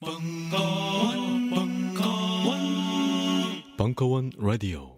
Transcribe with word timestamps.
벙커원, 0.00 1.50
벙커원, 1.50 2.58
벙커원 3.76 4.30
라디오. 4.38 4.96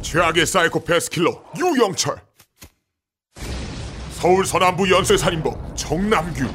최악의 0.00 0.46
사이코패스 0.46 1.10
킬러 1.10 1.44
유영철. 1.58 2.16
서울 4.12 4.46
서남부 4.46 4.90
연쇄살인범 4.90 5.76
정남규. 5.76 6.46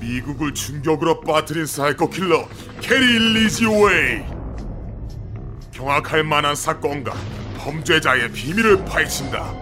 미국을 0.00 0.54
충격으로 0.54 1.20
빠뜨린 1.20 1.66
사이코 1.66 2.08
킬러 2.08 2.48
게리 2.80 3.18
리지웨이. 3.34 4.24
경악할 5.72 6.24
만한 6.24 6.54
사건과 6.54 7.12
범죄자의 7.58 8.32
비밀을 8.32 8.82
파헤친다 8.86 9.61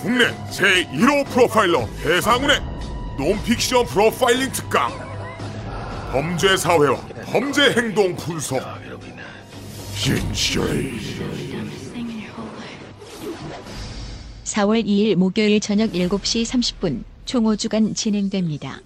국내 0.00 0.26
제1호 0.50 1.26
프로파일러 1.26 1.86
배상훈의 2.02 2.60
논픽션 3.18 3.84
프로파일링 3.86 4.52
특강 4.52 4.92
범죄 6.12 6.56
사회와 6.56 6.96
범죄 7.26 7.72
행동 7.72 8.14
분석 8.14 8.62
진실이 9.96 11.00
4월 14.44 14.84
2일 14.84 15.16
목요일 15.16 15.60
저녁 15.60 15.90
7시 15.90 16.44
30분 16.44 17.04
총 17.24 17.44
5주간 17.44 17.94
진행됩니다. 17.94 18.80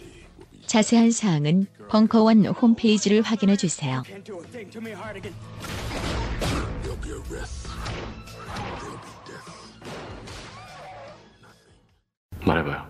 자세한 0.67 1.13
사항은 1.13 1.67
벙커원 1.89 2.47
홈페이지를 2.47 3.23
확인해 3.23 3.57
주세요. 3.57 4.03
말해봐요. 12.45 12.87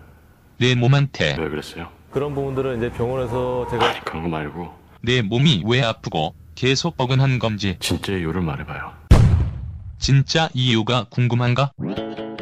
내 0.57 0.75
몸한테 0.75 1.35
왜 1.39 1.49
그랬어요? 1.49 1.89
그런 2.11 2.35
부분들은 2.35 2.77
이제 2.77 2.91
병원에서 2.91 3.67
제가 3.69 3.85
아니 3.89 3.99
그런 4.05 4.23
거 4.23 4.29
말고 4.29 4.69
내 5.01 5.21
몸이 5.21 5.63
왜 5.65 5.81
아프고 5.83 6.35
계속 6.55 6.95
뻐근한 6.97 7.39
건지 7.39 7.77
진짜 7.79 8.13
이유를 8.13 8.41
말해봐요. 8.41 8.93
진짜 9.97 10.49
이유가 10.53 11.05
궁금한가? 11.09 11.71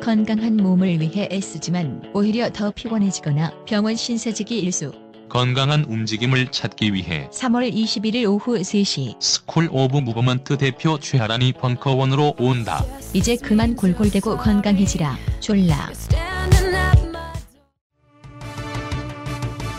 건강한 0.02 0.58
몸을 0.58 1.00
위해 1.00 1.30
애쓰지만 1.32 2.12
오히려 2.14 2.50
더 2.52 2.72
피곤해지거나 2.72 3.52
병원 3.66 3.96
신세지기 3.96 4.60
일쑤. 4.60 4.92
건강한 5.30 5.86
움직임을 5.86 6.52
찾기 6.52 6.94
위해 6.94 7.30
3월 7.32 7.72
21일 7.74 8.26
오후 8.26 8.60
3시 8.60 9.16
School 9.22 9.70
of 9.72 9.98
Movement 10.00 10.58
대표 10.58 11.00
최하란이 11.00 11.54
벙커원으로 11.54 12.36
온다. 12.38 12.84
이제 13.14 13.38
그만 13.38 13.76
골골대고 13.76 14.38
건강해지라. 14.38 15.16
졸라. 15.40 15.88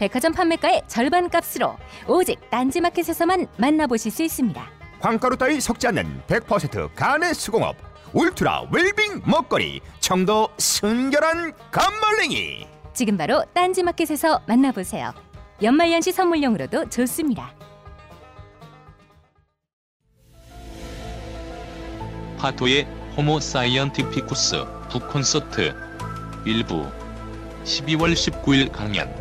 백화점 0.00 0.32
판매가의 0.32 0.84
절반 0.86 1.28
값으로 1.28 1.76
오직 2.08 2.40
딴지마켓에서만 2.48 3.46
만나보실 3.58 4.10
수 4.10 4.22
있습니다. 4.22 4.70
광가루 4.98 5.36
따위 5.36 5.60
섞지 5.60 5.88
않는 5.88 6.22
100% 6.26 6.94
간의 6.94 7.34
수공업 7.34 7.76
울트라 8.14 8.68
웰빙 8.72 9.20
먹거리 9.26 9.80
청도 10.00 10.48
순결한 10.56 11.52
감말랭이 11.70 12.66
지금 12.94 13.18
바로 13.18 13.44
딴지마켓에서 13.52 14.40
만나보세요. 14.46 15.12
연말연시 15.62 16.12
선물용으로도 16.12 16.88
좋습니다. 16.88 17.54
파토의 22.38 22.84
호모 23.18 23.38
사이언티피쿠스 23.40 24.64
북 24.88 25.10
콘서트 25.10 25.74
일부 26.46 26.86
12월 27.64 28.14
19일 28.14 28.72
강연 28.72 29.19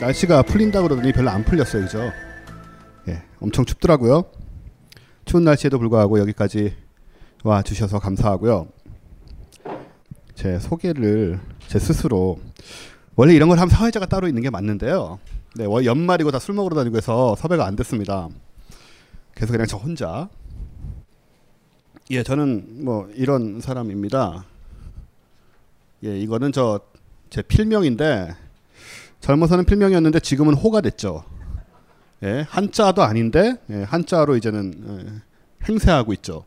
날씨가 0.00 0.42
풀린다 0.42 0.82
그러더니 0.82 1.12
별로 1.12 1.30
안 1.30 1.44
풀렸어요, 1.44 1.82
그죠? 1.82 2.12
예, 3.08 3.22
엄청 3.40 3.64
춥더라고요. 3.64 4.24
추운 5.24 5.44
날씨에도 5.44 5.78
불구하고 5.78 6.18
여기까지 6.20 6.74
와 7.44 7.62
주셔서 7.62 7.98
감사하고요. 7.98 8.68
제 10.34 10.58
소개를 10.58 11.40
제 11.66 11.78
스스로 11.78 12.38
원래 13.16 13.34
이런 13.34 13.48
걸 13.48 13.58
하면 13.58 13.68
사회자가 13.70 14.06
따로 14.06 14.28
있는 14.28 14.42
게 14.42 14.50
맞는데요. 14.50 15.18
네, 15.56 15.64
월 15.64 15.84
연말이고 15.84 16.30
다 16.30 16.38
술 16.38 16.54
먹으러 16.54 16.76
다니고 16.76 16.96
해서 16.96 17.34
섭외가 17.36 17.66
안 17.66 17.74
됐습니다. 17.74 18.28
그래서 19.34 19.52
그냥 19.52 19.66
저 19.66 19.76
혼자 19.76 20.28
예, 22.10 22.22
저는 22.22 22.84
뭐 22.84 23.08
이런 23.14 23.60
사람입니다. 23.60 24.44
예, 26.04 26.18
이거는 26.20 26.52
저 26.52 26.80
제 27.30 27.42
필명인데 27.42 28.34
젊어서는 29.20 29.64
필명이었는데 29.64 30.20
지금은 30.20 30.54
호가 30.54 30.80
됐죠. 30.80 31.24
예, 32.24 32.44
한자도 32.48 33.02
아닌데 33.02 33.56
예, 33.70 33.82
한자로 33.82 34.36
이제는 34.36 34.74
예, 35.62 35.66
행세하고 35.68 36.12
있죠. 36.14 36.44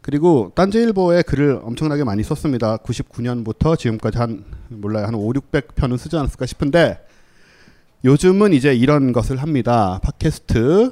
그리고 0.00 0.50
딴지일보에 0.56 1.22
글을 1.22 1.60
엄청나게 1.62 2.02
많이 2.02 2.22
썼습니다. 2.24 2.78
99년부터 2.78 3.78
지금까지 3.78 4.18
한 4.18 4.44
몰라요 4.68 5.06
한 5.06 5.14
5, 5.14 5.32
600편은 5.32 5.96
쓰지 5.96 6.16
않았을까 6.16 6.46
싶은데 6.46 6.98
요즘은 8.04 8.52
이제 8.52 8.74
이런 8.74 9.12
것을 9.12 9.36
합니다. 9.36 10.00
팟캐스트 10.02 10.90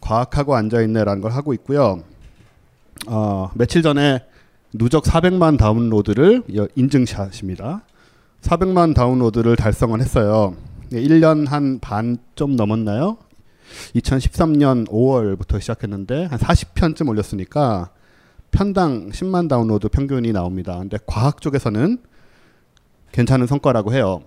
과학하고 0.00 0.54
앉아 0.56 0.82
있네라는 0.82 1.22
걸 1.22 1.32
하고 1.32 1.54
있고요. 1.54 2.02
어, 3.06 3.50
며칠 3.54 3.80
전에 3.80 4.24
누적 4.74 5.04
400만 5.04 5.56
다운로드를 5.56 6.42
여- 6.56 6.68
인증샷입니다. 6.74 7.82
400만 8.42 8.94
다운로드를 8.94 9.56
달성을 9.56 9.98
했어요. 10.00 10.54
1년 10.92 11.46
한 11.48 11.78
반 11.80 12.18
좀 12.34 12.56
넘었나요? 12.56 13.18
2013년 13.96 14.88
5월부터 14.88 15.60
시작했는데 15.60 16.24
한 16.26 16.38
40편쯤 16.38 17.08
올렸으니까 17.08 17.90
편당 18.50 19.10
10만 19.10 19.48
다운로드 19.48 19.88
평균이 19.88 20.32
나옵니다. 20.32 20.78
근데 20.78 20.96
과학 21.06 21.40
쪽에서는 21.42 21.98
괜찮은 23.12 23.46
성과라고 23.46 23.92
해요. 23.92 24.22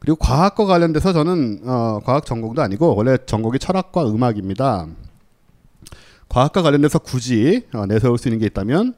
그리고 0.00 0.16
과학과 0.16 0.64
관련돼서 0.64 1.12
저는 1.12 1.60
어, 1.64 2.00
과학 2.04 2.26
전공도 2.26 2.60
아니고 2.62 2.96
원래 2.96 3.16
전공이 3.24 3.58
철학과 3.58 4.04
음악입니다. 4.08 4.86
과학과 6.28 6.62
관련돼서 6.62 6.98
굳이 6.98 7.66
어, 7.72 7.86
내세울 7.86 8.18
수 8.18 8.28
있는 8.28 8.40
게 8.40 8.46
있다면 8.46 8.94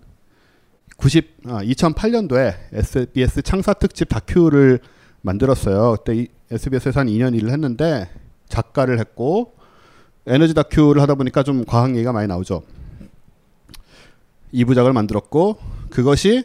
90 0.97 1.37
아, 1.47 1.63
2008년도에 1.63 2.55
SBS 2.73 3.43
창사 3.43 3.75
특집 3.75 4.09
다큐를 4.09 4.81
만들었어요. 5.23 5.97
그때 5.99 6.15
이 6.17 6.29
SBS에서 6.51 7.01
한 7.01 7.07
2년 7.09 7.35
일을 7.35 7.51
했는데 7.51 8.09
작가를 8.49 8.99
했고 8.99 9.55
에너지 10.27 10.55
다큐를 10.55 11.03
하다 11.03 11.17
보니까 11.17 11.43
좀 11.43 11.65
과학 11.65 11.91
얘기가 11.91 12.13
많이 12.13 12.27
나오죠. 12.29 12.63
2부작을 14.55 14.93
만들었고 14.93 15.59
그것이 15.91 16.45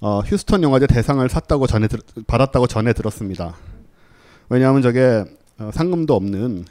어, 0.00 0.20
휴스턴 0.20 0.62
영화제 0.62 0.86
대상을 0.86 1.28
샀다고 1.28 1.66
전에 1.66 1.88
들, 1.88 1.98
받았다고 2.26 2.66
전에 2.68 2.92
들었습니다. 2.92 3.56
왜냐하면 4.48 4.82
저게 4.82 5.24
어, 5.58 5.70
상금도 5.72 6.14
없는 6.14 6.64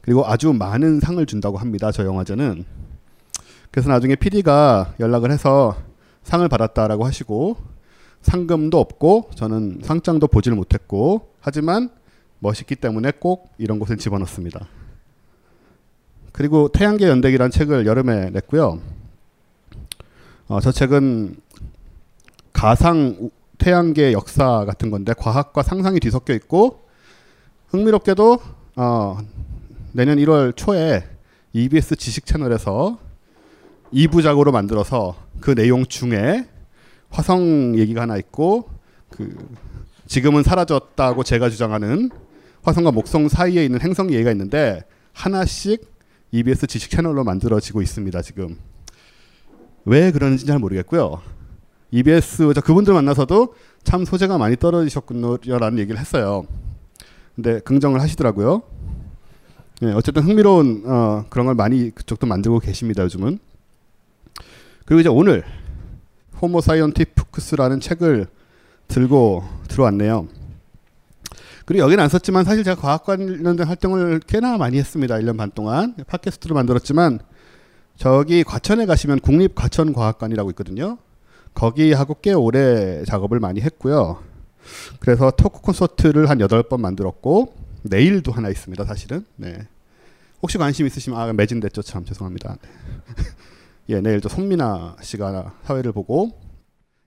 그리고 0.00 0.26
아주 0.26 0.52
많은 0.52 1.00
상을 1.00 1.24
준다고 1.26 1.58
합니다. 1.58 1.90
저 1.90 2.04
영화제는 2.04 2.64
그래서 3.70 3.88
나중에 3.88 4.14
PD가 4.14 4.94
연락을 5.00 5.32
해서 5.32 5.76
상을 6.22 6.46
받았다라고 6.48 7.04
하시고 7.04 7.56
상금도 8.22 8.78
없고 8.78 9.30
저는 9.34 9.80
상장도 9.82 10.28
보지를 10.28 10.56
못했고 10.56 11.28
하지만 11.40 11.90
멋있기 12.38 12.76
때문에 12.76 13.12
꼭 13.18 13.52
이런 13.58 13.78
곳에 13.78 13.96
집어넣습니다. 13.96 14.66
그리고 16.32 16.68
태양계 16.68 17.08
연대기란 17.08 17.50
책을 17.50 17.86
여름에 17.86 18.30
냈고요. 18.30 18.80
어, 20.48 20.60
저 20.60 20.72
책은 20.72 21.36
가상 22.52 23.16
우- 23.20 23.30
태양계 23.58 24.12
역사 24.12 24.64
같은 24.64 24.90
건데 24.90 25.12
과학과 25.16 25.62
상상이 25.62 26.00
뒤섞여 26.00 26.34
있고 26.34 26.80
흥미롭게도 27.68 28.38
어, 28.76 29.18
내년 29.92 30.18
1월 30.18 30.56
초에 30.56 31.04
EBS 31.52 31.96
지식 31.96 32.26
채널에서 32.26 32.98
2부작으로 33.92 34.52
만들어서 34.52 35.16
그 35.40 35.54
내용 35.54 35.84
중에 35.86 36.46
화성 37.10 37.78
얘기가 37.78 38.02
하나 38.02 38.16
있고 38.16 38.68
그 39.10 39.36
지금은 40.06 40.42
사라졌다고 40.42 41.22
제가 41.24 41.50
주장하는 41.50 42.10
화성과 42.62 42.90
목성 42.92 43.28
사이에 43.28 43.64
있는 43.64 43.80
행성 43.80 44.12
얘기가 44.12 44.30
있는데 44.32 44.82
하나씩 45.12 45.90
EBS 46.30 46.66
지식 46.66 46.90
채널로 46.90 47.24
만들어지고 47.24 47.82
있습니다. 47.82 48.22
지금 48.22 48.58
왜 49.84 50.10
그러는지 50.10 50.46
잘 50.46 50.58
모르겠고요. 50.58 51.20
EBS 51.90 52.52
저 52.54 52.60
그분들 52.60 52.94
만나서도 52.94 53.54
참 53.84 54.04
소재가 54.04 54.38
많이 54.38 54.56
떨어지셨군요라는 54.56 55.78
얘기를 55.78 56.00
했어요. 56.00 56.46
근데 57.34 57.60
긍정을 57.60 58.00
하시더라고요. 58.00 58.62
예, 59.82 59.86
어쨌든 59.92 60.22
흥미로운 60.22 60.84
어, 60.86 61.24
그런 61.28 61.46
걸 61.46 61.54
많이 61.54 61.90
그쪽도 61.90 62.26
만들고 62.26 62.60
계십니다. 62.60 63.02
요즘은. 63.02 63.38
그리고 64.84 65.00
이제 65.00 65.08
오늘 65.08 65.44
호모 66.40 66.60
사이언티푸크스라는 66.60 67.80
책을 67.80 68.26
들고 68.88 69.44
들어왔네요. 69.68 70.28
그리고 71.64 71.84
여기는 71.84 72.02
안 72.02 72.08
썼지만 72.08 72.44
사실 72.44 72.64
제가 72.64 72.80
과학 72.80 73.04
관련된 73.04 73.66
활동을 73.66 74.20
꽤나 74.26 74.58
많이 74.58 74.78
했습니다. 74.78 75.14
1년 75.16 75.36
반 75.36 75.50
동안 75.52 75.94
팟캐스트로 76.06 76.54
만들었지만 76.54 77.20
저기 77.96 78.42
과천에 78.42 78.86
가시면 78.86 79.20
국립과천과학관이라고 79.20 80.50
있거든요. 80.50 80.98
거기하고 81.54 82.16
꽤 82.20 82.32
오래 82.32 83.04
작업을 83.04 83.38
많이 83.38 83.60
했고요. 83.60 84.22
그래서 85.00 85.30
토크 85.30 85.60
콘서트를 85.60 86.28
한 86.28 86.38
8번 86.38 86.80
만들었고 86.80 87.54
내일도 87.82 88.32
하나 88.32 88.48
있습니다. 88.48 88.84
사실은. 88.84 89.24
네. 89.36 89.66
혹시 90.40 90.58
관심 90.58 90.86
있으시면 90.86 91.18
아 91.18 91.32
매진됐죠. 91.32 91.82
참 91.82 92.04
죄송합니다. 92.04 92.56
네. 92.60 93.24
예, 93.92 94.00
내일 94.00 94.22
또 94.22 94.30
손민아 94.30 94.96
씨가 95.02 95.54
사회를 95.64 95.92
보고 95.92 96.30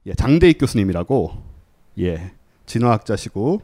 예, 0.06 0.14
장대익 0.14 0.60
교수님이라고 0.60 1.32
예, 2.00 2.32
진화학자시고 2.68 3.62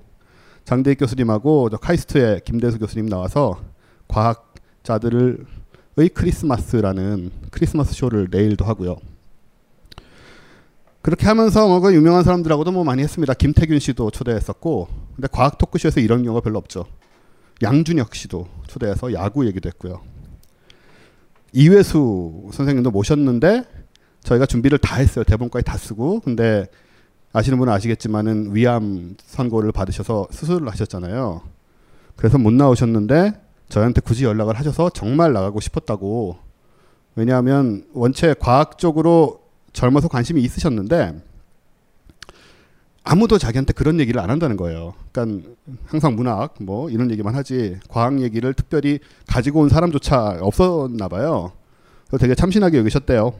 장대익 0.66 1.00
교수님하고 1.00 1.70
저 1.70 1.78
카이스트의 1.78 2.42
김대수 2.44 2.80
교수님 2.80 3.08
나와서 3.08 3.62
과학자들의 4.08 5.38
크리스마스라는 6.16 7.30
크리스마스 7.52 7.94
쇼를 7.94 8.28
내일도 8.32 8.66
하고요. 8.66 8.96
그렇게 11.04 11.28
하면서 11.28 11.68
뭐그 11.68 11.94
유명한 11.94 12.24
사람들하고도 12.24 12.72
뭐 12.72 12.84
많이 12.84 13.04
했습니다. 13.04 13.34
김태균 13.34 13.80
씨도 13.80 14.12
초대했었고, 14.12 14.88
근데 15.16 15.28
과학 15.32 15.58
토크쇼에서 15.58 16.00
이런 16.00 16.24
경우가 16.24 16.42
별로 16.42 16.58
없죠. 16.60 16.86
양준혁 17.62 18.14
씨도 18.16 18.48
초대해서 18.68 19.14
야구 19.14 19.46
얘기도 19.48 19.68
했고요. 19.70 20.02
이회수 21.54 22.50
선생님도 22.52 22.92
모셨는데 22.92 23.64
저희가 24.24 24.46
준비를 24.46 24.78
다 24.78 24.98
했어요. 24.98 25.24
대본까지 25.24 25.66
다 25.66 25.78
쓰고, 25.78 26.22
근데 26.22 26.68
아시는 27.34 27.58
분은 27.58 27.72
아시겠지만은 27.74 28.56
위암 28.56 29.16
선고를 29.26 29.72
받으셔서 29.72 30.28
수술을 30.32 30.70
하셨잖아요. 30.70 31.42
그래서 32.16 32.38
못 32.38 32.54
나오셨는데 32.54 33.34
저희한테 33.70 34.02
굳이 34.02 34.26
연락을 34.26 34.60
하셔서 34.60 34.90
정말 34.90 35.34
나가고 35.34 35.60
싶었다고. 35.60 36.38
왜냐하면 37.16 37.86
원체 37.94 38.36
과학적으로 38.38 39.42
젊어서 39.74 40.08
관심이 40.08 40.42
있으셨는데 40.42 41.22
아무도 43.04 43.38
자기한테 43.38 43.74
그런 43.74 44.00
얘기를 44.00 44.22
안 44.22 44.30
한다는 44.30 44.58
거예요. 44.58 44.94
그러니까 45.12 45.50
항상 45.86 46.16
문학 46.16 46.56
뭐 46.60 46.90
이런 46.90 47.10
얘기만 47.12 47.36
하지 47.36 47.80
과학 47.90 48.22
얘기를 48.22 48.54
특별히 48.54 49.00
가지고 49.28 49.62
온 49.62 49.70
사람조차 49.70 50.38
없었나 50.42 51.08
봐요. 51.08 51.52
그래서 52.08 52.22
되게 52.22 52.36
참신하게 52.36 52.78
여기셨대요. 52.78 53.34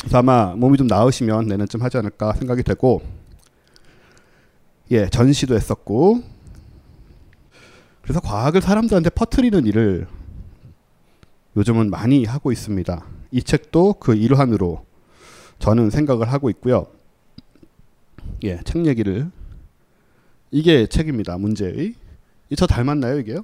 그래서 0.00 0.18
아마 0.18 0.54
몸이 0.56 0.78
좀 0.78 0.88
나으시면 0.88 1.46
내년쯤 1.46 1.82
하지 1.82 1.96
않을까 1.98 2.32
생각이 2.32 2.64
되고 2.64 3.02
예 4.90 5.08
전시도 5.08 5.54
했었고 5.54 6.22
그래서 8.02 8.18
과학을 8.20 8.60
사람들한테 8.62 9.10
퍼뜨리는 9.10 9.64
일을 9.64 10.08
요즘은 11.56 11.90
많이 11.90 12.24
하고 12.24 12.50
있습니다. 12.50 13.04
이 13.30 13.42
책도 13.42 13.94
그 14.00 14.16
일환으로 14.16 14.84
저는 15.60 15.90
생각을 15.90 16.32
하고 16.32 16.50
있고요. 16.50 16.86
예, 18.44 18.60
책 18.64 18.86
얘기를 18.86 19.30
이게 20.50 20.86
책입니다. 20.86 21.38
문제의 21.38 21.94
이 22.50 22.56
저 22.56 22.66
닮았나요 22.66 23.18
이게요? 23.20 23.42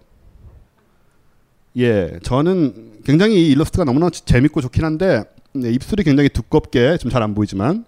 예, 1.78 2.18
저는 2.22 3.00
굉장히 3.04 3.46
이 3.46 3.50
일러스트가 3.52 3.84
너무나 3.84 4.10
재밌고 4.10 4.60
좋긴 4.60 4.84
한데 4.84 5.24
네, 5.54 5.70
입술이 5.70 6.02
굉장히 6.02 6.28
두껍게 6.28 6.98
좀 6.98 7.10
잘 7.10 7.22
안 7.22 7.34
보이지만 7.34 7.84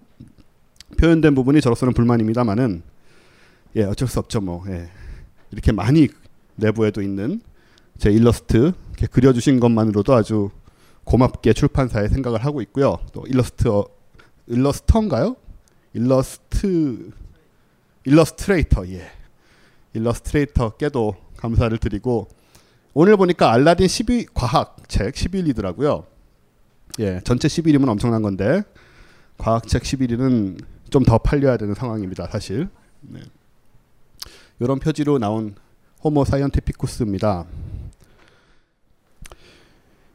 표현된 0.97 1.35
부분이 1.35 1.61
저로서는 1.61 1.93
불만입니다만은 1.93 2.81
예, 3.75 3.83
어쩔 3.83 4.07
수 4.07 4.19
없죠 4.19 4.41
뭐 4.41 4.63
예. 4.69 4.89
이렇게 5.51 5.71
많이 5.71 6.07
내부에도 6.55 7.01
있는 7.01 7.41
제 7.97 8.09
일러스트 8.11 8.73
그려주신 9.11 9.59
것만으로도 9.59 10.13
아주 10.13 10.49
고맙게 11.03 11.53
출판사에 11.53 12.07
생각을 12.07 12.43
하고 12.45 12.61
있고요. 12.63 12.97
또 13.13 13.23
일러스트 13.27 13.67
일러스터인가요? 14.47 15.35
일러스트 15.93 17.11
일러스트레이터 18.05 18.87
예 18.89 19.11
일러스트레이터께도 19.93 21.15
감사를 21.37 21.77
드리고 21.77 22.27
오늘 22.93 23.17
보니까 23.17 23.51
알라딘 23.53 23.87
12 23.87 24.27
과학 24.33 24.77
책 24.87 25.13
11위더라고요. 25.13 26.05
예 26.99 27.21
전체 27.23 27.47
11위면 27.47 27.87
엄청난 27.89 28.21
건데 28.21 28.63
과학 29.37 29.67
책 29.67 29.83
11위는 29.83 30.63
좀 30.91 31.03
더 31.05 31.17
팔려야 31.17 31.55
되는 31.57 31.73
상황입니다. 31.73 32.27
사실 32.27 32.67
네. 33.01 33.21
이런 34.59 34.77
표지로 34.79 35.19
나온 35.19 35.55
호모 36.03 36.25
사이언티피쿠스입니다. 36.25 37.45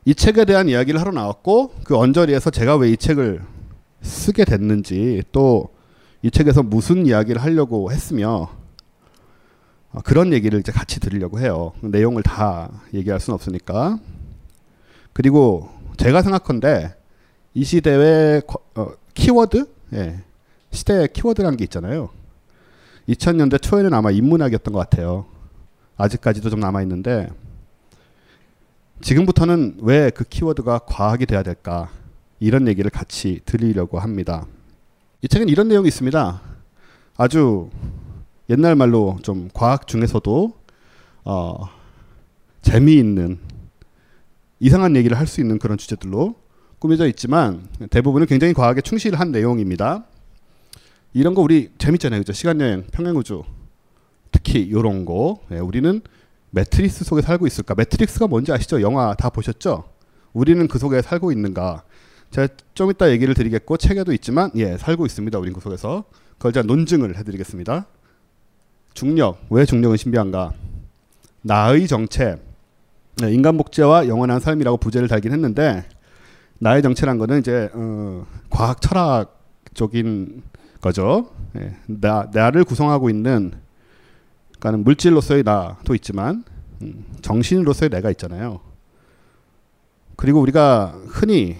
이 0.04 0.14
책에 0.14 0.44
대한 0.44 0.68
이야기를 0.68 1.00
하러 1.00 1.12
나왔고 1.12 1.74
그 1.84 1.96
언저리에서 1.96 2.50
제가 2.50 2.76
왜 2.76 2.90
이 2.92 2.96
책을 2.96 3.42
쓰게 4.06 4.44
됐는지 4.44 5.22
또 5.32 5.76
이 6.22 6.30
책에서 6.30 6.64
무슨 6.64 7.06
이야기를 7.06 7.40
하려고 7.40 7.92
했으며 7.92 8.48
어, 9.92 10.00
그런 10.02 10.32
얘기를 10.32 10.58
이제 10.58 10.72
같이 10.72 10.98
들으려고 10.98 11.38
해요. 11.38 11.72
내용을 11.82 12.24
다 12.24 12.68
얘기할 12.92 13.20
수는 13.20 13.34
없으니까. 13.34 14.00
그리고 15.12 15.68
제가 15.98 16.22
생각컨대 16.22 16.96
이 17.54 17.64
시대의 17.64 18.42
어, 18.74 18.88
키워드, 19.14 19.66
예, 19.94 20.20
시대의 20.72 21.12
키워드라는 21.12 21.56
게 21.56 21.64
있잖아요. 21.64 22.10
2000년대 23.08 23.62
초에는 23.62 23.94
아마 23.94 24.10
인문학이었던 24.10 24.74
것 24.74 24.80
같아요. 24.80 25.26
아직까지도 25.96 26.50
좀 26.50 26.58
남아 26.58 26.82
있는데 26.82 27.28
지금부터는 29.00 29.78
왜 29.82 30.10
그 30.10 30.24
키워드가 30.24 30.80
과학이 30.80 31.26
돼야 31.26 31.44
될까 31.44 31.88
이런 32.38 32.68
얘기를 32.68 32.90
같이 32.90 33.40
드리려고 33.44 33.98
합니다. 33.98 34.46
이 35.22 35.28
책은 35.28 35.48
이런 35.48 35.68
내용이 35.68 35.88
있습니다. 35.88 36.42
아주 37.16 37.70
옛날 38.50 38.74
말로 38.76 39.18
좀 39.22 39.48
과학 39.52 39.86
중에서도 39.86 40.52
어, 41.24 41.68
재미있는 42.62 43.38
이상한 44.60 44.96
얘기를 44.96 45.18
할 45.18 45.26
수 45.26 45.40
있는 45.40 45.58
그런 45.58 45.78
주제들로 45.78 46.34
꾸며져 46.78 47.06
있지만 47.08 47.68
대부분은 47.90 48.26
굉장히 48.26 48.52
과학에 48.52 48.80
충실한 48.80 49.32
내용입니다. 49.32 50.04
이런 51.14 51.34
거 51.34 51.40
우리 51.40 51.70
재밌잖아요, 51.78 52.20
그죠? 52.20 52.32
시간 52.34 52.60
여행, 52.60 52.84
평행 52.92 53.16
우주, 53.16 53.42
특히 54.30 54.60
이런 54.60 55.06
거. 55.06 55.40
예, 55.50 55.58
우리는 55.58 56.02
매트리스 56.50 57.04
속에 57.04 57.22
살고 57.22 57.46
있을까? 57.46 57.74
매트릭스가 57.74 58.26
뭔지 58.26 58.52
아시죠? 58.52 58.82
영화 58.82 59.14
다 59.14 59.30
보셨죠? 59.30 59.84
우리는 60.34 60.68
그 60.68 60.78
속에 60.78 61.00
살고 61.00 61.32
있는가? 61.32 61.84
제가 62.30 62.48
좀 62.74 62.90
이따 62.90 63.10
얘기를 63.10 63.34
드리겠고 63.34 63.76
책에도 63.76 64.12
있지만 64.12 64.50
예 64.56 64.76
살고 64.76 65.06
있습니다. 65.06 65.38
우린 65.38 65.52
그 65.52 65.60
속에서 65.60 66.04
그걸 66.38 66.52
제가 66.52 66.66
논증을 66.66 67.16
해드리겠습니다. 67.16 67.86
중력 68.94 69.38
왜 69.50 69.64
중력은 69.64 69.96
신비한가? 69.96 70.52
나의 71.42 71.86
정체 71.86 72.40
네, 73.18 73.32
인간 73.32 73.56
복제와 73.56 74.08
영원한 74.08 74.40
삶이라고 74.40 74.76
부제를 74.76 75.08
달긴 75.08 75.32
했는데 75.32 75.84
나의 76.58 76.82
정체란 76.82 77.18
거는 77.18 77.40
이제 77.40 77.70
어, 77.72 78.26
과학 78.50 78.80
철학적인 78.80 80.42
거죠. 80.80 81.30
예, 81.56 81.76
나 81.86 82.28
나를 82.32 82.64
구성하고 82.64 83.08
있는 83.08 83.52
그러니까 84.58 84.82
물질로서의 84.82 85.42
나도 85.42 85.94
있지만 85.94 86.44
음, 86.82 87.04
정신으로서의 87.22 87.90
내가 87.90 88.10
있잖아요. 88.10 88.60
그리고 90.16 90.40
우리가 90.40 90.98
흔히 91.06 91.56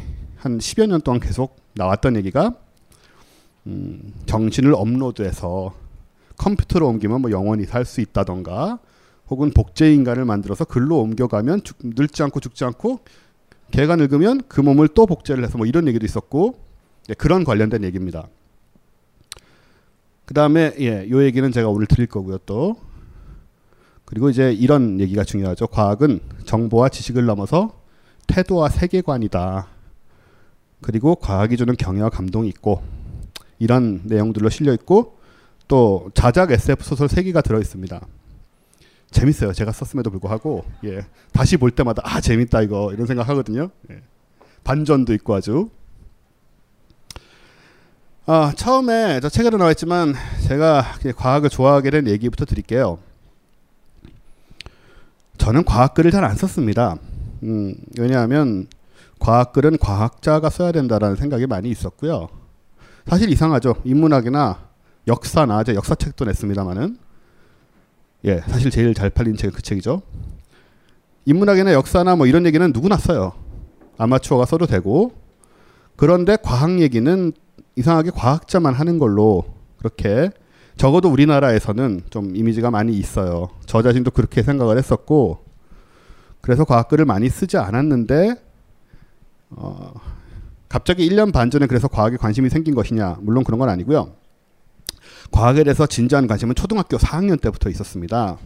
한 0.47 0.59
10여 0.59 0.87
년 0.87 1.01
동안 1.01 1.19
계속 1.19 1.57
나왔던 1.75 2.15
얘기가 2.17 2.55
음, 3.67 4.15
정신을 4.27 4.75
업로드해서 4.75 5.75
컴퓨터로 6.37 6.87
옮기면 6.87 7.21
뭐 7.21 7.33
영원히 7.33 7.65
살 7.65 7.85
수 7.85 8.01
있다던가 8.01 8.79
혹은 9.29 9.51
복제 9.51 9.93
인간을 9.93 10.25
만들어서 10.25 10.65
글로 10.65 11.01
옮겨가면 11.01 11.65
죽, 11.65 11.79
늙지 11.83 12.23
않고 12.23 12.39
죽지 12.39 12.65
않고 12.65 13.01
개가 13.73 13.97
늙으면 13.97 14.43
그 14.47 14.61
몸을 14.61 14.87
또 14.89 15.05
복제를 15.07 15.43
해서 15.43 15.59
뭐 15.59 15.67
이런 15.67 15.89
얘기도 15.89 16.07
있었고 16.07 16.55
예, 17.11 17.15
그런 17.15 17.43
관련된 17.43 17.83
얘기입니다. 17.83 18.29
그 20.27 20.35
다음에 20.35 20.75
예, 20.79 21.11
요 21.11 21.25
얘기는 21.25 21.51
제가 21.51 21.69
오늘 21.69 21.89
드릴 21.89 22.07
거고요 22.07 22.39
또 22.47 22.77
그리고 24.05 24.31
이제 24.31 24.53
이런 24.53 25.01
얘기가 25.01 25.25
중요하죠. 25.25 25.67
과학은 25.67 26.21
정보와 26.45 26.91
지식을 26.91 27.27
넘어서 27.27 27.83
태도와 28.29 28.69
세계관이다. 28.69 29.76
그리고 30.83 31.15
과학이 31.17 31.57
주는 31.57 31.75
경외와 31.77 32.11
감동이 32.11 32.49
있고 32.49 32.83
이런 33.59 34.03
내용들로 34.05 34.51
실려 34.51 34.73
있고 34.75 35.19
또 35.69 36.11
자작 36.15 36.51
SF 36.53 36.85
소설 36.85 37.09
세 37.09 37.23
개가 37.23 37.41
들어 37.41 37.59
있습니다. 37.61 38.01
재밌어요. 39.11 39.53
제가 39.53 39.73
썼음에도 39.73 40.11
불구하고 40.11 40.65
예. 40.85 41.07
다시 41.33 41.57
볼 41.57 41.71
때마다 41.71 42.03
아 42.05 42.21
재밌다 42.21 42.63
이거 42.63 42.93
이런 42.93 43.07
생각하거든요. 43.07 43.71
예. 43.91 44.03
반전도 44.65 45.15
있고 45.15 45.35
아주 45.35 45.71
아 48.27 48.53
처음에 48.57 49.21
저 49.21 49.29
책에도 49.29 49.57
나와 49.57 49.71
있지만 49.71 50.15
제가 50.47 50.85
과학을 51.17 51.49
좋아하게 51.49 51.91
된 51.91 52.09
얘기부터 52.09 52.45
드릴게요. 52.45 52.99
저는 55.39 55.65
과학 55.65 55.95
글을 55.95 56.11
잘 56.11 56.25
안 56.25 56.35
썼습니다. 56.35 56.97
음, 57.45 57.75
왜냐하면 57.99 58.67
과학글은 59.19 59.79
과학자가 59.79 60.51
써야 60.51 60.73
된다라는 60.73 61.17
생각이 61.17 61.47
많이 61.47 61.71
있었고요. 61.71 62.29
사실 63.07 63.31
이상하죠. 63.31 63.77
인문학이나 63.85 64.59
역사나 65.07 65.65
제 65.65 65.75
역사책도 65.75 66.25
냈습니다만은 66.25 66.99
예, 68.25 68.41
사실 68.49 68.71
제일 68.71 68.95
잘 68.95 69.11
팔린 69.11 69.37
책은 69.37 69.55
그 69.55 69.63
책이죠. 69.63 70.03
인문학이나 71.25 71.73
역사나 71.73 72.17
뭐 72.17 72.27
이런 72.27 72.47
얘기는 72.47 72.73
누구나 72.73 72.97
써요. 72.97 73.33
아마추어가 73.99 74.45
써도 74.45 74.67
되고 74.67 75.13
그런데 75.97 76.37
과학 76.43 76.81
얘기는 76.81 77.33
이상하게 77.77 78.11
과학자만 78.11 78.75
하는 78.75 78.99
걸로 78.99 79.45
그렇게 79.79 80.31
적어도 80.77 81.09
우리나라에서는 81.09 82.03
좀 82.11 82.37
이미지가 82.37 82.71
많이 82.71 82.93
있어요. 82.95 83.49
저 83.65 83.83
자신도 83.83 84.11
그렇게 84.11 84.43
생각을 84.43 84.77
했었고 84.77 85.39
그래서 86.41 86.65
과학글을 86.65 87.05
많이 87.07 87.29
쓰지 87.29 87.57
않았는데 87.57 88.46
어, 89.57 89.93
갑자기 90.69 91.09
1년 91.09 91.33
반 91.33 91.51
전에 91.51 91.67
그래서 91.67 91.89
과학에 91.89 92.17
관심이 92.17 92.49
생긴 92.51 92.75
것이냐 92.75 93.19
물론 93.21 93.43
그런 93.43 93.59
건 93.59 93.69
아니고요. 93.69 94.13
과학에 95.33 95.65
대해서 95.65 95.87
진지한 95.87 96.27
관심은 96.27 96.55
초등학교 96.55 96.97
4학년 96.99 97.41
때부터 97.41 97.71
있었습니다. 97.71 98.39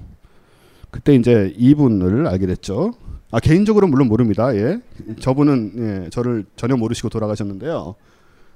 그때 0.91 1.15
이제 1.15 1.53
이분을 1.57 2.27
알게 2.27 2.47
됐죠. 2.47 2.93
아 3.31 3.39
개인적으로 3.39 3.87
물론 3.87 4.09
모릅니다. 4.09 4.55
예, 4.57 4.81
저분은 5.21 5.73
예, 6.07 6.11
저를 6.11 6.47
전혀 6.57 6.77
모르시고 6.77 7.09
돌아가셨는데요. 7.11 7.95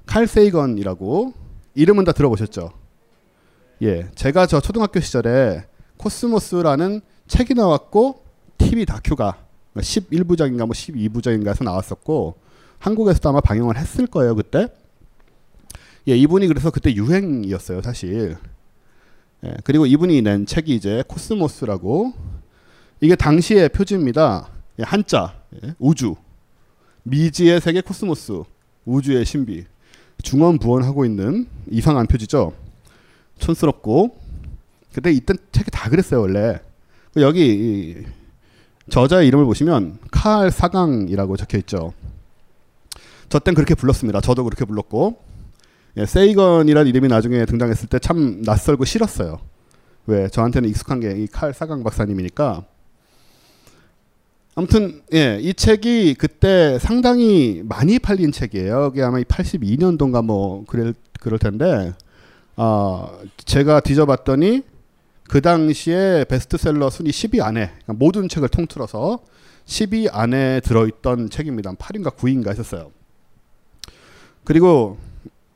칼 0.05 0.27
세이건이라고 0.27 1.33
이름은 1.75 2.03
다 2.03 2.11
들어보셨죠? 2.11 2.71
예, 3.83 4.09
제가 4.15 4.47
저 4.47 4.59
초등학교 4.59 4.99
시절에 4.99 5.65
코스모스라는 5.97 7.01
책이 7.27 7.53
나왔고 7.53 8.23
TV 8.57 8.85
다큐가 8.85 9.37
11부작인가 9.75 10.59
뭐 10.59 10.69
12부작인가에서 10.69 11.63
나왔었고 11.63 12.44
한국에서도 12.85 13.29
아마 13.29 13.41
방영을 13.41 13.77
했을 13.77 14.05
거예요 14.05 14.35
그때. 14.35 14.67
예, 16.07 16.15
이분이 16.15 16.47
그래서 16.47 16.69
그때 16.69 16.93
유행이었어요 16.93 17.81
사실. 17.81 18.37
예, 19.43 19.55
그리고 19.63 19.87
이분이 19.87 20.21
낸 20.21 20.45
책이 20.45 20.75
이제 20.75 21.03
코스모스라고 21.07 22.13
이게 23.01 23.15
당시의 23.15 23.69
표지입니다. 23.69 24.49
예, 24.77 24.83
한자 24.83 25.33
예, 25.63 25.73
우주 25.79 26.15
미지의 27.03 27.59
세계 27.59 27.81
코스모스 27.81 28.43
우주의 28.85 29.25
신비 29.25 29.65
중언부언하고 30.21 31.05
있는 31.05 31.47
이상한 31.71 32.05
표지죠. 32.05 32.53
촌스럽고 33.39 34.15
근데 34.93 35.11
이땐 35.11 35.37
책이 35.51 35.71
다 35.71 35.89
그랬어요 35.89 36.21
원래 36.21 36.59
여기 37.17 38.05
저자의 38.89 39.27
이름을 39.27 39.45
보시면 39.45 39.97
칼 40.11 40.51
사강이라고 40.51 41.35
적혀 41.35 41.57
있죠. 41.57 41.93
저 43.29 43.39
땐 43.39 43.53
그렇게 43.55 43.75
불렀습니다. 43.75 44.21
저도 44.21 44.43
그렇게 44.43 44.65
불렀고 44.65 45.17
예, 45.97 46.05
세이건이라는 46.05 46.89
이름이 46.89 47.07
나중에 47.07 47.45
등장했을 47.45 47.87
때 47.89 47.99
참 47.99 48.41
낯설고 48.43 48.85
싫었어요. 48.85 49.39
왜 50.07 50.27
저한테는 50.29 50.69
익숙한 50.69 50.99
게 50.99 51.11
이 51.17 51.27
칼 51.27 51.53
사강 51.53 51.83
박사님이니까. 51.83 52.63
아무튼 54.57 55.01
예, 55.13 55.37
이 55.41 55.53
책이 55.53 56.15
그때 56.15 56.79
상당히 56.79 57.61
많이 57.65 57.99
팔린 57.99 58.31
책이에요. 58.31 58.91
이게 58.93 59.03
아마 59.03 59.19
82년도인가 59.19 60.23
뭐 60.23 60.63
그럴 60.65 60.93
그럴 61.19 61.39
텐데 61.39 61.93
어, 62.55 63.19
제가 63.43 63.81
뒤져봤더니 63.81 64.61
그 65.27 65.41
당시에 65.41 66.25
베스트셀러 66.29 66.89
순위 66.89 67.09
10위 67.09 67.41
안에 67.41 67.67
그러니까 67.67 67.93
모든 67.93 68.29
책을 68.29 68.47
통틀어서 68.49 69.19
10위 69.65 70.07
안에 70.13 70.61
들어있던 70.61 71.29
책입니다. 71.31 71.73
8인가 71.73 72.15
9위인가 72.15 72.49
했었어요. 72.49 72.91
그리고 74.45 74.97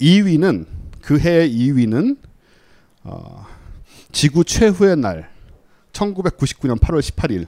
2위는 0.01 0.65
그 1.01 1.17
해의 1.19 1.51
2위는 1.51 2.17
어, 3.03 3.45
지구 4.11 4.43
최후의 4.43 4.97
날 4.97 5.29
1999년 5.93 6.79
8월 6.79 6.99
18일 6.99 7.47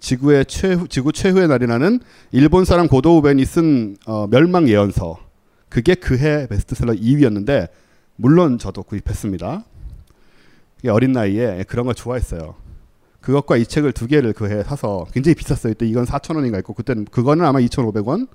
지구의 0.00 0.46
최후 0.46 0.88
지구 0.88 1.12
최후의 1.12 1.48
날이라는 1.48 2.00
일본 2.32 2.64
사람 2.64 2.88
고도 2.88 3.18
우벤이 3.18 3.44
쓴 3.44 3.96
어, 4.06 4.26
멸망 4.26 4.68
예언서 4.68 5.18
그게 5.68 5.94
그 5.94 6.18
해 6.18 6.46
베스트셀러 6.48 6.94
2위였는데 6.94 7.68
물론 8.16 8.58
저도 8.58 8.82
구입했습니다. 8.82 9.64
어린 10.88 11.12
나이에 11.12 11.64
그런 11.68 11.86
걸 11.86 11.94
좋아했어요. 11.94 12.54
그것과 13.20 13.56
이 13.58 13.66
책을 13.66 13.92
두 13.92 14.06
개를 14.06 14.32
그해 14.32 14.62
사서 14.64 15.06
굉장히 15.12 15.34
비쌌어요. 15.34 15.74
또 15.74 15.84
이건 15.84 16.06
4천 16.06 16.36
원인가 16.36 16.58
있고 16.58 16.72
그때는 16.72 17.04
그거는 17.04 17.44
아마 17.44 17.60
2,500원. 17.60 18.28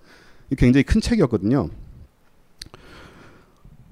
굉장히 0.57 0.83
큰 0.83 1.01
책이었거든요. 1.01 1.69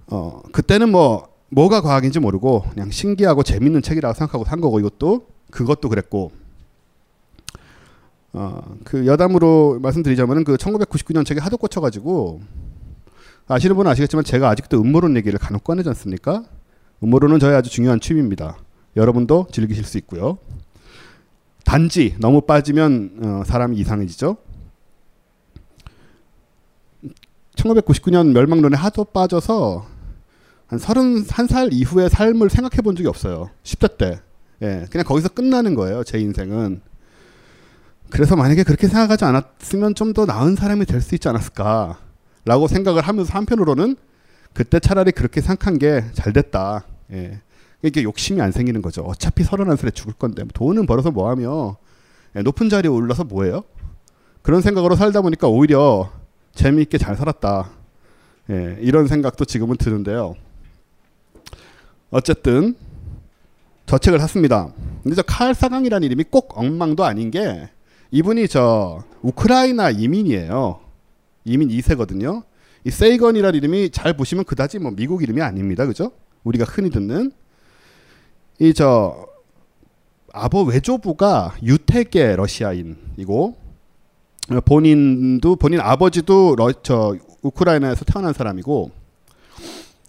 어 0.07 0.41
그때는 0.51 0.91
뭐 0.91 1.27
뭐가 1.49 1.81
과학인지 1.81 2.19
모르고 2.19 2.63
그냥 2.71 2.91
신기하고 2.91 3.43
재밌는 3.43 3.81
책이라고 3.81 4.13
생각하고 4.13 4.45
산 4.45 4.61
거고 4.61 4.79
이것도 4.79 5.27
그것도 5.51 5.89
그랬고 5.89 6.31
어 8.33 8.61
그 8.83 9.05
여담으로 9.07 9.79
말씀드리자면은 9.81 10.43
그 10.43 10.55
1999년 10.55 11.25
책에 11.25 11.39
하도 11.41 11.57
꽂혀가지고 11.57 12.41
아시는 13.47 13.75
분은 13.75 13.91
아시겠지만 13.91 14.23
제가 14.23 14.49
아직도 14.49 14.79
음모론 14.79 15.15
얘기를 15.17 15.37
간혹 15.39 15.63
꺼내지 15.63 15.89
않습니까? 15.89 16.43
음모론은 17.01 17.39
저의 17.39 17.55
아주 17.55 17.69
중요한 17.69 17.99
취미입니다. 17.99 18.57
여러분도 18.95 19.47
즐기실 19.51 19.83
수 19.83 19.97
있고요. 19.97 20.37
단지 21.65 22.15
너무 22.19 22.41
빠지면 22.41 23.19
어, 23.23 23.43
사람이 23.45 23.77
이상해지죠. 23.77 24.37
1999년 27.55 28.31
멸망론에 28.31 28.77
하도 28.77 29.03
빠져서 29.03 29.85
한 30.73 30.79
31살 30.79 31.69
이후의 31.71 32.09
삶을 32.09 32.49
생각해 32.49 32.81
본 32.81 32.95
적이 32.95 33.09
없어요. 33.09 33.49
10대 33.63 33.97
때. 33.97 34.19
예, 34.63 34.85
그냥 34.89 35.05
거기서 35.05 35.29
끝나는 35.29 35.75
거예요. 35.75 36.03
제 36.03 36.19
인생은. 36.19 36.81
그래서 38.09 38.35
만약에 38.35 38.63
그렇게 38.63 38.87
생각하지 38.87 39.25
않았으면 39.25 39.95
좀 39.95 40.13
더 40.13 40.25
나은 40.25 40.55
사람이 40.55 40.85
될 40.85 41.01
수 41.01 41.15
있지 41.15 41.27
않았을까. 41.29 41.99
라고 42.45 42.67
생각을 42.67 43.01
하면서 43.03 43.31
한편으로는 43.33 43.95
그때 44.53 44.79
차라리 44.79 45.11
그렇게 45.11 45.41
생각한 45.41 45.77
게 45.79 46.03
잘 46.13 46.33
됐다. 46.33 46.85
예. 47.11 47.41
이게 47.83 48.03
욕심이 48.03 48.41
안 48.41 48.51
생기는 48.51 48.81
거죠. 48.81 49.01
어차피 49.03 49.43
서른한 49.43 49.77
살에 49.77 49.91
죽을 49.91 50.13
건데 50.13 50.43
돈은 50.53 50.85
벌어서 50.85 51.11
뭐하며 51.11 51.77
예, 52.37 52.41
높은 52.41 52.69
자리에 52.69 52.89
올라서 52.89 53.25
뭐해요? 53.25 53.63
그런 54.41 54.61
생각으로 54.61 54.95
살다 54.95 55.21
보니까 55.21 55.47
오히려 55.47 56.11
재미있게 56.55 56.97
잘 56.97 57.15
살았다. 57.15 57.69
예, 58.49 58.77
이런 58.81 59.07
생각도 59.07 59.45
지금은 59.45 59.77
드는데요. 59.77 60.35
어쨌든 62.13 62.75
저 63.85 63.97
책을 63.97 64.19
샀습니다. 64.19 64.71
근데 65.01 65.15
저 65.15 65.23
칼 65.23 65.53
사강이라는 65.53 66.05
이름이 66.05 66.25
꼭 66.29 66.57
엉망도 66.57 67.03
아닌 67.03 67.31
게 67.31 67.69
이분이 68.11 68.47
저 68.47 69.03
우크라이나 69.21 69.89
이민이에요. 69.89 70.79
이민 71.45 71.69
2세거든요. 71.69 72.43
이 72.85 72.91
세이건이라는 72.91 73.57
이름이 73.57 73.89
잘 73.89 74.15
보시면 74.15 74.45
그다지 74.45 74.79
뭐 74.79 74.91
미국 74.91 75.23
이름이 75.23 75.41
아닙니다. 75.41 75.85
그죠? 75.85 76.11
우리가 76.43 76.65
흔히 76.65 76.89
듣는 76.89 77.31
이 78.59 78.73
저 78.73 79.25
아버 80.31 80.61
외조부가 80.63 81.55
유태계 81.63 82.35
러시아인이고 82.35 83.55
어, 84.51 84.59
본인도 84.65 85.55
본인 85.57 85.79
아버지도 85.79 86.55
러, 86.55 86.71
저 86.83 87.15
우크라이나에서 87.41 88.05
태어난 88.05 88.33
사람이고 88.33 88.91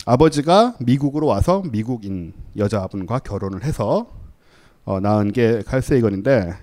아버지가 0.06 0.76
미국으로 0.80 1.26
와서 1.26 1.62
미국인 1.70 2.32
여자분과 2.56 3.20
결혼을 3.20 3.64
해서 3.64 4.06
어, 4.84 5.00
낳은 5.00 5.32
게 5.32 5.62
칼세이건인데 5.62 6.54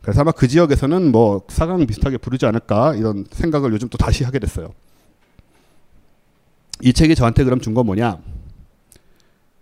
그래서 0.00 0.22
아마 0.22 0.32
그 0.32 0.48
지역에서는 0.48 1.12
뭐 1.12 1.42
사강 1.48 1.84
비슷하게 1.86 2.16
부르지 2.18 2.46
않을까 2.46 2.94
이런 2.94 3.24
생각을 3.30 3.72
요즘 3.72 3.88
또 3.88 3.98
다시 3.98 4.24
하게 4.24 4.38
됐어요. 4.38 4.72
이 6.80 6.92
책이 6.92 7.14
저한테 7.14 7.44
그럼 7.44 7.60
준 7.60 7.74
건 7.74 7.86
뭐냐? 7.86 8.18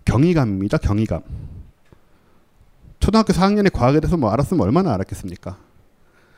경이감입니다. 0.06 0.78
경이감. 0.78 1.20
초등학교 3.00 3.32
4학년에 3.32 3.70
과학에 3.72 4.00
대해서 4.00 4.16
뭐 4.16 4.30
알았으면 4.30 4.62
얼마나 4.62 4.94
알았겠습니까? 4.94 5.58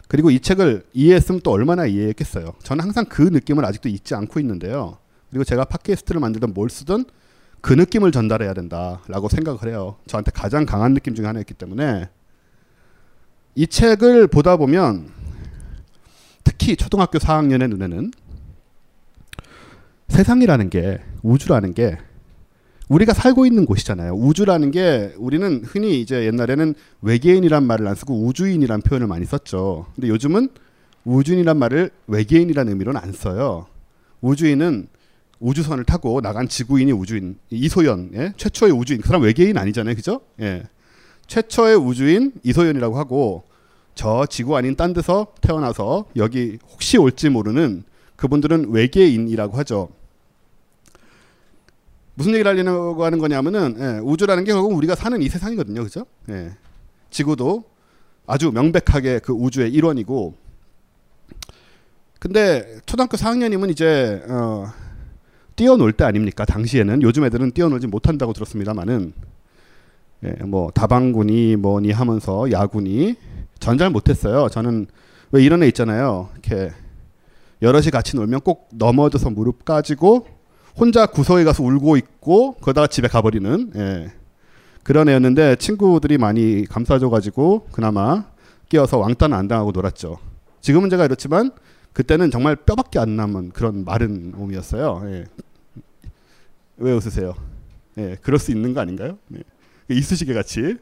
그리고 0.09 0.31
이 0.31 0.41
책을 0.41 0.85
이해했으면 0.93 1.41
또 1.43 1.53
얼마나 1.53 1.87
이해했겠어요. 1.87 2.55
저는 2.63 2.85
항상 2.85 3.05
그 3.05 3.23
느낌을 3.23 3.65
아직도 3.65 3.89
잊지 3.89 4.15
않고 4.15 4.41
있는데요. 4.41 4.99
그리고 5.33 5.45
제가 5.45 5.65
팟캐스트를 5.65 6.21
만들든 6.21 6.53
뭘 6.53 6.69
쓰든 6.69 7.07
그 7.63 7.73
느낌을 7.73 8.13
전달해야 8.13 8.53
된다라고 8.53 9.31
생각을 9.31 9.67
해요. 9.67 9.97
저한테 10.07 10.31
가장 10.31 10.67
강한 10.67 10.93
느낌 10.93 11.15
중에 11.15 11.25
하나였기 11.25 11.55
때문에 11.55 12.11
이 13.55 13.67
책을 13.67 14.27
보다 14.27 14.59
보면 14.59 15.09
특히 16.45 16.77
초등학교 16.77 17.19
4학년의 17.19 17.71
눈에는 17.71 18.11
세상이라는 20.09 20.69
게 20.69 21.01
우주라는 21.23 21.73
게 21.73 21.97
우리가 22.89 23.15
살고 23.15 23.47
있는 23.47 23.65
곳이잖아요. 23.65 24.13
우주라는 24.13 24.71
게 24.71 25.15
우리는 25.17 25.63
흔히 25.65 25.99
이제 26.03 26.27
옛날에는 26.27 26.75
외계인이란 27.01 27.65
말을 27.65 27.87
안 27.87 27.95
쓰고 27.95 28.27
우주인이란 28.27 28.83
표현을 28.83 29.07
많이 29.07 29.25
썼죠. 29.25 29.87
근데 29.95 30.09
요즘은 30.09 30.51
우주인이란 31.05 31.57
말을 31.57 31.91
외계인이라는 32.07 32.71
의미로는 32.71 33.01
안 33.01 33.13
써요. 33.13 33.67
우주인은 34.21 34.89
우주선을 35.43 35.85
타고 35.85 36.21
나간 36.21 36.49
지구인이 36.49 36.93
우주인 36.93 37.37
이소연 37.51 38.13
예? 38.15 38.33
최초의 38.37 38.73
우주인 38.73 39.01
그 39.01 39.09
사람 39.09 39.23
외계인 39.23 39.59
아니잖아요, 39.59 39.95
그죠? 39.97 40.21
예. 40.41 40.63
최초의 41.27 41.77
우주인 41.77 42.33
이소연이라고 42.45 42.97
하고 42.97 43.43
저 43.95 44.25
지구 44.27 44.57
아닌 44.57 44.77
딴 44.77 44.93
데서 44.93 45.35
태어나서 45.41 46.07
여기 46.17 46.59
혹시 46.71 46.97
올지 46.97 47.29
모르는 47.29 47.83
그분들은 48.17 48.71
외계인이라고 48.71 49.57
하죠. 49.59 49.89
무슨 52.15 52.33
얘기를 52.35 52.49
하려고 52.49 53.05
하는 53.05 53.19
거냐면은 53.19 53.77
예, 53.79 54.01
우주라는 54.01 54.45
게 54.45 54.53
결국 54.53 54.75
우리가 54.77 54.95
사는 54.95 55.21
이 55.21 55.29
세상이거든요, 55.29 55.83
그죠? 55.83 56.07
예. 56.29 56.53
지구도 57.11 57.65
아주 58.27 58.53
명백하게 58.53 59.21
그 59.21 59.33
우주의 59.33 59.73
일원이고. 59.73 60.35
근데 62.21 62.79
초등학교 62.87 63.17
4학년이면 63.17 63.71
이제 63.71 64.23
어, 64.29 64.73
뛰어놀 65.63 65.93
때 65.93 66.03
아닙니까? 66.03 66.45
당시에는 66.45 67.03
요즘 67.03 67.25
애들은 67.25 67.53
뛰어놀지 67.53 67.87
못한다고 67.87 68.33
들었습니다만은 68.33 69.13
예, 70.25 70.31
뭐 70.45 70.71
다방군이 70.73 71.55
뭐니 71.55 71.93
하면서 71.93 72.51
야군이 72.51 73.15
전 73.61 73.79
잘 73.79 73.91
못했어요. 73.91 74.49
저는 74.49 74.89
왜 75.31 75.45
이런 75.45 75.63
애 75.63 75.69
있잖아요. 75.69 76.31
이렇게 76.33 76.73
여럿이 77.63 77.91
같이 77.93 78.17
놀면 78.17 78.41
꼭 78.41 78.71
넘어져서 78.73 79.31
무릎 79.31 79.65
까지고 79.65 80.27
혼자 80.77 81.07
구석에 81.07 81.45
가서 81.45 81.63
울고 81.63 81.97
있고 81.97 82.55
그러다가 82.55 82.89
집에 82.89 83.07
가버리는 83.07 83.73
예. 83.77 84.13
그런 84.83 85.09
애였는데 85.09 85.57
친구들이 85.57 86.19
많이 86.19 86.65
감싸줘가지고 86.69 87.69
그나마 87.71 88.25
끼어서 88.69 88.99
왕따는 88.99 89.39
안 89.39 89.47
당하고 89.47 89.71
놀았죠. 89.71 90.19
지금은 90.61 90.91
제가 90.91 91.05
이렇지만 91.05 91.53
그때는 91.93 92.33
정말 92.33 92.57
뼈밖에 92.57 92.99
안 92.99 93.15
남은 93.15 93.51
그런 93.51 93.85
마른 93.85 94.33
몸이었어요. 94.35 95.03
예. 95.05 95.25
왜 96.83 96.93
웃으세요? 96.93 97.35
예, 97.99 98.17
그럴 98.23 98.41
수 98.41 98.51
있는 98.51 98.75
거 98.75 98.81
아닌가요? 98.81 99.17
예. 99.37 99.43
이쑤시개 99.89 100.35
같이. 100.35 100.77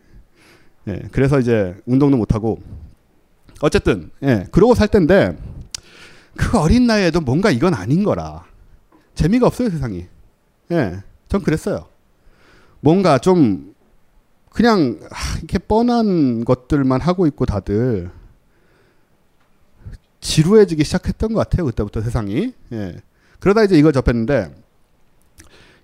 예, 0.88 1.02
그래서 1.12 1.38
이제 1.38 1.76
운동도 1.84 2.16
못 2.16 2.34
하고 2.34 2.60
어쨌든 3.60 4.10
예, 4.22 4.46
그러고 4.50 4.74
살 4.74 4.88
텐데 4.88 5.36
그 6.36 6.58
어린 6.58 6.86
나이에도 6.86 7.20
뭔가 7.20 7.50
이건 7.50 7.74
아닌 7.74 8.02
거라. 8.02 8.46
재미가 9.14 9.46
없어요 9.46 9.68
세상이. 9.68 10.06
예, 10.72 11.02
전 11.28 11.42
그랬어요. 11.42 11.86
뭔가 12.80 13.18
좀 13.18 13.74
그냥 14.50 14.98
이렇게 15.38 15.58
뻔한 15.58 16.46
것들만 16.46 17.02
하고 17.02 17.26
있고 17.26 17.44
다들 17.44 18.10
지루해지기 20.20 20.82
시작했던 20.82 21.34
것 21.34 21.40
같아요 21.40 21.66
그때부터 21.66 22.00
세상이. 22.00 22.54
예. 22.72 23.02
그러다 23.38 23.64
이제 23.64 23.76
이걸 23.76 23.92
접했는데 23.92 24.54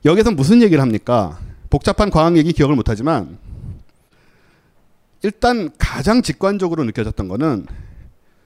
여기서 0.04 0.30
무슨 0.32 0.62
얘기를 0.62 0.80
합니까? 0.80 1.38
복잡한 1.70 2.10
과학 2.10 2.36
얘기 2.36 2.52
기억을 2.52 2.76
못하지만 2.76 3.38
일단 5.22 5.70
가장 5.78 6.22
직관적으로 6.22 6.84
느껴졌던 6.84 7.26
거는 7.28 7.66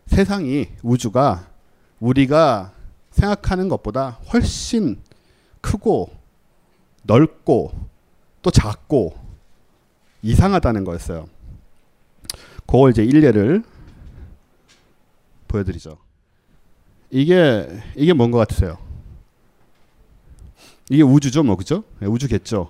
세상이 0.07 0.69
우주가 0.83 1.49
우리가 1.99 2.73
생각하는 3.11 3.69
것보다 3.69 4.19
훨씬 4.33 5.01
크고 5.61 6.11
넓고 7.03 7.73
또 8.43 8.51
작고 8.51 9.19
이상하다는 10.23 10.85
거였어요. 10.85 11.29
그걸 12.67 12.93
이제 12.93 13.05
일례를 13.05 13.63
보여드리죠. 15.49 15.99
이게 17.11 17.69
이게 17.97 18.13
뭔 18.13 18.31
것 18.31 18.39
같으세요? 18.39 18.79
이게 20.91 21.03
우주죠, 21.03 21.45
뭐 21.45 21.55
그죠? 21.55 21.85
네, 22.01 22.09
우주겠죠. 22.09 22.69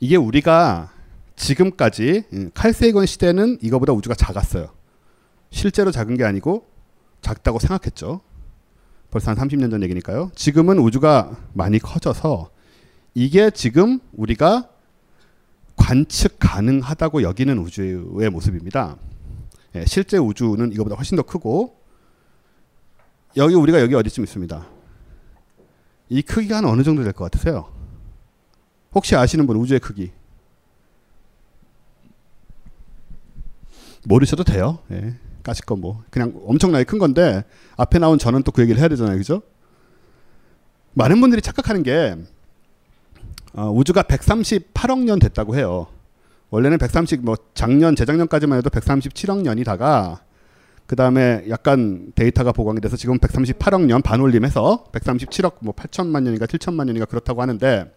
이게 0.00 0.16
우리가 0.16 0.92
지금까지 1.36 2.24
음, 2.32 2.50
칼세이건 2.52 3.06
시대는 3.06 3.58
이거보다 3.62 3.92
우주가 3.92 4.16
작았어요. 4.16 4.68
실제로 5.50 5.92
작은 5.92 6.16
게 6.16 6.24
아니고 6.24 6.66
작다고 7.20 7.60
생각했죠. 7.60 8.20
벌써 9.12 9.30
한 9.30 9.38
30년 9.38 9.70
전 9.70 9.84
얘기니까요. 9.84 10.32
지금은 10.34 10.80
우주가 10.80 11.36
많이 11.52 11.78
커져서 11.78 12.50
이게 13.14 13.50
지금 13.50 14.00
우리가 14.12 14.68
관측 15.76 16.38
가능하다고 16.40 17.22
여기는 17.22 17.56
우주의 17.58 18.28
모습입니다. 18.28 18.96
예, 19.76 19.84
실제 19.86 20.18
우주는 20.18 20.72
이거보다 20.72 20.96
훨씬 20.96 21.16
더 21.16 21.22
크고 21.22 21.76
여기 23.36 23.54
우리가 23.54 23.80
여기 23.80 23.94
어디쯤 23.94 24.24
있습니다. 24.24 24.73
이 26.08 26.22
크기가 26.22 26.58
한 26.58 26.64
어느 26.66 26.82
정도 26.82 27.02
될 27.02 27.12
것 27.12 27.24
같으세요? 27.30 27.68
혹시 28.94 29.16
아시는 29.16 29.46
분 29.46 29.56
우주의 29.56 29.80
크기? 29.80 30.12
모르셔도 34.06 34.44
돼요. 34.44 34.78
예. 34.90 35.14
까짓 35.42 35.64
뭐 35.78 36.02
그냥 36.10 36.40
엄청나게 36.46 36.84
큰 36.84 36.98
건데 36.98 37.44
앞에 37.76 37.98
나온 37.98 38.18
저는 38.18 38.42
또 38.42 38.52
그 38.52 38.62
얘기를 38.62 38.80
해야 38.80 38.88
되잖아요, 38.88 39.16
그죠? 39.16 39.42
많은 40.94 41.20
분들이 41.20 41.42
착각하는 41.42 41.82
게 41.82 42.16
어, 43.52 43.70
우주가 43.70 44.02
138억 44.02 45.04
년 45.04 45.18
됐다고 45.18 45.56
해요. 45.56 45.86
원래는 46.50 46.78
130, 46.78 47.24
뭐 47.24 47.36
작년, 47.54 47.96
재작년까지만 47.96 48.58
해도 48.58 48.70
137억 48.70 49.42
년이다가 49.42 50.23
그 50.86 50.96
다음에 50.96 51.44
약간 51.48 52.12
데이터가 52.14 52.52
보강이 52.52 52.80
돼서 52.80 52.96
지금 52.96 53.18
138억 53.18 53.86
년 53.86 54.02
반올림해서 54.02 54.84
137억 54.92 55.54
뭐 55.60 55.74
8천만 55.74 56.22
년인가 56.22 56.46
7천만 56.46 56.84
년인가 56.86 57.06
그렇다고 57.06 57.40
하는데 57.40 57.90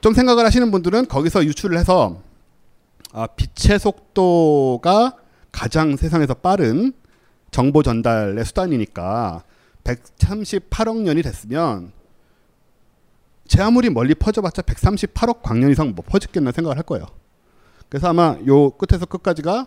좀 0.00 0.14
생각을 0.14 0.44
하시는 0.44 0.70
분들은 0.70 1.06
거기서 1.06 1.44
유출을 1.44 1.78
해서 1.78 2.20
아, 3.12 3.26
빛의 3.26 3.78
속도가 3.78 5.16
가장 5.52 5.96
세상에서 5.96 6.34
빠른 6.34 6.94
정보 7.50 7.82
전달의 7.82 8.44
수단이니까 8.46 9.44
138억 9.84 11.02
년이 11.02 11.22
됐으면 11.22 11.92
제 13.46 13.60
아무리 13.60 13.90
멀리 13.90 14.14
퍼져봤자 14.14 14.62
138억 14.62 15.42
광년 15.42 15.70
이상 15.70 15.92
뭐 15.94 16.02
퍼졌겠나 16.08 16.52
생각을 16.52 16.78
할 16.78 16.84
거예요. 16.84 17.04
그래서 17.90 18.08
아마 18.08 18.38
요 18.46 18.70
끝에서 18.70 19.04
끝까지가 19.04 19.66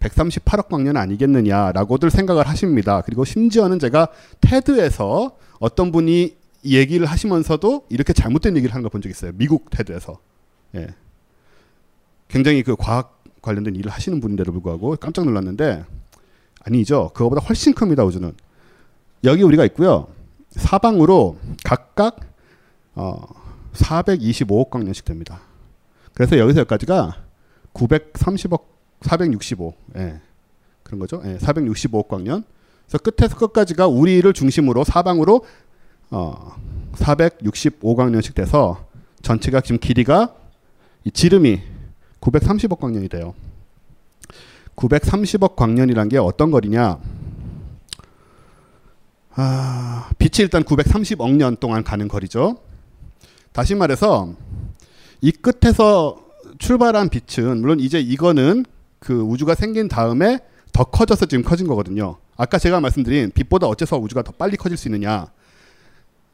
138억 0.00 0.68
광년 0.68 0.96
아니겠느냐라고들 0.96 2.10
생각을 2.10 2.48
하십니다. 2.48 3.02
그리고 3.02 3.24
심지어는 3.24 3.78
제가 3.78 4.08
테드에서 4.40 5.36
어떤 5.58 5.92
분이 5.92 6.36
얘기를 6.64 7.06
하시면서도 7.06 7.86
이렇게 7.88 8.12
잘못된 8.12 8.56
얘기를 8.56 8.74
하는 8.74 8.82
걸 8.82 8.90
본 8.90 9.02
적 9.02 9.08
있어요. 9.08 9.32
미국 9.34 9.70
테드에서. 9.70 10.18
예. 10.76 10.88
굉장히 12.28 12.62
그 12.62 12.76
과학 12.76 13.22
관련된 13.42 13.74
일을 13.76 13.90
하시는 13.90 14.20
분인데도 14.20 14.52
불구하고 14.52 14.96
깜짝 14.96 15.24
놀랐는데 15.24 15.84
아니죠. 16.64 17.10
그거보다 17.14 17.40
훨씬 17.42 17.74
큽니다. 17.74 18.04
우주는. 18.04 18.32
여기 19.24 19.42
우리가 19.42 19.64
있고요. 19.66 20.08
사방으로 20.50 21.38
각각 21.64 22.20
어, 22.94 23.22
425억 23.74 24.70
광년씩 24.70 25.04
됩니다. 25.04 25.40
그래서 26.14 26.38
여기서 26.38 26.60
여기까지가 26.60 27.16
930억 27.72 28.62
465. 29.02 29.74
예. 29.96 30.20
그런 30.82 30.98
거죠. 30.98 31.22
예, 31.24 31.38
465억 31.38 32.08
광년. 32.08 32.44
그래서 32.86 32.98
끝에서 32.98 33.36
끝까지가 33.36 33.86
우리를 33.86 34.32
중심으로 34.32 34.84
사방으로 34.84 35.44
어, 36.10 36.56
465광년씩 36.94 38.34
돼서 38.34 38.84
전체가 39.22 39.60
지금 39.60 39.78
길이가 39.78 40.34
이 41.04 41.10
지름이 41.10 41.60
930억 42.20 42.80
광년이 42.80 43.08
돼요. 43.08 43.34
930억 44.76 45.56
광년이란 45.56 46.08
게 46.08 46.18
어떤 46.18 46.50
거리냐? 46.50 46.98
아, 49.36 50.10
빛이 50.18 50.40
일단 50.40 50.64
930억 50.64 51.36
년 51.36 51.56
동안 51.56 51.84
가는 51.84 52.08
거리죠. 52.08 52.58
다시 53.52 53.74
말해서 53.74 54.34
이 55.20 55.30
끝에서 55.30 56.24
출발한 56.58 57.08
빛은 57.08 57.60
물론 57.60 57.80
이제 57.80 58.00
이거는 58.00 58.64
그 59.00 59.20
우주가 59.20 59.54
생긴 59.54 59.88
다음에 59.88 60.38
더 60.72 60.84
커져서 60.84 61.26
지금 61.26 61.42
커진 61.42 61.66
거거든요. 61.66 62.18
아까 62.36 62.58
제가 62.58 62.80
말씀드린 62.80 63.32
빛보다 63.32 63.66
어째서 63.66 63.98
우주가 63.98 64.22
더 64.22 64.30
빨리 64.32 64.56
커질 64.56 64.76
수 64.76 64.88
있느냐? 64.88 65.26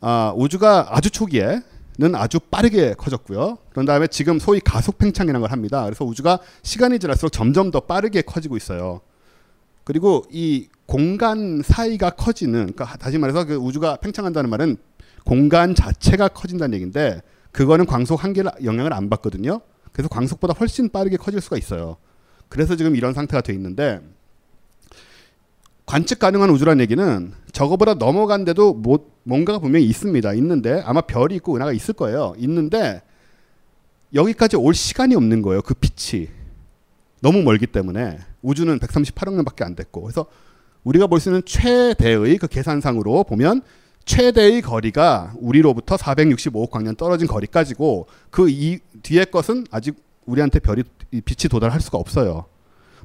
아, 0.00 0.33
우주가 0.37 0.88
아주 0.90 1.11
초기에는 1.11 2.14
아주 2.14 2.38
빠르게 2.38 2.94
커졌고요. 2.94 3.59
그런 3.70 3.87
다음에 3.87 4.07
지금 4.09 4.38
소위 4.38 4.61
가속 4.61 4.98
팽창이라는 4.98 5.40
걸 5.40 5.50
합니다. 5.50 5.85
그래서 5.85 6.05
우주가 6.05 6.38
시간이 6.62 6.98
지날수록 6.98 7.33
점점 7.33 7.70
더 7.70 7.81
빠르게 7.81 8.22
커지고 8.22 8.57
있어요. 8.57 9.00
그리고 9.85 10.24
이 10.31 10.68
공간 10.85 11.62
사이가 11.64 12.11
커지는 12.11 12.72
그러니까 12.74 12.96
다시 12.98 13.18
말해서 13.18 13.44
그 13.44 13.55
우주가 13.55 13.96
팽창한다는 13.96 14.50
말은 14.50 14.76
공간 15.24 15.74
자체가 15.74 16.29
커진다는 16.29 16.74
얘기인데 16.74 17.22
그거는 17.52 17.87
광속 17.87 18.22
한계를 18.22 18.50
영향을 18.64 18.92
안 18.92 19.09
받거든요. 19.09 19.61
그래서 19.92 20.09
광속보다 20.09 20.55
훨씬 20.59 20.88
빠르게 20.90 21.16
커질 21.16 21.40
수가 21.40 21.57
있어요. 21.57 21.96
그래서 22.48 22.76
지금 22.76 22.96
이런 22.96 23.12
상태가 23.14 23.40
돼 23.40 23.52
있는데 23.52 24.00
관측 25.85 26.18
가능한 26.18 26.50
우주란 26.50 26.80
얘기는 26.80 27.32
저거보다 27.52 27.94
넘어간데도 27.94 28.74
뭐, 28.74 29.11
뭔가가 29.22 29.59
분명히 29.59 29.87
있습니다. 29.87 30.35
있는데 30.35 30.82
아마 30.85 31.00
별이 31.00 31.37
있고 31.37 31.56
은하가 31.56 31.72
있을 31.72 31.94
거예요. 31.94 32.35
있는데 32.38 33.02
여기까지 34.14 34.56
올 34.56 34.74
시간이 34.74 35.14
없는 35.14 35.42
거예요. 35.42 35.62
그 35.62 35.74
빛이 35.74 36.28
너무 37.20 37.42
멀기 37.42 37.66
때문에 37.66 38.18
우주는 38.42 38.78
138억 38.78 39.32
년밖에 39.35 39.64
안 39.64 39.74
됐고 39.74 40.02
그래서 40.02 40.26
우리가 40.85 41.06
볼 41.06 41.18
수 41.20 41.28
있는 41.30 41.42
최대의 41.44 42.38
그 42.38 42.46
계산상으로 42.46 43.24
보면 43.24 43.62
최대의 44.04 44.62
거리가 44.62 45.35
우리로부터 45.40 45.96
465억 45.96 46.70
광년 46.70 46.94
떨어진 46.94 47.26
거리까지고 47.26 48.06
그 48.30 48.48
이 48.48 48.78
뒤에 49.02 49.24
것은 49.24 49.66
아직 49.70 49.96
우리한테 50.26 50.61
별이 50.61 50.85
빛이 51.11 51.49
도달할 51.51 51.81
수가 51.81 51.99
없어요. 51.99 52.47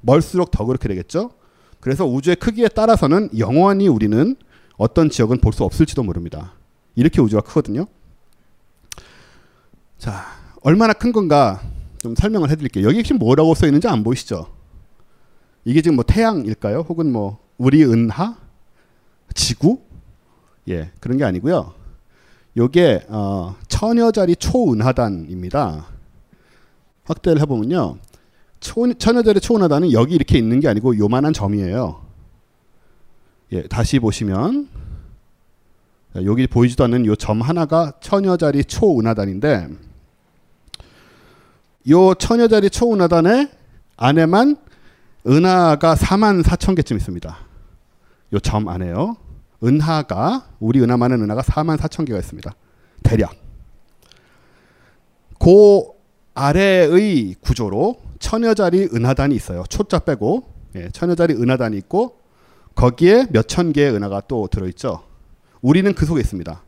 멀수록 0.02 0.52
더 0.52 0.66
그렇게 0.66 0.88
되겠죠. 0.88 1.32
그래서 1.80 2.06
우주의 2.06 2.36
크기에 2.36 2.68
따라서는 2.68 3.30
영원히 3.38 3.88
우리는 3.88 4.36
어떤 4.78 5.10
지역은 5.10 5.40
볼 5.42 5.54
수 5.54 5.64
없을지도 5.64 6.04
모릅니다. 6.04 6.54
이렇게 6.96 7.22
우주가 7.22 7.42
크거든요. 7.42 7.86
자, 9.98 10.26
얼마나 10.64 10.94
큰 10.94 11.12
건가 11.12 11.62
좀 12.00 12.16
설명을 12.16 12.50
해드릴게요. 12.50 12.88
여기 12.88 13.04
지금 13.04 13.20
뭐라고 13.20 13.54
써 13.54 13.68
있는지 13.68 13.88
안 13.88 14.04
보이시죠? 14.04 14.48
이게 15.66 15.82
지금 15.82 15.96
뭐 15.96 16.04
태양일까요? 16.04 16.80
혹은 16.90 17.12
뭐 17.12 17.40
우리 17.58 17.84
은하, 17.86 18.38
지구, 19.36 19.80
예 20.68 20.92
그런 21.00 21.18
게 21.18 21.24
아니고요. 21.24 21.74
요게 22.58 23.06
어, 23.10 23.56
천여자리 23.68 24.36
초은하단입니다. 24.36 25.86
확대를 27.06 27.42
해보면요. 27.42 27.98
초, 28.60 28.94
천여자리 28.94 29.40
초은하단은 29.40 29.92
여기 29.92 30.16
이렇게 30.16 30.38
있는 30.38 30.60
게 30.60 30.68
아니고 30.68 30.98
요만한 30.98 31.34
점이에요. 31.34 32.02
예, 33.54 33.64
다시 33.64 34.00
보시면 34.00 34.70
여기 36.16 36.46
보이지도 36.48 36.84
않는 36.86 37.06
요 37.06 37.16
점 37.16 37.42
하나가 37.42 37.94
천여자리 38.02 38.66
초은하단인데 38.66 39.70
요 41.90 42.14
천여자리 42.14 42.70
초은하단의 42.70 43.50
안에만 43.98 44.58
은하가 45.28 45.96
4만 45.96 46.44
4천 46.44 46.76
개쯤 46.76 46.98
있습니다. 46.98 47.38
요 48.34 48.40
점 48.40 48.68
안에요. 48.68 49.18
은하가 49.64 50.48
우리 50.60 50.82
은하만은 50.82 51.22
은하가 51.22 51.42
4만 51.42 51.78
4천 51.78 52.06
개가 52.08 52.18
있습니다. 52.20 52.52
대략. 53.04 53.34
그 55.40 55.84
아래의 56.34 57.36
구조로 57.42 57.98
천여자리 58.20 58.90
은하단이 58.94 59.36
있어요. 59.36 59.64
초자 59.70 60.00
빼고 60.00 60.44
예, 60.76 60.90
천여자리 60.90 61.34
은하단이 61.34 61.78
있고 61.78 62.18
거기에 62.76 63.28
몇 63.32 63.48
천 63.48 63.74
개의 63.74 63.94
은하가 63.94 64.22
또 64.28 64.48
들어있죠. 64.48 65.04
우리는 65.62 65.94
그 65.94 66.06
속에 66.06 66.22
있습니다. 66.22 66.64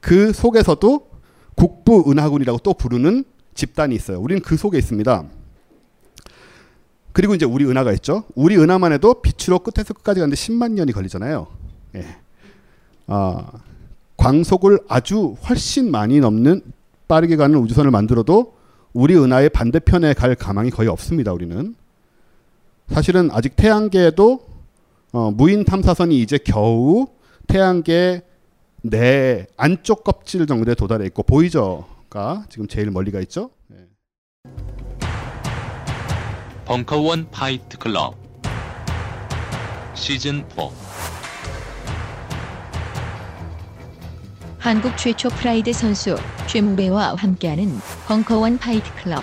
그 0.00 0.32
속에서도 0.32 1.10
국부 1.54 2.10
은하군이라고 2.10 2.58
또 2.58 2.74
부르는 2.74 3.24
집단이 3.54 3.94
있어요. 3.94 4.20
우리는 4.20 4.42
그 4.42 4.56
속에 4.56 4.76
있습니다. 4.78 5.24
그리고 7.12 7.34
이제 7.36 7.46
우리 7.46 7.64
은하가 7.64 7.92
있죠. 7.92 8.24
우리 8.34 8.56
은하만 8.56 8.92
해도 8.92 9.22
빛으로 9.22 9.60
끝에서 9.60 9.94
끝까지 9.94 10.18
가는데 10.18 10.34
10만 10.34 10.72
년이 10.72 10.90
걸리잖아요. 10.92 11.46
예. 11.94 12.16
아, 13.06 13.52
광속을 14.16 14.80
아주 14.88 15.36
훨씬 15.48 15.92
많이 15.92 16.18
넘는 16.18 16.62
빠르게 17.06 17.36
가는 17.36 17.56
우주선을 17.60 17.92
만들어도 17.92 18.54
우리 18.94 19.16
은하의 19.16 19.50
반대편에 19.50 20.14
갈 20.14 20.36
가망이 20.36 20.70
거의 20.70 20.88
없습니다. 20.88 21.32
우리는 21.32 21.74
사실은 22.88 23.28
아직 23.32 23.56
태양계에도 23.56 24.46
어, 25.12 25.30
무인 25.32 25.64
탐사선이 25.64 26.20
이제 26.20 26.38
겨우 26.38 27.08
태양계 27.48 28.22
내 28.82 29.46
안쪽 29.56 30.04
껍질 30.04 30.46
정도에 30.46 30.74
도달해 30.76 31.06
있고 31.06 31.24
보이저가 31.24 32.46
지금 32.48 32.68
제일 32.68 32.92
멀리가 32.92 33.20
있죠. 33.20 33.50
네. 33.66 33.78
벙커원 36.64 37.30
파이트 37.30 37.78
클럽 37.78 38.14
시즌 39.94 40.44
4 40.56 41.13
한국 44.64 44.96
최초 44.96 45.28
프라이드 45.28 45.74
선수 45.74 46.16
최무배와 46.46 47.16
함께하는 47.16 47.78
벙커원 48.06 48.56
파이트 48.56 48.90
클럽. 48.94 49.22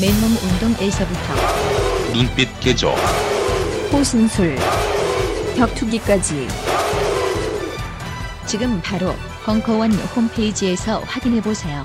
맨몸 0.00 0.30
운동에서부터 0.30 1.34
눈빛 2.12 2.60
개조 2.60 2.90
호신술, 3.92 4.56
격투기까지 5.56 6.46
지금 8.46 8.80
바로 8.82 9.12
벙커원 9.44 9.90
홈페이지에서 9.92 11.00
확인해 11.00 11.40
보세요. 11.40 11.84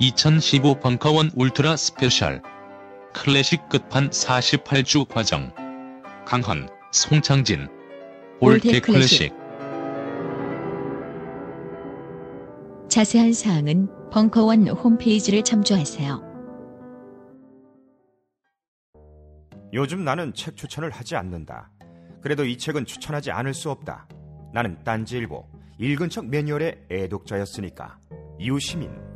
(2015) 0.00 0.80
벙커원 0.80 1.30
울트라 1.34 1.76
스페셜 1.76 2.42
클래식 3.14 3.68
끝판 3.70 4.10
48주 4.10 5.08
과정 5.08 5.54
강헌 6.26 6.68
송창진 6.92 7.68
클래식. 8.40 8.82
클래식 8.82 9.34
자세한 12.88 13.32
사항은 13.32 14.10
벙커원 14.10 14.68
홈페이지를 14.68 15.42
참조하세요. 15.42 16.22
요즘 19.72 20.04
나는 20.04 20.34
책 20.34 20.56
추천을 20.56 20.90
하지 20.90 21.16
않는다. 21.16 21.70
그래도 22.20 22.44
이 22.44 22.58
책은 22.58 22.84
추천하지 22.84 23.30
않을 23.30 23.54
수 23.54 23.70
없다. 23.70 24.06
나는 24.52 24.82
딴지일보 24.84 25.46
읽은 25.78 26.10
척 26.10 26.26
매뉴얼의 26.26 26.86
애독자였으니까. 26.90 27.98
이웃시민 28.38 29.15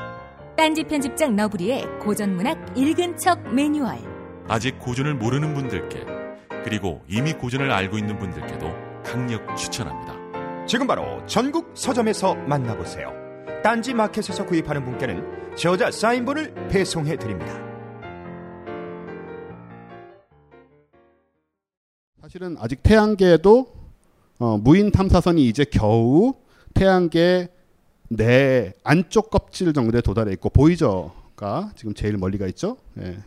딴지 0.55 0.83
편집장 0.83 1.35
너브리의 1.35 1.99
고전문학 1.99 2.77
읽은 2.77 3.17
척 3.17 3.41
매뉴얼. 3.53 3.97
아직 4.47 4.77
고전을 4.79 5.15
모르는 5.15 5.53
분들께 5.53 6.05
그리고 6.63 7.01
이미 7.07 7.33
고전을 7.33 7.71
알고 7.71 7.97
있는 7.97 8.19
분들께도 8.19 8.67
강력 9.03 9.55
추천합니다. 9.55 10.65
지금 10.67 10.87
바로 10.87 11.25
전국 11.25 11.71
서점에서 11.73 12.35
만나보세요. 12.35 13.11
딴지 13.63 13.93
마켓에서 13.93 14.45
구입하는 14.45 14.83
분께는 14.85 15.55
저자 15.55 15.89
사인본을 15.89 16.67
배송해 16.69 17.17
드립니다. 17.17 17.53
사실은 22.21 22.55
아직 22.59 22.83
태양계에도 22.83 23.73
어, 24.39 24.57
무인 24.57 24.91
탐사선이 24.91 25.45
이제 25.47 25.65
겨우 25.65 26.33
태양계 26.73 27.49
내 28.13 28.73
안쪽 28.83 29.29
껍질 29.29 29.71
정도에 29.73 30.01
도달해 30.01 30.33
있고 30.33 30.49
보이저가 30.49 31.71
지금 31.77 31.93
제일 31.93 32.17
멀리가 32.17 32.45
있죠. 32.47 32.75
예. 32.99 33.17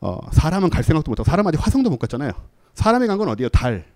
어, 0.00 0.18
사람은 0.32 0.68
갈 0.70 0.82
생각도 0.82 1.10
못하고 1.10 1.28
사람 1.28 1.46
아직 1.46 1.56
화성도 1.58 1.88
못 1.90 1.98
갔잖아요. 1.98 2.32
사람이 2.74 3.06
간 3.06 3.18
건 3.18 3.28
어디예요? 3.28 3.48
달. 3.48 3.86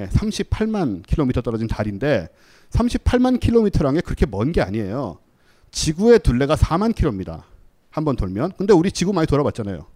예, 0.00 0.06
38만 0.08 1.06
킬로미터 1.06 1.40
떨어진 1.40 1.68
달인데 1.68 2.28
38만 2.70 3.40
킬로미터라는 3.40 4.00
게 4.00 4.02
그렇게 4.02 4.26
먼 4.26 4.52
게 4.52 4.60
아니에요. 4.60 5.18
지구의 5.70 6.18
둘레가 6.20 6.54
4만 6.56 6.94
킬로입니다. 6.94 7.44
한 7.90 8.04
번 8.04 8.16
돌면. 8.16 8.52
근데 8.58 8.72
우리 8.74 8.90
지구 8.92 9.12
많이 9.12 9.26
돌아봤잖아요. 9.26 9.86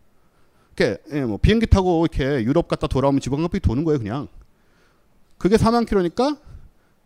이렇게 0.76 1.02
예, 1.12 1.20
뭐 1.24 1.36
비행기 1.36 1.66
타고 1.66 2.06
이렇게 2.06 2.44
유럽 2.44 2.66
갔다 2.68 2.86
돌아오면 2.86 3.20
지구 3.20 3.36
한 3.36 3.42
바퀴 3.42 3.60
도는 3.60 3.84
거예요, 3.84 3.98
그냥. 3.98 4.28
그게 5.36 5.56
4만 5.56 5.86
킬로니까 5.86 6.36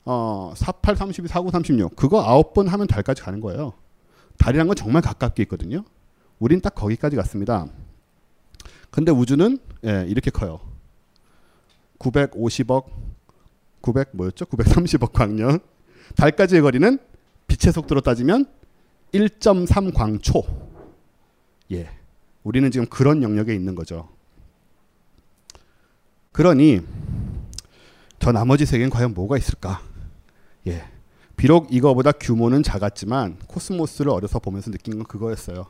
어, 0.04 0.52
48, 0.56 0.96
32, 0.96 1.28
49, 1.28 1.50
36 1.50 1.96
그거 1.96 2.22
아홉 2.22 2.54
번 2.54 2.68
하면 2.68 2.86
달까지 2.86 3.22
가는 3.22 3.40
거예요. 3.40 3.72
달이란 4.38 4.66
건 4.66 4.76
정말 4.76 5.02
가깝게 5.02 5.42
있거든요. 5.44 5.84
우린 6.38 6.60
딱 6.60 6.74
거기까지 6.74 7.16
갔습니다. 7.16 7.66
근데 8.90 9.12
우주는 9.12 9.58
예, 9.84 10.04
이렇게 10.08 10.30
커요. 10.30 10.60
950억 11.98 12.86
900 13.80 14.10
뭐였죠? 14.12 14.44
930억 14.46 15.12
광년. 15.12 15.60
달까지의 16.16 16.62
거리는 16.62 16.98
빛의 17.46 17.72
속도로 17.72 18.00
따지면 18.00 18.46
1.3 19.12 19.94
광초. 19.94 20.42
예. 21.72 21.90
우리는 22.42 22.70
지금 22.70 22.86
그런 22.86 23.22
영역에 23.22 23.54
있는 23.54 23.74
거죠. 23.74 24.08
그러니 26.32 26.80
저 28.18 28.32
나머지 28.32 28.66
세계는 28.66 28.90
과연 28.90 29.14
뭐가 29.14 29.36
있을까? 29.36 29.82
예. 30.66 30.84
비록 31.36 31.72
이거보다 31.72 32.12
규모는 32.12 32.62
작았지만 32.62 33.38
코스모스를 33.48 34.10
어려서 34.12 34.38
보면서 34.38 34.70
느낀 34.70 34.96
건 34.96 35.04
그거였어요. 35.04 35.66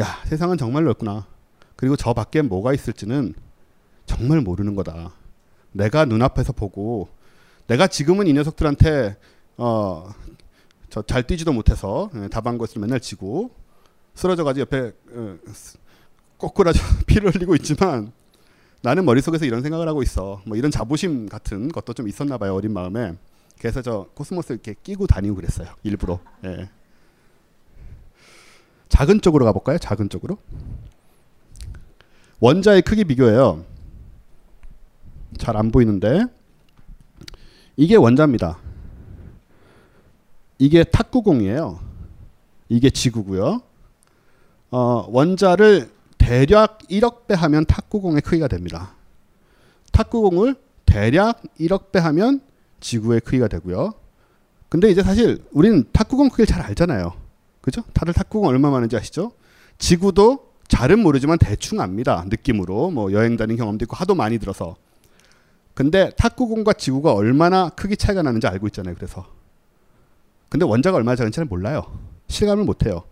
야, 0.00 0.06
세상은 0.26 0.58
정말 0.58 0.84
넓구나. 0.84 1.26
그리고 1.76 1.96
저 1.96 2.12
밖에 2.12 2.42
뭐가 2.42 2.74
있을지는 2.74 3.34
정말 4.06 4.40
모르는 4.40 4.74
거다. 4.74 5.12
내가 5.72 6.04
눈앞에서 6.04 6.52
보고 6.52 7.08
내가 7.66 7.86
지금은 7.86 8.26
이 8.26 8.32
녀석들한테 8.34 9.16
어, 9.56 10.10
저 10.90 11.02
잘 11.02 11.22
뛰지도 11.26 11.52
못해서 11.52 12.10
예, 12.14 12.28
다방 12.28 12.58
것을 12.58 12.80
맨날 12.80 13.00
지고 13.00 13.50
쓰러져 14.14 14.44
가지고 14.44 14.62
옆에 14.62 14.92
어, 15.14 15.38
꼬꾸라져 16.36 16.80
피를 17.06 17.34
흘리고 17.34 17.54
있지만 17.56 18.12
나는 18.82 19.04
머릿속에서 19.06 19.46
이런 19.46 19.62
생각을 19.62 19.88
하고 19.88 20.02
있어. 20.02 20.42
뭐 20.44 20.56
이런 20.56 20.70
자부심 20.70 21.28
같은 21.28 21.68
것도 21.68 21.94
좀 21.94 22.08
있었나 22.08 22.36
봐요. 22.36 22.54
어린 22.54 22.72
마음에. 22.72 23.14
그래서 23.58 23.82
저 23.82 24.06
코스모스 24.14 24.52
이렇게 24.52 24.74
끼고 24.82 25.06
다니고 25.06 25.36
그랬어요. 25.36 25.68
일부러. 25.82 26.18
예. 26.44 26.68
작은 28.88 29.20
쪽으로 29.20 29.44
가볼까요? 29.44 29.78
작은 29.78 30.08
쪽으로. 30.08 30.38
원자의 32.40 32.82
크기 32.82 33.04
비교예요. 33.04 33.64
잘 35.38 35.56
안 35.56 35.70
보이는데 35.70 36.24
이게 37.76 37.96
원자입니다. 37.96 38.58
이게 40.58 40.84
탁구공이에요. 40.84 41.80
이게 42.68 42.90
지구고요. 42.90 43.62
어, 44.70 45.06
원자를 45.08 45.90
대략 46.18 46.78
1억 46.90 47.26
배 47.26 47.34
하면 47.34 47.64
탁구공의 47.64 48.22
크기가 48.22 48.48
됩니다. 48.48 48.94
탁구공을 49.92 50.54
대략 50.86 51.42
1억 51.60 51.92
배 51.92 51.98
하면 51.98 52.40
지구의 52.82 53.20
크기가 53.20 53.48
되고요. 53.48 53.94
근데 54.68 54.90
이제 54.90 55.02
사실 55.02 55.42
우리는 55.52 55.84
탁구공 55.92 56.28
크기를 56.28 56.46
잘 56.46 56.60
알잖아요. 56.60 57.14
그죠? 57.62 57.82
다들 57.94 58.12
탁구공 58.12 58.48
얼마 58.48 58.70
많은지 58.70 58.96
아시죠? 58.96 59.32
지구도 59.78 60.52
잘은 60.68 60.98
모르지만 60.98 61.38
대충 61.38 61.80
압니다. 61.80 62.24
느낌으로 62.28 62.90
뭐 62.90 63.12
여행 63.12 63.36
다닌 63.36 63.56
경험도 63.56 63.84
있고 63.84 63.96
하도 63.96 64.14
많이 64.14 64.38
들어서. 64.38 64.76
근데 65.74 66.10
탁구공과 66.16 66.74
지구가 66.74 67.12
얼마나 67.12 67.70
크기 67.70 67.96
차이가 67.96 68.22
나는지 68.22 68.46
알고 68.46 68.66
있잖아요. 68.68 68.94
그래서. 68.94 69.26
근데 70.48 70.66
원자가 70.66 70.96
얼마나 70.98 71.16
작은지는 71.16 71.48
몰라요. 71.48 71.98
실감을 72.28 72.64
못 72.64 72.84
해요. 72.84 73.04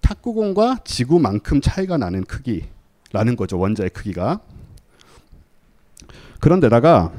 탁구공과 0.00 0.78
지구만큼 0.84 1.60
차이가 1.60 1.96
나는 1.96 2.24
크기라는 2.24 3.36
거죠. 3.36 3.58
원자의 3.58 3.90
크기가. 3.90 4.40
그런데다가 6.40 7.12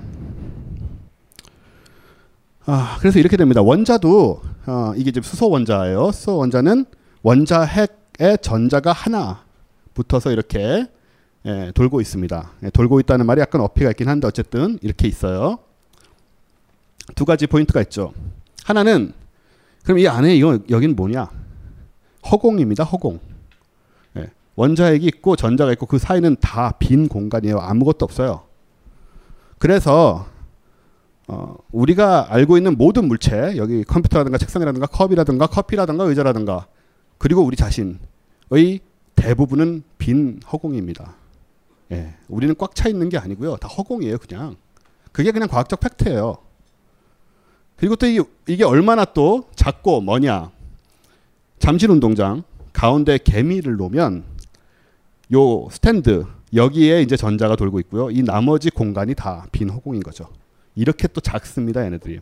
아, 2.66 2.98
그래서 3.00 3.20
이렇게 3.20 3.36
됩니다. 3.38 3.62
원자도 3.62 4.42
어, 4.66 4.94
이게 4.96 5.12
지금 5.12 5.24
수소 5.24 5.50
원자예요. 5.50 6.12
수소 6.12 6.38
원자는 6.38 6.86
원자 7.22 7.62
핵의 7.64 8.38
전자가 8.42 8.92
하나 8.94 9.44
붙어서 9.94 10.32
이렇게 10.32 10.88
예, 11.46 11.72
돌고 11.76 12.00
있습니다. 12.00 12.52
예, 12.64 12.70
돌고 12.70 13.02
있다는 13.02 13.26
말이 13.26 13.42
약간 13.42 13.60
어폐가 13.62 13.92
있긴 13.92 14.08
한데 14.08 14.28
어쨌든 14.28 14.80
이렇게 14.82 15.08
있어요. 15.10 15.60
두 17.16 17.26
가지 17.26 17.48
포인트가 17.48 17.82
있죠. 17.82 18.14
하나는 18.64 19.14
그럼 19.84 20.00
이 20.00 20.08
안에 20.08 20.34
이거 20.36 20.60
여기는 20.70 20.96
뭐냐? 20.96 21.30
허공입니다. 22.32 22.86
허공. 22.86 23.20
예, 24.18 24.30
원자핵이 24.56 25.06
있고 25.08 25.36
전자가 25.36 25.74
있고 25.74 25.86
그 25.86 25.98
사이는 25.98 26.38
다 26.40 26.72
빈 26.80 27.10
공간이에요. 27.10 27.58
아무것도 27.60 28.06
없어요. 28.06 28.44
그래서 29.58 30.28
어, 31.28 31.56
우리가 31.72 32.28
알고 32.34 32.58
있는 32.58 32.78
모든 32.78 33.08
물체 33.08 33.56
여기 33.58 33.84
컴퓨터라든가 33.84 34.38
책상이라든가 34.38 34.88
컵이라든가 34.88 35.48
커피라든가 35.48 36.04
의자라든가 36.04 36.68
그리고 37.18 37.42
우리 37.42 37.56
자신의 37.56 38.00
대부분은 39.16 39.84
빈 39.98 40.40
허공입니다. 40.52 41.16
예, 41.92 42.16
우리는 42.28 42.54
꽉 42.58 42.76
차 42.76 42.90
있는 42.90 43.10
게 43.10 43.18
아니고요. 43.18 43.58
다 43.58 43.68
허공이에요, 43.68 44.18
그냥. 44.18 44.56
그게 45.12 45.32
그냥 45.32 45.48
과학적 45.48 45.80
팩트예요. 45.80 46.38
그리고 47.78 47.96
또 47.96 48.06
이게, 48.08 48.22
이게 48.48 48.64
얼마나 48.64 49.06
또 49.06 49.46
작고 49.56 50.02
뭐냐. 50.02 50.52
잠실 51.60 51.92
운동장 51.92 52.44
가운데 52.74 53.18
개미를 53.18 53.78
놓으면 53.78 54.24
요 55.34 55.68
스탠드 55.72 56.26
여기에 56.54 57.02
이제 57.02 57.16
전자가 57.16 57.56
돌고 57.56 57.80
있고요. 57.82 58.10
이 58.12 58.22
나머지 58.24 58.70
공간이 58.70 59.16
다 59.16 59.46
빈 59.52 59.70
허공인 59.70 60.02
거죠. 60.04 60.28
이렇게 60.76 61.08
또 61.08 61.22
작습니다, 61.22 61.84
얘네들이. 61.86 62.20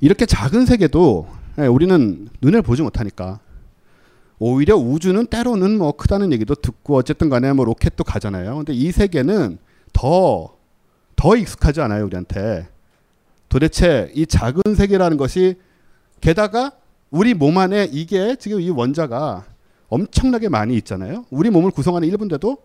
이렇게 0.00 0.26
작은 0.26 0.66
세계도 0.66 1.28
예, 1.58 1.66
우리는 1.66 2.28
눈에 2.40 2.60
보지 2.60 2.82
못하니까 2.82 3.40
오히려 4.38 4.76
우주는 4.76 5.26
때로는 5.26 5.76
뭐 5.76 5.92
크다는 5.92 6.32
얘기도 6.32 6.54
듣고 6.54 6.96
어쨌든 6.96 7.28
간에 7.28 7.52
뭐 7.52 7.64
로켓도 7.66 8.04
가잖아요. 8.04 8.56
근데 8.56 8.72
이 8.72 8.90
세계는 8.90 9.58
더, 9.92 10.56
더 11.16 11.36
익숙하지 11.36 11.82
않아요, 11.82 12.06
우리한테. 12.06 12.68
도대체 13.50 14.10
이 14.14 14.26
작은 14.26 14.74
세계라는 14.74 15.18
것이 15.18 15.56
게다가 16.20 16.72
우리 17.10 17.34
몸 17.34 17.58
안에 17.58 17.88
이게 17.92 18.36
지금 18.36 18.60
이 18.60 18.70
원자가 18.70 19.44
엄청나게 19.88 20.48
많이 20.48 20.76
있잖아요. 20.76 21.26
우리 21.30 21.50
몸을 21.50 21.72
구성하는 21.72 22.08
일부인데도 22.08 22.56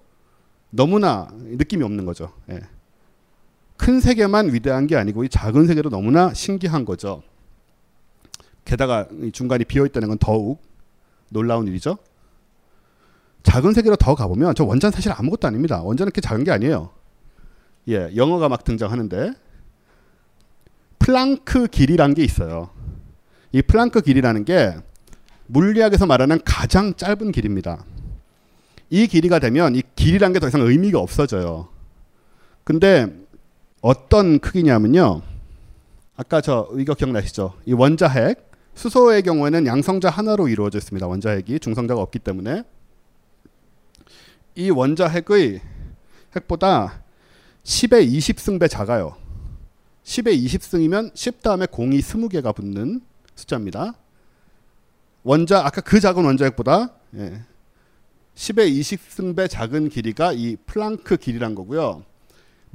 너무나 0.69 1.27
느낌이 1.33 1.83
없는 1.83 2.05
거죠. 2.05 2.31
예. 2.51 2.61
큰 3.77 3.99
세계만 3.99 4.53
위대한 4.53 4.87
게 4.87 4.95
아니고 4.95 5.23
이 5.23 5.29
작은 5.29 5.67
세계도 5.67 5.89
너무나 5.89 6.33
신기한 6.33 6.85
거죠. 6.85 7.23
게다가 8.63 9.07
중간이 9.33 9.65
비어 9.65 9.85
있다는 9.85 10.07
건 10.09 10.17
더욱 10.17 10.61
놀라운 11.29 11.67
일이죠. 11.67 11.97
작은 13.43 13.73
세계로 13.73 13.95
더 13.95 14.15
가보면 14.15 14.55
저 14.55 14.63
원자는 14.63 14.91
사실 14.91 15.11
아무것도 15.11 15.47
아닙니다. 15.47 15.81
원자는 15.81 16.11
그렇게 16.11 16.21
작은 16.21 16.43
게 16.43 16.51
아니에요. 16.51 16.89
예, 17.89 18.11
영어가 18.15 18.49
막 18.49 18.63
등장하는데 18.63 19.33
플랑크 20.97 21.67
길이란 21.67 22.15
게 22.15 22.23
있어요. 22.23 22.69
이 23.51 23.61
플랑크 23.61 24.01
길이라는 24.01 24.45
게 24.45 24.75
물리학에서 25.47 26.07
말하는 26.07 26.39
가장 26.43 26.95
짧은 26.95 27.31
길입니다. 27.31 27.85
이 28.89 29.05
길이가 29.07 29.37
되면 29.37 29.75
이 29.75 29.83
길이란 29.95 30.33
게 30.33 30.39
더 30.39 30.47
이상 30.47 30.61
의미가 30.61 30.99
없어져요. 30.99 31.69
근데 32.63 33.13
어떤 33.85 34.39
크기냐면요. 34.39 35.21
아까 36.17 36.41
저 36.41 36.67
이거 36.75 36.95
기억나시죠? 36.95 37.53
이 37.67 37.73
원자핵 37.73 38.49
수소의 38.73 39.21
경우에는 39.21 39.67
양성자 39.67 40.09
하나로 40.09 40.47
이루어져 40.47 40.79
있습니다. 40.79 41.05
원자핵이 41.05 41.59
중성자가 41.59 42.01
없기 42.01 42.17
때문에 42.17 42.63
이 44.55 44.71
원자핵의 44.71 45.61
핵보다 46.35 47.03
10의 47.63 48.11
20승배 48.11 48.71
작아요. 48.71 49.17
10의 50.03 50.43
20승이면 50.43 51.15
10 51.15 51.43
다음에 51.43 51.67
공이 51.67 51.99
20개가 51.99 52.55
붙는 52.55 53.01
숫자입니다. 53.35 53.93
원자 55.21 55.59
아까 55.63 55.81
그 55.81 55.99
작은 55.99 56.25
원자핵보다 56.25 56.89
예, 57.17 57.39
10의 58.33 58.79
20승배 58.79 59.47
작은 59.47 59.89
길이가 59.89 60.33
이 60.33 60.55
플랑크 60.65 61.17
길이란 61.17 61.53
거고요. 61.53 62.03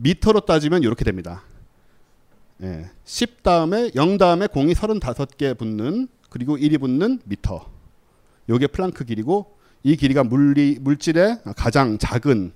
미터로 0.01 0.41
따지면 0.41 0.83
이렇게 0.83 1.05
됩니다. 1.05 1.43
예, 2.63 2.91
10 3.05 3.43
다음에 3.43 3.91
0 3.95 4.19
다음에 4.19 4.47
공이 4.47 4.75
35개 4.75 5.57
붙는 5.57 6.09
그리고 6.29 6.57
1이 6.57 6.81
붙는 6.81 7.21
미터. 7.25 7.67
요게 8.49 8.69
플랑크 8.69 9.05
길이고 9.05 9.57
이 9.83 9.97
길이가 9.97 10.25
물리 10.25 10.79
물질의 10.81 11.41
가장 11.57 11.99
작은 11.99 12.53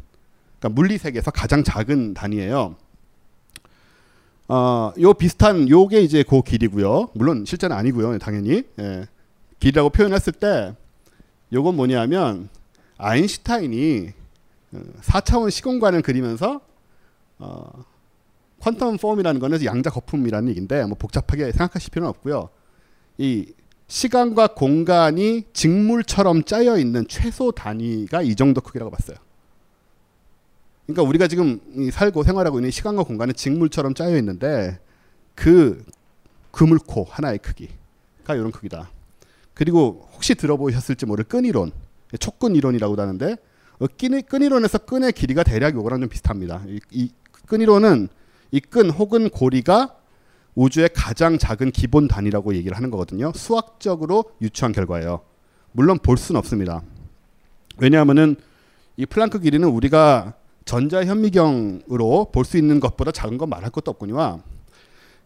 그러니까 0.58 0.68
물리 0.70 0.98
세계에서 0.98 1.30
가장 1.30 1.62
작은 1.62 2.14
단위예요. 2.14 2.76
어, 4.48 4.92
요 5.00 5.14
비슷한 5.14 5.68
요게 5.68 6.00
이제 6.02 6.22
그 6.22 6.42
길이고요. 6.42 7.10
물론 7.14 7.44
실제는 7.44 7.76
아니고요. 7.76 8.18
당연히. 8.18 8.64
예. 8.78 9.06
길이라고 9.60 9.90
표현했을 9.90 10.32
때 10.34 10.74
요건 11.52 11.76
뭐냐면 11.76 12.48
아인슈타인이 12.98 14.10
4차원 15.00 15.50
시공간을 15.50 16.02
그리면서 16.02 16.60
어, 17.38 17.84
퀀텀 18.60 19.00
폼이라는 19.00 19.40
거는 19.40 19.64
양자 19.64 19.90
거품이라는 19.90 20.48
얘기인데 20.50 20.84
뭐 20.86 20.96
복잡하게 20.98 21.52
생각하실 21.52 21.90
필요는 21.90 22.08
없고요. 22.10 22.48
이 23.18 23.52
시간과 23.86 24.48
공간이 24.48 25.44
직물처럼 25.52 26.44
짜여 26.44 26.78
있는 26.78 27.06
최소 27.08 27.52
단위가 27.52 28.22
이 28.22 28.34
정도 28.34 28.60
크기라고 28.60 28.90
봤어요. 28.90 29.16
그러니까 30.86 31.02
우리가 31.02 31.28
지금 31.28 31.60
살고 31.92 32.24
생활하고 32.24 32.58
있는 32.58 32.70
시간과 32.70 33.04
공간은 33.04 33.34
직물처럼 33.34 33.94
짜여 33.94 34.16
있는데 34.18 34.78
그 35.34 35.84
그물코 36.50 37.04
하나의 37.04 37.38
크기가 37.38 38.34
이런 38.34 38.50
크기다. 38.50 38.90
그리고 39.54 40.08
혹시 40.14 40.34
들어보셨을지 40.34 41.06
모를 41.06 41.24
끈이론, 41.24 41.72
촉근 42.18 42.56
이론이라고도 42.56 43.02
하는데 43.02 43.36
어, 43.78 43.86
끈이론에서 44.26 44.78
끈의 44.78 45.12
길이가 45.12 45.42
대략 45.42 45.74
요거랑 45.74 46.00
좀 46.00 46.08
비슷합니다. 46.08 46.62
이, 46.66 46.80
이 46.90 47.10
끈이론은 47.46 48.08
이 48.52 48.60
끈 48.60 48.90
혹은 48.90 49.30
고리가 49.30 49.96
우주의 50.54 50.88
가장 50.94 51.38
작은 51.38 51.72
기본 51.72 52.06
단위라고 52.06 52.54
얘기를 52.54 52.76
하는 52.76 52.90
거거든요. 52.90 53.32
수학적으로 53.34 54.24
유추한 54.40 54.72
결과예요. 54.72 55.22
물론 55.72 55.98
볼 55.98 56.16
수는 56.16 56.38
없습니다. 56.38 56.82
왜냐하면은 57.78 58.36
이 58.96 59.04
플랑크 59.06 59.40
길이는 59.40 59.68
우리가 59.68 60.34
전자 60.64 61.04
현미경으로 61.04 62.30
볼 62.32 62.44
수 62.44 62.56
있는 62.56 62.78
것보다 62.78 63.10
작은 63.10 63.36
건 63.38 63.48
말할 63.48 63.70
것도 63.70 63.90
없거니와 63.90 64.38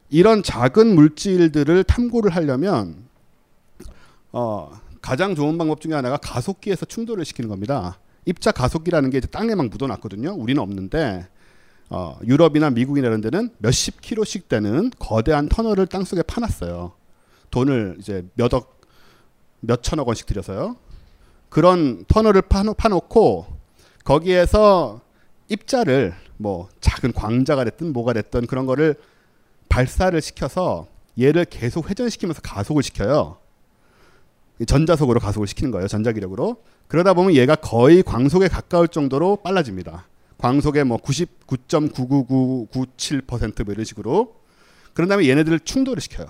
이런 0.08 0.42
작은 0.42 0.94
물질들을 0.94 1.84
탐구를 1.84 2.34
하려면 2.34 3.04
어, 4.32 4.70
가장 5.02 5.34
좋은 5.34 5.58
방법 5.58 5.82
중에 5.82 5.92
하나가 5.92 6.16
가속기에서 6.16 6.86
충돌을 6.86 7.26
시키는 7.26 7.50
겁니다. 7.50 7.98
입자 8.24 8.52
가속기라는 8.52 9.10
게 9.10 9.18
이제 9.18 9.26
땅에 9.26 9.54
막 9.54 9.66
묻어놨거든요. 9.68 10.32
우리는 10.32 10.60
없는데 10.62 11.28
어, 11.90 12.18
유럽이나 12.24 12.70
미국이나 12.70 13.08
이런 13.08 13.20
데는 13.20 13.50
몇십 13.58 14.00
킬로씩 14.00 14.48
되는 14.48 14.90
거대한 14.98 15.48
터널을 15.48 15.86
땅 15.86 16.04
속에 16.04 16.22
파놨어요. 16.22 16.92
돈을 17.50 17.96
이제 17.98 18.26
몇억 18.34 18.80
몇천억 19.60 20.06
원씩 20.06 20.26
들여서요. 20.26 20.76
그런 21.48 22.04
터널을 22.06 22.42
파놓, 22.42 22.76
파놓고 22.76 23.46
거기에서 24.04 25.00
입자를 25.48 26.14
뭐 26.36 26.68
작은 26.80 27.12
광자가 27.12 27.64
됐든 27.64 27.92
뭐가 27.92 28.12
됐든 28.12 28.46
그런 28.46 28.66
거를 28.66 28.94
발사를 29.68 30.20
시켜서 30.20 30.86
얘를 31.18 31.44
계속 31.46 31.90
회전시키면서 31.90 32.42
가속을 32.42 32.82
시켜요. 32.82 33.38
전자속으로 34.66 35.20
가속을 35.20 35.46
시키는 35.46 35.70
거예요. 35.70 35.88
전자기력으로. 35.88 36.62
그러다 36.86 37.14
보면 37.14 37.34
얘가 37.34 37.54
거의 37.54 38.02
광속에 38.02 38.48
가까울 38.48 38.88
정도로 38.88 39.36
빨라집니다. 39.36 40.06
광속의 40.38 40.84
뭐 40.84 40.96
99.99997%뭐 40.98 43.72
이런 43.72 43.84
식으로. 43.84 44.36
그런 44.94 45.08
다음에 45.08 45.28
얘네들을 45.28 45.60
충돌을 45.60 46.00
시켜요. 46.00 46.26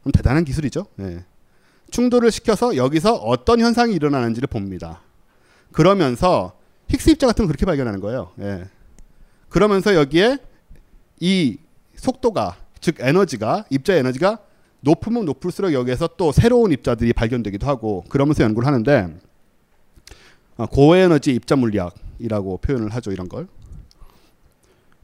그럼 0.00 0.12
대단한 0.12 0.44
기술이죠. 0.44 0.86
예. 1.00 1.24
충돌을 1.90 2.30
시켜서 2.30 2.76
여기서 2.76 3.14
어떤 3.14 3.60
현상이 3.60 3.94
일어나는지를 3.94 4.46
봅니다. 4.46 5.02
그러면서 5.72 6.56
힉스 6.88 7.12
입자 7.12 7.26
같은 7.26 7.44
거 7.44 7.48
그렇게 7.48 7.66
발견하는 7.66 8.00
거예요. 8.00 8.32
예. 8.40 8.64
그러면서 9.48 9.94
여기에 9.94 10.38
이 11.20 11.58
속도가 11.96 12.56
즉 12.80 12.96
에너지가 12.98 13.66
입자 13.70 13.94
에너지가 13.94 14.38
높으면 14.80 15.24
높을수록 15.24 15.72
여기에서 15.72 16.08
또 16.16 16.32
새로운 16.32 16.72
입자들이 16.72 17.12
발견되기도 17.12 17.66
하고 17.66 18.04
그러면서 18.08 18.42
연구를 18.42 18.66
하는데 18.66 19.16
어, 20.56 20.66
고에너지 20.66 21.34
입자 21.34 21.56
물리학 21.56 21.94
이라고 22.22 22.58
표현을 22.58 22.88
하죠 22.90 23.12
이런 23.12 23.28
걸 23.28 23.48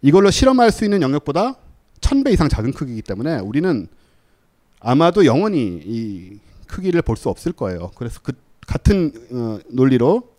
이걸로 0.02 0.30
실험할 0.30 0.70
수 0.70 0.84
있는 0.84 1.02
영역보다 1.02 1.56
천배 2.00 2.30
이상 2.32 2.48
작은 2.48 2.72
크기이기 2.72 3.02
때문에 3.02 3.40
우리는 3.40 3.88
아마도 4.80 5.24
영원히 5.26 5.80
이 5.84 6.38
크기를 6.68 7.02
볼 7.02 7.16
수 7.16 7.28
없을 7.28 7.52
거예요. 7.52 7.90
그래서 7.96 8.20
그 8.22 8.32
같은 8.66 9.12
어, 9.32 9.58
논리로 9.70 10.30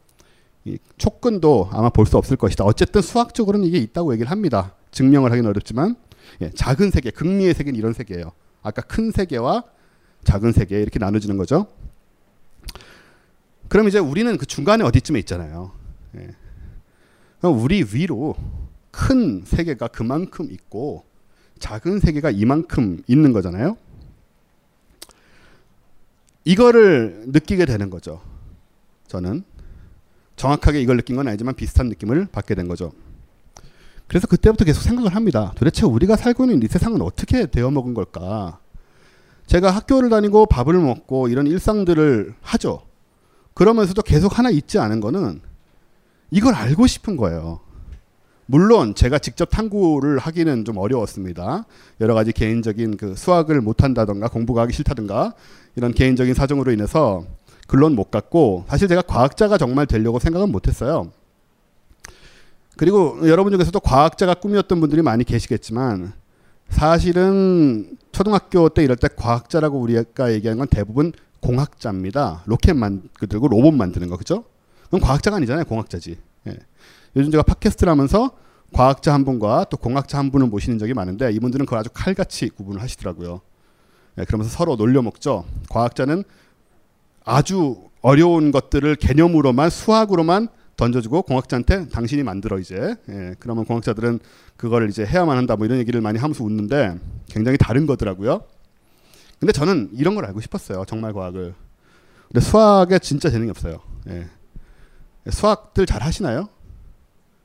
이 0.63 0.77
촉근도 0.97 1.69
아마 1.71 1.89
볼 1.89 2.05
수 2.05 2.17
없을 2.17 2.37
것이다. 2.37 2.63
어쨌든 2.63 3.01
수학적으로는 3.01 3.65
이게 3.67 3.77
있다고 3.79 4.13
얘기를 4.13 4.31
합니다. 4.31 4.75
증명을 4.91 5.31
하기는 5.31 5.49
어렵지만 5.49 5.95
예, 6.41 6.51
작은 6.51 6.91
세계, 6.91 7.09
극미의 7.11 7.53
세계는 7.53 7.77
이런 7.77 7.93
세계예요. 7.93 8.31
아까 8.61 8.81
큰 8.81 9.11
세계와 9.11 9.63
작은 10.23 10.51
세계 10.53 10.79
이렇게 10.81 10.99
나눠지는 10.99 11.37
거죠. 11.37 11.67
그럼 13.67 13.87
이제 13.87 13.99
우리는 13.99 14.37
그 14.37 14.45
중간에 14.45 14.83
어디쯤에 14.83 15.19
있잖아요. 15.19 15.71
예. 16.17 16.29
우리 17.47 17.85
위로 17.93 18.35
큰 18.91 19.43
세계가 19.45 19.87
그만큼 19.87 20.51
있고 20.51 21.05
작은 21.59 21.99
세계가 21.99 22.31
이만큼 22.31 23.01
있는 23.07 23.31
거잖아요. 23.33 23.77
이거를 26.43 27.25
느끼게 27.27 27.65
되는 27.65 27.89
거죠. 27.89 28.21
저는 29.07 29.43
정확하게 30.35 30.81
이걸 30.81 30.97
느낀 30.97 31.15
건 31.15 31.27
아니지만 31.27 31.55
비슷한 31.55 31.89
느낌을 31.89 32.27
받게 32.31 32.55
된 32.55 32.67
거죠. 32.67 32.91
그래서 34.07 34.25
그때부터 34.25 34.65
계속 34.65 34.81
생각을 34.81 35.15
합니다. 35.15 35.53
도대체 35.55 35.85
우리가 35.85 36.15
살고 36.15 36.45
있는 36.45 36.63
이 36.63 36.67
세상은 36.67 37.01
어떻게 37.01 37.45
되어 37.45 37.69
먹은 37.69 37.93
걸까? 37.93 38.59
제가 39.45 39.71
학교를 39.71 40.09
다니고 40.09 40.47
밥을 40.47 40.73
먹고 40.73 41.27
이런 41.27 41.45
일상들을 41.45 42.35
하죠. 42.41 42.83
그러면서도 43.53 44.01
계속 44.01 44.37
하나 44.39 44.49
잊지 44.49 44.79
않은 44.79 44.99
거는 44.99 45.41
이걸 46.31 46.53
알고 46.53 46.87
싶은 46.87 47.17
거예요. 47.17 47.59
물론 48.45 48.95
제가 48.95 49.19
직접 49.19 49.45
탐구를 49.45 50.17
하기는 50.17 50.65
좀 50.65 50.77
어려웠습니다. 50.77 51.65
여러 52.01 52.15
가지 52.15 52.31
개인적인 52.31 52.97
그 52.97 53.15
수학을 53.15 53.61
못 53.61 53.83
한다던가 53.83 54.27
공부가 54.27 54.63
하기 54.63 54.73
싫다던가 54.73 55.33
이런 55.75 55.93
개인적인 55.93 56.33
사정으로 56.33 56.71
인해서 56.71 57.25
글론 57.67 57.93
못 57.93 58.09
갔고 58.09 58.65
사실 58.67 58.87
제가 58.87 59.03
과학자가 59.03 59.59
정말 59.59 59.85
되려고 59.85 60.17
생각은 60.17 60.51
못 60.51 60.67
했어요. 60.67 61.11
그리고 62.75 63.19
여러분 63.29 63.51
중에서도 63.51 63.79
과학자가 63.79 64.35
꿈이었던 64.35 64.79
분들이 64.79 65.03
많이 65.03 65.23
계시겠지만 65.23 66.13
사실은 66.69 67.97
초등학교 68.11 68.69
때 68.69 68.83
이럴 68.83 68.95
때 68.95 69.09
과학자라고 69.15 69.79
우리가 69.79 70.33
얘기하는 70.33 70.57
건 70.57 70.67
대부분 70.67 71.11
공학자입니다. 71.41 72.43
로켓 72.45 72.73
만 72.73 73.03
들고 73.29 73.47
로봇 73.47 73.75
만드는 73.75 74.09
거 74.09 74.17
그죠? 74.17 74.45
그럼 74.89 75.01
과학자가 75.01 75.37
아니잖아요. 75.37 75.65
공학자지. 75.65 76.17
예. 76.47 76.57
요즘 77.15 77.31
제가 77.31 77.43
팟캐스트를 77.43 77.91
하면서 77.91 78.31
과학자 78.71 79.13
한 79.13 79.25
분과 79.25 79.65
또 79.69 79.77
공학자 79.77 80.17
한 80.17 80.31
분을 80.31 80.47
모시는 80.47 80.77
적이 80.77 80.93
많은데 80.93 81.31
이분들은 81.31 81.65
그걸 81.65 81.79
아주 81.79 81.89
칼같이 81.93 82.49
구분을 82.49 82.81
하시더라고요. 82.81 83.41
예, 84.19 84.25
그러면서 84.25 84.51
서로 84.51 84.75
놀려먹죠. 84.75 85.45
과학자는 85.69 86.23
아주 87.25 87.89
어려운 88.01 88.51
것들을 88.51 88.95
개념으로만 88.95 89.69
수학으로만 89.69 90.47
던져주고 90.77 91.23
공학자한테 91.23 91.89
당신이 91.89 92.23
만들어 92.23 92.57
이제 92.59 92.95
예, 93.09 93.35
그러면 93.39 93.65
공학자들은 93.65 94.19
그거를 94.55 94.89
이제 94.89 95.05
해야만 95.05 95.37
한다 95.37 95.55
뭐 95.55 95.65
이런 95.65 95.79
얘기를 95.79 95.99
많이 95.99 96.17
하면서 96.19 96.43
웃는데 96.43 96.97
굉장히 97.27 97.57
다른 97.57 97.85
거더라고요. 97.85 98.43
근데 99.39 99.51
저는 99.51 99.89
이런 99.93 100.15
걸 100.15 100.25
알고 100.25 100.41
싶었어요. 100.41 100.83
정말 100.85 101.13
과학을. 101.13 101.53
근데 102.27 102.39
수학에 102.39 102.99
진짜 102.99 103.29
재능이 103.29 103.49
없어요. 103.49 103.79
예. 104.09 104.27
수학들 105.31 105.85
잘 105.85 106.01
하시나요? 106.03 106.49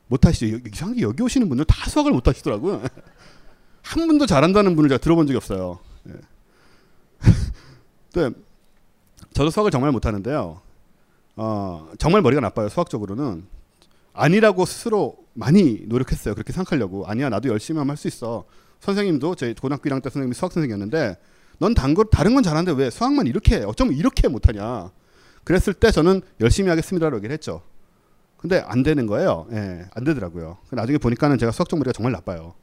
못 0.07 0.25
하시죠. 0.25 0.55
여- 0.55 0.59
이상하게 0.71 1.01
여기 1.01 1.23
오시는 1.23 1.47
분들 1.49 1.65
다 1.65 1.89
수학을 1.89 2.11
못 2.11 2.27
하시더라고요. 2.27 2.81
한 3.81 4.07
분도 4.07 4.25
잘한다는 4.25 4.75
분을 4.75 4.89
제가 4.89 4.99
들어본 4.99 5.27
적이 5.27 5.37
없어요. 5.37 5.79
예. 6.09 6.13
근데 8.13 8.37
저도 9.33 9.49
수학을 9.49 9.71
정말 9.71 9.91
못 9.91 10.05
하는데요. 10.05 10.61
어, 11.37 11.89
정말 11.97 12.21
머리가 12.21 12.39
나빠요. 12.41 12.69
수학적으로는 12.69 13.45
아니라고 14.13 14.65
스스로 14.65 15.17
많이 15.33 15.81
노력했어요. 15.87 16.33
그렇게 16.35 16.53
생각하려고 16.53 17.05
아니야 17.07 17.29
나도 17.29 17.49
열심히 17.49 17.77
하면 17.79 17.89
할 17.91 17.97
수 17.97 18.07
있어. 18.07 18.45
선생님도 18.79 19.35
제 19.35 19.53
고등학교 19.59 19.89
1학년 19.89 20.01
때 20.03 20.09
선생님이 20.09 20.33
수학 20.35 20.53
선생님이었는데 20.53 21.17
넌 21.59 21.73
단거 21.73 22.05
다른 22.05 22.33
건 22.35 22.43
잘하는데 22.43 22.71
왜 22.81 22.89
수학만 22.89 23.27
이렇게 23.27 23.57
해? 23.59 23.63
어쩌면 23.63 23.93
이렇게 23.95 24.27
못하냐? 24.27 24.91
그랬을 25.43 25.73
때 25.73 25.91
저는 25.91 26.21
열심히 26.39 26.69
하겠습니다라고 26.69 27.17
얘기를 27.17 27.33
했죠. 27.33 27.61
근데 28.37 28.59
안 28.59 28.83
되는 28.83 29.07
거예요. 29.07 29.47
예, 29.51 29.85
안 29.93 30.03
되더라고요. 30.03 30.57
나중에 30.71 30.97
보니까는 30.97 31.37
제가 31.37 31.51
수학적 31.51 31.79
머리가 31.79 31.93
정말 31.93 32.11
나빠요. 32.11 32.53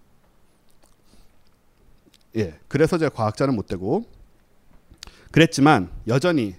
예, 2.36 2.58
그래서 2.68 2.98
제가 2.98 3.14
과학자는 3.14 3.54
못 3.54 3.66
되고 3.66 4.04
그랬지만 5.30 5.90
여전히 6.08 6.54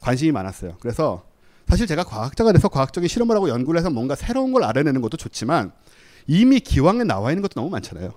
관심이 0.00 0.32
많았어요. 0.32 0.76
그래서 0.80 1.24
사실 1.66 1.86
제가 1.86 2.04
과학자가 2.04 2.52
돼서 2.52 2.68
과학적인 2.68 3.08
실험을 3.08 3.36
하고 3.36 3.48
연구를 3.48 3.78
해서 3.78 3.90
뭔가 3.90 4.14
새로운 4.14 4.52
걸 4.52 4.64
알아내는 4.64 5.00
것도 5.00 5.16
좋지만 5.16 5.72
이미 6.26 6.60
기왕에 6.60 7.04
나와 7.04 7.30
있는 7.30 7.42
것도 7.42 7.54
너무 7.54 7.70
많잖아요. 7.70 8.12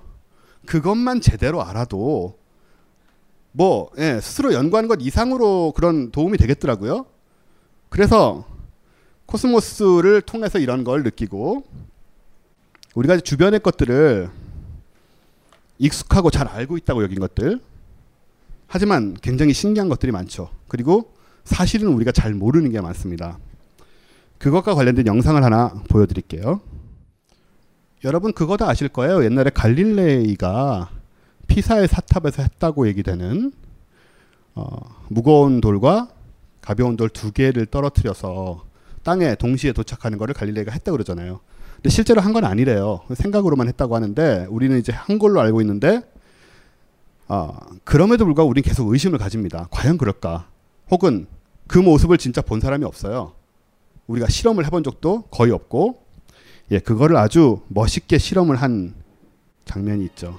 그것만 0.66 1.22
제대로 1.22 1.64
알아도 1.64 2.38
뭐 3.52 3.90
예, 3.98 4.20
스스로 4.22 4.54
연구하는 4.54 4.88
것 4.88 5.00
이상으로 5.02 5.74
그런 5.76 6.12
도움이 6.12 6.38
되겠더라고요. 6.38 7.06
그래서 7.90 8.46
코스모스를 9.32 10.22
통해서 10.22 10.60
이런 10.60 10.84
걸 10.84 11.04
느끼고 11.04 11.64
우리가 12.96 13.18
주변의 13.22 13.62
것들을 13.62 14.30
익숙하고 15.80 16.30
잘 16.30 16.48
알고 16.50 16.78
있다고 16.78 17.02
여긴 17.04 17.20
것들 17.20 17.62
하지만 18.68 19.16
굉장히 19.22 19.54
신기한 19.54 19.88
것들이 19.90 20.12
많죠. 20.12 20.50
그리고 20.68 21.14
사실은 21.46 21.88
우리가 21.90 22.12
잘 22.12 22.34
모르는 22.34 22.72
게 22.72 22.82
많습니다. 22.82 23.38
그것과 24.38 24.76
관련된 24.76 25.08
영상을 25.08 25.42
하나 25.42 25.70
보여드릴게요. 25.90 26.60
여러분 28.04 28.34
그거 28.34 28.58
다 28.58 28.68
아실 28.68 28.90
거예요. 28.90 29.24
옛날에 29.24 29.50
갈릴레이가 29.50 30.90
피사의 31.48 31.88
사탑에서 31.88 32.42
했다고 32.44 32.88
얘기되는 32.88 33.54
어, 34.56 35.06
무거운 35.08 35.62
돌과 35.62 36.10
가벼운 36.60 36.98
돌 36.98 37.10
두 37.10 37.32
개를 37.32 37.66
떨어뜨려서 37.66 38.71
땅에 39.04 39.36
동시에 39.36 39.74
도착하는 39.74 40.18
거를 40.18 40.34
갈릴레이가 40.34 40.72
했다고 40.72 40.94
그러잖아요. 40.96 41.40
근데 41.76 41.90
실제로 41.90 42.22
한 42.22 42.34
건 42.34 42.46
아니래요. 42.46 43.02
생각으로만 43.14 43.68
했다고 43.68 43.96
하는데 43.96 44.46
우리는 44.50 44.78
이제 44.80 44.92
한 44.92 45.18
걸로 45.20 45.42
알고 45.42 45.62
있는데 45.62 46.02
어, 47.28 47.58
그럼에도 47.84 48.26
불구하고 48.26 48.50
우리는 48.50 48.64
계속 48.68 48.90
의심을 48.92 49.18
가집니다. 49.18 49.68
과연 49.72 49.98
그럴까? 49.98 50.48
혹은 50.92 51.28
그 51.68 51.78
모습을 51.80 52.18
진짜 52.18 52.42
본 52.42 52.60
사람이 52.60 52.84
없어요. 52.86 53.34
우리가 54.08 54.28
실험을 54.28 54.66
해본 54.66 54.84
적도 54.84 55.22
거의 55.32 55.52
없고, 55.54 56.04
예, 56.72 56.80
그거를 56.80 57.16
아주 57.16 57.62
멋있게 57.70 58.18
실험을 58.18 58.58
한 58.58 58.94
장면이 59.64 60.04
있죠. 60.06 60.38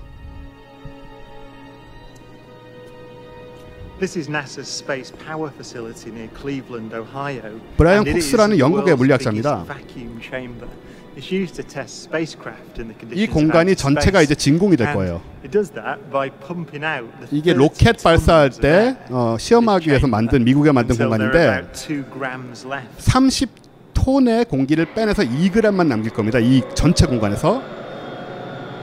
브라이언 7.76 8.04
콕스라는 8.04 8.58
영국의 8.58 8.96
물리학자입니다. 8.96 9.64
biggest 9.64 9.86
vacuum 9.86 10.20
chamber. 10.20 10.68
It's 11.14 11.30
used 11.30 11.54
to 11.56 11.62
test 11.62 12.04
spacecraft 12.08 12.80
in 12.80 12.88
the 12.88 12.96
이 12.96 13.28
conditions 13.28 13.28
of 13.28 13.34
공간이 13.34 13.76
전체가 13.76 14.20
space. 14.20 14.24
이제 14.24 14.34
진공이 14.34 14.76
될 14.76 14.94
거예요. 14.94 15.20
It 15.44 15.50
does 15.50 15.70
that 15.72 16.00
by 16.10 16.30
pumping 16.30 16.84
out 16.84 17.06
the 17.20 17.28
이게 17.30 17.50
30 17.52 17.58
로켓 17.58 18.02
발사할 18.02 18.50
때 18.50 18.96
어, 19.10 19.36
시험하기 19.38 19.88
위해서 19.90 20.06
만든 20.06 20.42
미국에 20.44 20.72
만든 20.72 20.96
공간인데 20.96 21.38
about 21.38 21.72
two 21.86 22.02
grams 22.12 22.66
left. 22.66 22.96
30톤의 22.98 24.48
공기를 24.48 24.94
빼내서 24.94 25.22
2g만 25.22 25.86
남길 25.86 26.12
겁니다. 26.12 26.38
이 26.38 26.62
전체 26.74 27.06
공간에서. 27.06 27.62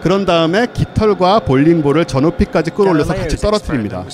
그런 0.01 0.25
다음에 0.25 0.67
깃털과 0.71 1.39
볼링볼을 1.41 2.05
저 2.05 2.21
높이까지 2.21 2.71
끌어올려서 2.71 3.15
같이 3.15 3.35
떨어뜨립니다. 3.35 4.05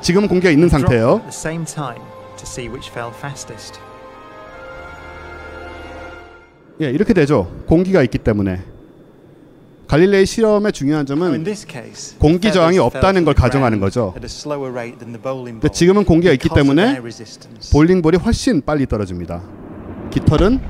지금 0.00 0.26
공기가 0.28 0.50
있는 0.50 0.68
상태예요. 0.68 1.08
At 1.08 1.20
the 1.22 1.28
same 1.28 1.64
time 1.64 2.00
to 2.36 2.44
see 2.44 2.68
which 2.68 2.90
fell 2.90 3.12
fastest. 3.14 3.78
예, 6.80 6.90
이렇게 6.90 7.12
되죠. 7.12 7.50
공기가 7.66 8.02
있기 8.02 8.18
때문에. 8.18 8.62
갈릴레이 9.86 10.24
실험의 10.24 10.70
중요한 10.72 11.04
점은 11.04 11.42
this 11.42 11.66
case, 11.68 12.16
공기 12.18 12.52
저항이 12.52 12.78
없다는 12.78 13.24
걸 13.24 13.34
가정하는 13.34 13.80
거죠. 13.80 14.14
at 14.16 14.24
a 14.24 14.26
slower 14.26 14.70
rate 14.70 14.98
than 14.98 15.12
the 15.12 15.20
bowling 15.20 15.58
근데 15.60 15.66
ball 15.66 15.72
지금은 15.74 16.04
공기가 16.04 16.32
있기 16.32 16.48
때문에. 16.48 17.00
볼링볼이 17.72 18.16
훨씬 18.18 18.62
빨리 18.64 18.86
떨어집니다. 18.86 19.42
깃털은 20.10 20.60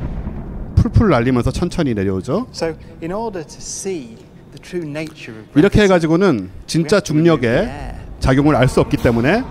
풀풀 0.75 1.11
날리면서 1.11 1.51
천천히 1.51 1.93
내려오죠. 1.93 2.47
So, 2.51 2.75
in 3.03 3.13
order 3.13 3.47
to 3.47 3.59
see 3.59 4.17
the 4.53 4.61
true 4.63 4.87
nature 4.89 5.39
of 5.41 5.59
이렇게 5.59 5.83
해가지고는 5.83 6.51
진짜 6.67 7.01
중력의. 7.01 7.89
작용을 8.21 8.55
알 8.55 8.69
수 8.69 8.81
없기 8.83 8.99
때문에 8.99 9.43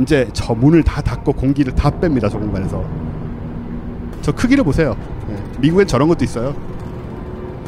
이제 0.00 0.28
저 0.32 0.52
문을 0.52 0.82
다 0.82 1.00
닫고 1.00 1.32
공기를 1.34 1.74
다 1.76 1.90
뺍니다. 1.90 2.28
저 2.30 2.38
공간에서. 2.38 2.84
저 4.20 4.32
크기를 4.32 4.64
보세요. 4.64 4.96
예, 5.30 5.58
미국엔 5.60 5.86
저런 5.86 6.08
것도 6.08 6.24
있어요. 6.24 6.56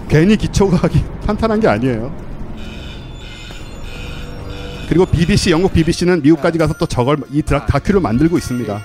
괜히 0.09 0.37
기초과학이 0.37 1.05
탄탄한 1.27 1.61
게 1.61 1.69
아니에요. 1.69 2.13
그리고 4.89 5.05
BBC 5.07 5.51
영국 5.51 5.73
BBC는 5.73 6.23
미국까지 6.23 6.59
가서 6.59 6.75
또 6.75 6.87
저걸 6.87 7.19
이 7.31 7.43
드라- 7.43 7.67
다큐를 7.67 8.01
만들고 8.01 8.37
있습니다. 8.39 8.81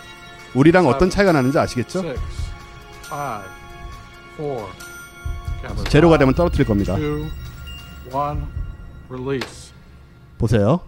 우리랑 0.53 0.85
어떤 0.87 1.09
차이가 1.09 1.31
나는지 1.31 1.57
아시겠죠? 1.57 2.03
제로가 5.89 6.17
되면 6.17 6.33
떨어뜨릴 6.33 6.65
겁니다. 6.67 6.95
보세요. 10.37 10.81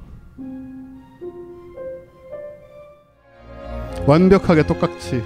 완벽하게 4.06 4.64
똑같이 4.68 5.16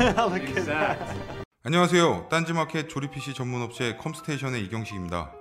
Look 0.00 0.46
at 0.48 0.64
that. 0.64 0.98
안녕하세요. 1.62 2.26
딴지마켓 2.30 2.88
조립 2.88 3.12
PC 3.12 3.34
전문 3.34 3.62
업체 3.62 3.96
컴스테이션의 3.96 4.64
이경식입니다. 4.64 5.32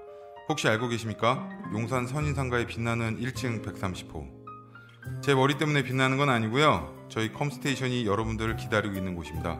혹시 0.48 0.68
알고 0.68 0.88
계십니까? 0.90 1.50
용산 1.74 2.06
선인상가에 2.06 2.68
빛나는 2.68 3.20
1층 3.20 3.66
130호. 3.66 4.28
제 5.22 5.34
머리 5.34 5.58
때문에 5.58 5.82
빛나는 5.84 6.18
건 6.18 6.30
아니고요. 6.30 7.08
저희 7.10 7.34
컴스테이션이 7.34 8.06
여러분들을 8.06 8.58
기다리고 8.58 8.96
있는 8.96 9.16
곳입니다. 9.16 9.60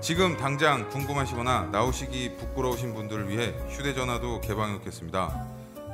지금 0.00 0.36
당장 0.38 0.88
궁금하시거나 0.88 1.68
나오시기 1.72 2.36
부끄러우신 2.38 2.94
분들을 2.94 3.28
위해 3.28 3.54
휴대전화도 3.68 4.40
개방해 4.40 4.72
놓겠습니다. 4.74 5.46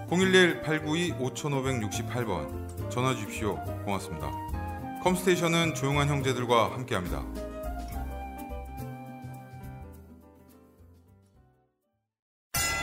011-892-5568번 0.09 2.88
전화 2.88 3.16
주십시오. 3.16 3.57
고맙습니다. 3.84 4.30
컴스테이션은 5.02 5.74
조용한 5.74 6.07
형제들과 6.09 6.72
함께합니다. 6.72 7.24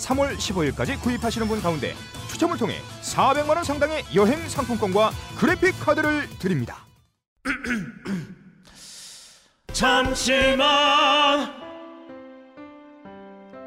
3월 0.00 0.36
15일까지 0.36 1.00
구입하시는 1.00 1.46
분 1.46 1.60
가운데 1.60 1.94
추첨을 2.28 2.56
통해 2.56 2.76
400만 3.02 3.50
원 3.50 3.64
상당의 3.64 4.04
여행 4.14 4.48
상품권과 4.48 5.10
그래픽 5.38 5.78
카드를 5.80 6.28
드립니다. 6.38 6.86
잠시만 9.72 11.60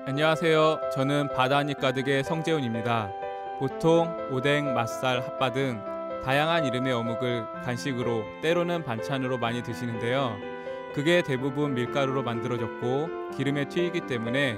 안녕하세요. 0.06 0.82
저는 0.94 1.30
바다니 1.34 1.76
가득의 1.76 2.24
성재훈입니다. 2.24 3.12
보통 3.60 4.14
오뎅, 4.32 4.74
맛살, 4.74 5.22
핫바 5.22 5.54
등 5.54 5.82
다양한 6.26 6.66
이름의 6.66 6.94
어묵을 6.94 7.46
간식으로 7.64 8.24
때로는 8.42 8.84
반찬으로 8.84 9.38
많이 9.38 9.64
드시는데요. 9.64 10.38
그게 10.94 11.24
대부분 11.24 11.74
밀가루로 11.74 12.24
만들어졌고 12.24 13.32
기름에 13.36 13.70
튀기기 13.70 14.08
때문에 14.08 14.58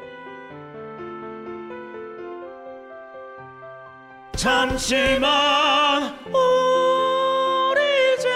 잠시만 4.41 6.15
우리 6.25 7.79
이제 8.15 8.27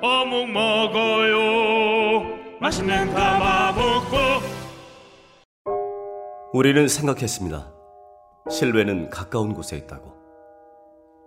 어묵 0.00 0.48
먹어요 0.48 2.22
맛있는 2.60 3.12
가마 3.12 3.72
먹고 3.72 4.16
우리는 6.52 6.86
생각했습니다. 6.86 7.72
실외는 8.48 9.10
가까운 9.10 9.54
곳에 9.54 9.76
있다고. 9.76 10.12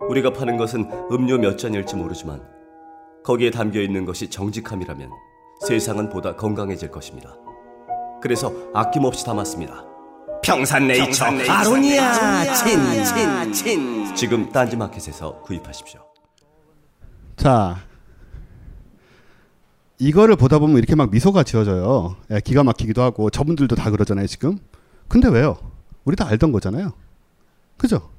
우리가 0.08 0.32
파는 0.32 0.56
것은 0.56 0.90
음료 1.12 1.36
몇 1.36 1.58
잔일지 1.58 1.96
모르지만 1.96 2.42
거기에 3.22 3.50
담겨 3.50 3.80
있는 3.82 4.06
것이 4.06 4.30
정직함이라면 4.30 5.10
세상은 5.68 6.08
보다 6.08 6.34
건강해질 6.34 6.90
것입니다. 6.90 7.36
그래서 8.22 8.54
아낌없이 8.72 9.26
담았습니다. 9.26 9.89
평산네이처, 10.50 11.04
평산네이처 11.04 11.52
아로니아 11.52 12.12
아로니아 12.12 12.54
친, 12.54 13.04
친, 13.04 13.52
친. 13.52 14.14
지금 14.16 14.50
딴지마켓에서 14.50 15.42
구입하십시오. 15.42 16.00
자, 17.36 17.78
이거를 19.98 20.34
보다 20.34 20.58
보면 20.58 20.78
이렇게 20.78 20.96
막 20.96 21.10
미소가 21.10 21.44
지어져요. 21.44 22.16
예, 22.32 22.40
기가 22.40 22.64
막히기도 22.64 23.00
하고 23.00 23.30
저분들도 23.30 23.76
다 23.76 23.90
그러잖아요 23.90 24.26
지금. 24.26 24.58
근데 25.06 25.28
왜요? 25.28 25.56
우리 26.04 26.16
다 26.16 26.26
알던 26.26 26.50
거잖아요. 26.50 26.94
그죠? 27.76 28.10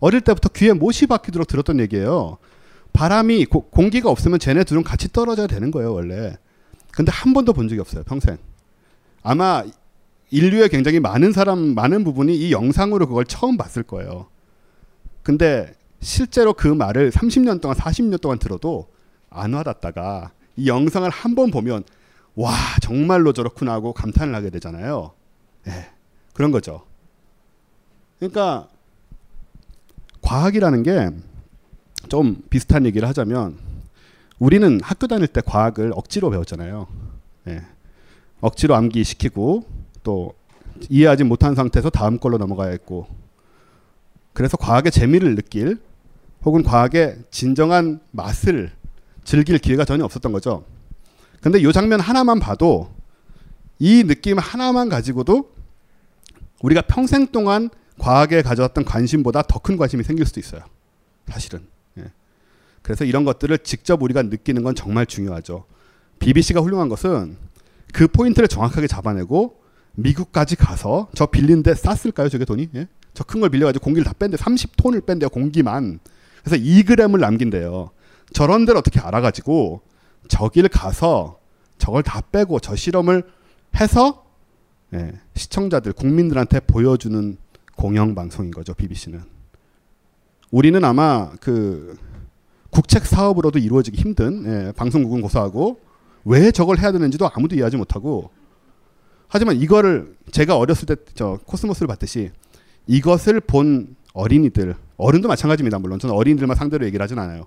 어릴 0.00 0.20
때부터 0.20 0.48
귀에 0.48 0.72
못이 0.72 1.06
박히도록 1.06 1.46
들었던 1.46 1.78
얘기예요. 1.80 2.38
바람이 2.92 3.44
고, 3.46 3.68
공기가 3.68 4.10
없으면 4.10 4.40
쟤네 4.40 4.64
둘은 4.64 4.82
같이 4.82 5.12
떨어져야 5.12 5.46
되는 5.46 5.70
거예요 5.70 5.94
원래. 5.94 6.36
근데 6.90 7.12
한 7.12 7.32
번도 7.34 7.52
본 7.52 7.68
적이 7.68 7.80
없어요 7.82 8.02
평생. 8.02 8.36
아마 9.22 9.62
인류의 10.30 10.68
굉장히 10.68 11.00
많은 11.00 11.32
사람 11.32 11.58
많은 11.74 12.04
부분이 12.04 12.36
이 12.36 12.52
영상으로 12.52 13.06
그걸 13.06 13.24
처음 13.24 13.56
봤을 13.56 13.82
거예요. 13.82 14.28
근데 15.22 15.72
실제로 16.00 16.52
그 16.52 16.68
말을 16.68 17.10
30년 17.10 17.60
동안 17.60 17.76
40년 17.76 18.20
동안 18.20 18.38
들어도 18.38 18.88
안 19.30 19.54
와닿다가 19.54 20.32
이 20.56 20.68
영상을 20.68 21.08
한 21.08 21.34
번 21.34 21.50
보면 21.50 21.84
와 22.34 22.54
정말로 22.80 23.32
저렇구나 23.32 23.72
하고 23.72 23.92
감탄을 23.92 24.34
하게 24.34 24.50
되잖아요. 24.50 25.12
예, 25.66 25.90
그런 26.34 26.50
거죠. 26.50 26.84
그러니까 28.18 28.68
과학이라는 30.22 30.82
게 30.82 31.10
좀 32.08 32.42
비슷한 32.48 32.86
얘기를 32.86 33.06
하자면 33.08 33.58
우리는 34.38 34.80
학교 34.82 35.06
다닐 35.08 35.26
때 35.26 35.42
과학을 35.44 35.92
억지로 35.94 36.30
배웠잖아요. 36.30 36.86
예. 37.48 37.62
억지로 38.40 38.76
암기 38.76 39.02
시키고 39.04 39.66
또 40.08 40.32
이해하지 40.88 41.24
못한 41.24 41.54
상태에서 41.54 41.90
다음 41.90 42.18
걸로 42.18 42.38
넘어가야 42.38 42.70
했고 42.70 43.06
그래서 44.32 44.56
과학의 44.56 44.90
재미를 44.90 45.34
느낄 45.34 45.78
혹은 46.46 46.62
과학의 46.62 47.24
진정한 47.30 48.00
맛을 48.10 48.72
즐길 49.22 49.58
기회가 49.58 49.84
전혀 49.84 50.06
없었던 50.06 50.32
거죠. 50.32 50.64
근데 51.42 51.60
이 51.60 51.72
장면 51.74 52.00
하나만 52.00 52.40
봐도 52.40 52.90
이 53.78 54.02
느낌 54.04 54.38
하나만 54.38 54.88
가지고도 54.88 55.52
우리가 56.62 56.80
평생 56.82 57.26
동안 57.26 57.68
과학에 57.98 58.40
가져왔던 58.40 58.86
관심보다 58.86 59.42
더 59.42 59.58
큰 59.58 59.76
관심이 59.76 60.04
생길 60.04 60.24
수도 60.24 60.40
있어요. 60.40 60.62
사실은. 61.26 61.66
예. 61.98 62.04
그래서 62.80 63.04
이런 63.04 63.26
것들을 63.26 63.58
직접 63.58 64.02
우리가 64.02 64.22
느끼는 64.22 64.62
건 64.62 64.74
정말 64.74 65.04
중요하죠. 65.04 65.66
BBC가 66.18 66.60
훌륭한 66.60 66.88
것은 66.88 67.36
그 67.92 68.08
포인트를 68.08 68.48
정확하게 68.48 68.86
잡아내고 68.86 69.58
미국까지 69.94 70.56
가서 70.56 71.08
저 71.14 71.26
빌린 71.26 71.62
데 71.62 71.74
쌌을까요? 71.74 72.28
저게 72.28 72.44
돈이? 72.44 72.68
예? 72.74 72.88
저 73.14 73.24
큰 73.24 73.40
걸 73.40 73.50
빌려가지고 73.50 73.82
공기를 73.84 74.04
다 74.04 74.12
뺀대. 74.18 74.36
30톤을 74.36 75.04
뺀대요. 75.06 75.28
공기만. 75.30 75.98
그래서 76.44 76.62
2g을 76.62 77.18
남긴대요. 77.18 77.90
저런 78.32 78.64
데를 78.64 78.78
어떻게 78.78 79.00
알아가지고 79.00 79.80
저길 80.28 80.68
가서 80.68 81.38
저걸 81.78 82.02
다 82.02 82.20
빼고 82.20 82.60
저 82.60 82.76
실험을 82.76 83.24
해서 83.80 84.24
예, 84.94 85.12
시청자들, 85.34 85.92
국민들한테 85.92 86.60
보여주는 86.60 87.36
공영방송인 87.76 88.50
거죠. 88.52 88.72
BBC는. 88.74 89.22
우리는 90.50 90.82
아마 90.84 91.30
그 91.40 91.96
국책 92.70 93.04
사업으로도 93.04 93.58
이루어지기 93.58 94.00
힘든 94.00 94.44
예, 94.68 94.72
방송국은 94.72 95.20
고사하고 95.22 95.80
왜 96.24 96.50
저걸 96.52 96.78
해야 96.78 96.92
되는지도 96.92 97.28
아무도 97.34 97.54
이해하지 97.56 97.76
못하고 97.76 98.30
하지만 99.28 99.56
이거를 99.56 100.16
제가 100.30 100.56
어렸을 100.56 100.86
때 100.86 100.96
저 101.14 101.38
코스모스를 101.44 101.86
봤듯이 101.88 102.30
이것을 102.86 103.40
본 103.40 103.96
어린이들 104.14 104.74
어른도 104.96 105.28
마찬가지입니다 105.28 105.78
물론 105.78 105.98
저는 105.98 106.14
어린이들만 106.14 106.56
상대로 106.56 106.86
얘기를 106.86 107.02
하진 107.02 107.18
않아요 107.18 107.46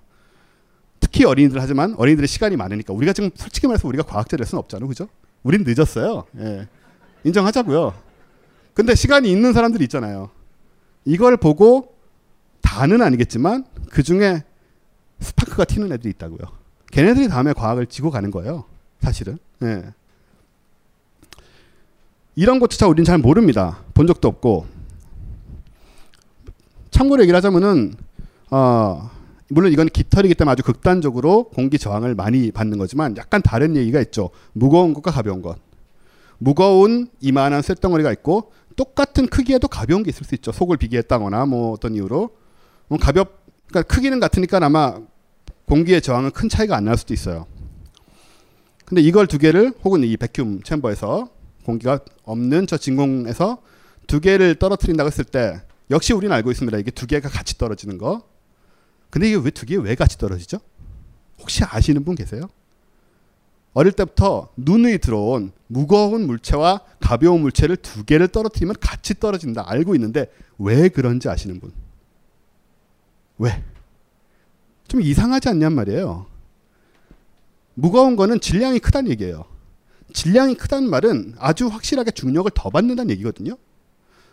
특히 1.00 1.24
어린이들 1.24 1.60
하지만 1.60 1.94
어린이들의 1.98 2.28
시간이 2.28 2.56
많으니까 2.56 2.92
우리가 2.92 3.12
지금 3.12 3.30
솔직히 3.34 3.66
말해서 3.66 3.88
우리가 3.88 4.04
과학자 4.04 4.36
될 4.36 4.46
수는 4.46 4.60
없잖아요 4.60 4.88
그죠 4.88 5.08
우린 5.42 5.64
늦었어요 5.66 6.24
예. 6.38 6.68
인정하자고요 7.24 7.94
근데 8.74 8.94
시간이 8.94 9.30
있는 9.30 9.52
사람들이 9.52 9.84
있잖아요 9.84 10.30
이걸 11.04 11.36
보고 11.36 11.94
다는 12.60 13.02
아니겠지만 13.02 13.64
그 13.90 14.02
중에 14.02 14.44
스파크가 15.20 15.64
튀는 15.64 15.92
애들이 15.92 16.10
있다고요. 16.10 16.38
걔네들이 16.90 17.28
다음에 17.28 17.52
과학을 17.52 17.86
지고 17.86 18.10
가는 18.10 18.30
거예요. 18.30 18.64
사실은. 19.00 19.38
예. 19.62 19.92
이런 22.34 22.58
것조차 22.60 22.86
우리는 22.88 23.04
잘 23.04 23.18
모릅니다. 23.18 23.78
본 23.94 24.06
적도 24.06 24.28
없고. 24.28 24.66
참고로 26.90 27.22
얘기를 27.22 27.36
하자면은 27.36 27.94
어, 28.50 29.10
물론 29.48 29.72
이건 29.72 29.88
깃털이기 29.88 30.34
때문에 30.34 30.52
아주 30.52 30.62
극단적으로 30.62 31.44
공기 31.44 31.78
저항을 31.78 32.14
많이 32.14 32.50
받는 32.50 32.78
거지만 32.78 33.16
약간 33.16 33.42
다른 33.42 33.76
얘기가 33.76 34.00
있죠. 34.02 34.30
무거운 34.52 34.94
것과 34.94 35.10
가벼운 35.10 35.42
것. 35.42 35.58
무거운 36.38 37.08
이만한 37.20 37.62
쇳덩어리가 37.62 38.12
있고 38.12 38.52
똑같은 38.76 39.26
크기에도 39.26 39.68
가벼운 39.68 40.02
게 40.02 40.10
있을 40.10 40.24
수 40.24 40.34
있죠. 40.34 40.52
속을 40.52 40.76
비교했다거나 40.78 41.46
뭐 41.46 41.72
어떤 41.72 41.94
이유로. 41.94 42.30
가볍 43.00 43.42
그러니까 43.68 43.94
크기는 43.94 44.18
같으니까 44.20 44.58
아마 44.62 44.96
공기의 45.66 46.02
저항은 46.02 46.30
큰 46.32 46.48
차이가 46.48 46.76
안 46.76 46.84
날 46.84 46.96
수도 46.96 47.14
있어요. 47.14 47.46
근데 48.84 49.00
이걸 49.00 49.26
두 49.26 49.38
개를 49.38 49.72
혹은 49.84 50.02
이 50.04 50.16
백큐ම් 50.16 50.62
챔버에서 50.62 51.28
공기가 51.64 52.00
없는 52.24 52.66
저 52.66 52.76
진공에서 52.76 53.62
두 54.06 54.20
개를 54.20 54.56
떨어뜨린다고 54.56 55.06
했을 55.06 55.24
때 55.24 55.60
역시 55.90 56.12
우리는 56.12 56.34
알고 56.34 56.50
있습니다. 56.50 56.76
이게 56.78 56.90
두 56.90 57.06
개가 57.06 57.28
같이 57.28 57.56
떨어지는 57.58 57.98
거. 57.98 58.22
근데 59.10 59.28
이게 59.28 59.36
왜 59.36 59.50
두 59.50 59.66
개 59.66 59.76
왜 59.76 59.94
같이 59.94 60.16
떨어지죠? 60.18 60.58
혹시 61.38 61.62
아시는 61.64 62.04
분 62.04 62.14
계세요? 62.14 62.48
어릴 63.74 63.92
때부터 63.92 64.48
눈이 64.56 64.98
들어온 64.98 65.52
무거운 65.66 66.26
물체와 66.26 66.80
가벼운 67.00 67.40
물체를 67.40 67.76
두 67.76 68.04
개를 68.04 68.28
떨어뜨리면 68.28 68.76
같이 68.80 69.14
떨어진다 69.18 69.64
알고 69.66 69.94
있는데 69.94 70.30
왜 70.58 70.88
그런지 70.88 71.28
아시는 71.28 71.58
분? 71.60 71.72
왜? 73.38 73.62
좀 74.88 75.00
이상하지 75.00 75.48
않냔 75.48 75.72
말이에요. 75.74 76.26
무거운 77.74 78.16
거는 78.16 78.40
질량이 78.40 78.78
크다는 78.78 79.10
얘기예요. 79.10 79.44
질량이 80.12 80.54
크다는 80.56 80.88
말은 80.90 81.34
아주 81.38 81.66
확실하게 81.68 82.10
중력을 82.12 82.50
더 82.54 82.70
받는다는 82.70 83.10
얘기거든요. 83.12 83.56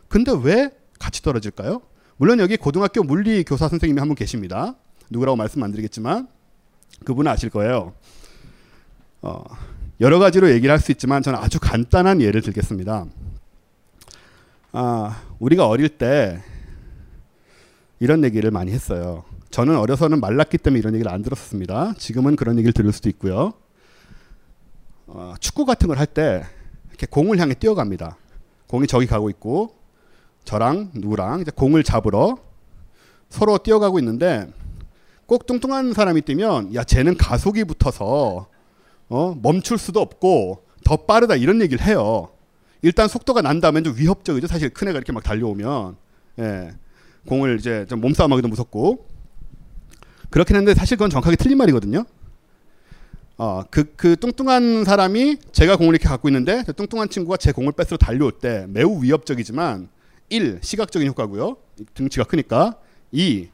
근데 0.07 0.31
왜 0.43 0.71
같이 0.99 1.21
떨어질까요? 1.21 1.81
물론 2.17 2.39
여기 2.39 2.57
고등학교 2.57 3.03
물리 3.03 3.43
교사 3.43 3.67
선생님이 3.69 3.99
한 3.99 4.07
분 4.09 4.15
계십니다. 4.15 4.75
누구라고 5.09 5.35
말씀 5.37 5.63
안 5.63 5.71
드리겠지만 5.71 6.27
그분은 7.05 7.31
아실 7.31 7.49
거예요. 7.49 7.93
어, 9.21 9.43
여러 10.01 10.19
가지로 10.19 10.49
얘기를 10.51 10.71
할 10.71 10.79
수 10.79 10.91
있지만 10.91 11.21
저는 11.21 11.39
아주 11.39 11.59
간단한 11.59 12.21
예를 12.21 12.41
들겠습니다. 12.41 13.05
아, 14.71 15.21
우리가 15.39 15.67
어릴 15.67 15.89
때 15.89 16.41
이런 17.99 18.23
얘기를 18.23 18.51
많이 18.51 18.71
했어요. 18.71 19.23
저는 19.49 19.77
어려서는 19.77 20.19
말랐기 20.19 20.57
때문에 20.59 20.79
이런 20.79 20.93
얘기를 20.93 21.11
안 21.11 21.21
들었습니다. 21.21 21.93
지금은 21.97 22.35
그런 22.35 22.57
얘기를 22.57 22.71
들을 22.71 22.91
수도 22.93 23.09
있고요. 23.09 23.53
어, 25.11 25.33
축구 25.39 25.65
같은 25.65 25.87
걸 25.87 25.97
할 25.97 26.05
때 26.05 26.43
이렇게 26.89 27.07
공을 27.07 27.39
향해 27.39 27.53
뛰어갑니다. 27.53 28.17
공이 28.67 28.87
저기 28.87 29.05
가고 29.07 29.29
있고 29.29 29.75
저랑 30.43 30.91
누구랑 30.93 31.41
이제 31.41 31.51
공을 31.51 31.83
잡으러 31.83 32.37
서로 33.29 33.57
뛰어가고 33.57 33.99
있는데 33.99 34.47
꼭 35.25 35.45
뚱뚱한 35.45 35.93
사람이 35.93 36.21
뛰면 36.21 36.75
야 36.75 36.83
쟤는 36.83 37.17
가속이 37.17 37.63
붙어서 37.65 38.47
어, 39.09 39.35
멈출 39.41 39.77
수도 39.77 40.01
없고 40.01 40.63
더 40.83 40.97
빠르다 40.97 41.35
이런 41.35 41.61
얘기를 41.61 41.85
해요. 41.85 42.29
일단 42.81 43.07
속도가 43.07 43.41
난 43.41 43.59
다음엔 43.59 43.83
좀 43.83 43.95
위협적이죠. 43.97 44.47
사실 44.47 44.69
큰 44.69 44.87
애가 44.89 44.97
이렇게 44.97 45.11
막 45.11 45.23
달려오면 45.23 45.95
예, 46.39 46.71
공을 47.27 47.57
이제 47.59 47.85
좀 47.89 48.01
몸싸움하기도 48.01 48.47
무섭고 48.47 49.07
그렇긴 50.29 50.55
한데 50.55 50.73
사실 50.73 50.95
그건 50.97 51.09
정확하게 51.09 51.35
틀린 51.35 51.57
말이거든요. 51.57 52.05
어, 53.39 53.63
그, 53.71 53.85
그 53.95 54.17
뚱뚱한 54.17 54.83
사람이 54.83 55.37
제가 55.53 55.77
공을 55.77 55.95
이렇게 55.95 56.09
갖고 56.09 56.27
있는데 56.27 56.61
그 56.65 56.73
뚱뚱한 56.73 57.07
친구가 57.07 57.37
제 57.37 57.53
공을 57.53 57.71
뺏으러 57.71 57.95
달려올 57.95 58.33
때 58.33 58.65
매우 58.67 59.01
위협적이지만 59.01 59.87
1. 60.27 60.59
시각적인 60.61 61.07
효과고요. 61.07 61.55
등치가 61.93 62.25
크니까 62.25 62.75
2. 63.13 63.47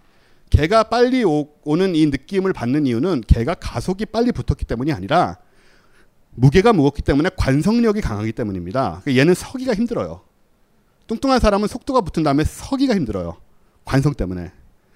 개가 0.50 0.86
빨리 0.86 1.24
오, 1.24 1.50
오는 1.64 1.96
이 1.96 2.08
느낌을 2.08 2.52
받는 2.52 2.88
이유는 2.88 3.22
개가 3.28 3.54
가속이 3.54 4.08
빨리 4.08 4.32
붙었기 4.32 4.66
때문이 4.66 4.92
아니라 4.92 5.38
무게가 6.32 6.74
무겁기 6.74 7.04
때문에 7.04 7.30
관성력이 7.38 8.02
강하기 8.02 8.32
때문입니다. 8.32 9.02
그러니까 9.04 9.22
얘는 9.22 9.36
서기가 9.36 9.76
힘들어요. 9.76 10.22
뚱뚱한 11.06 11.40
사람은 11.40 11.68
속도가 11.68 12.02
붙은 12.02 12.24
다음에 12.24 12.44
서기가 12.44 12.96
힘들어요. 12.96 13.38
관성 13.86 14.16
때문에. 14.16 14.52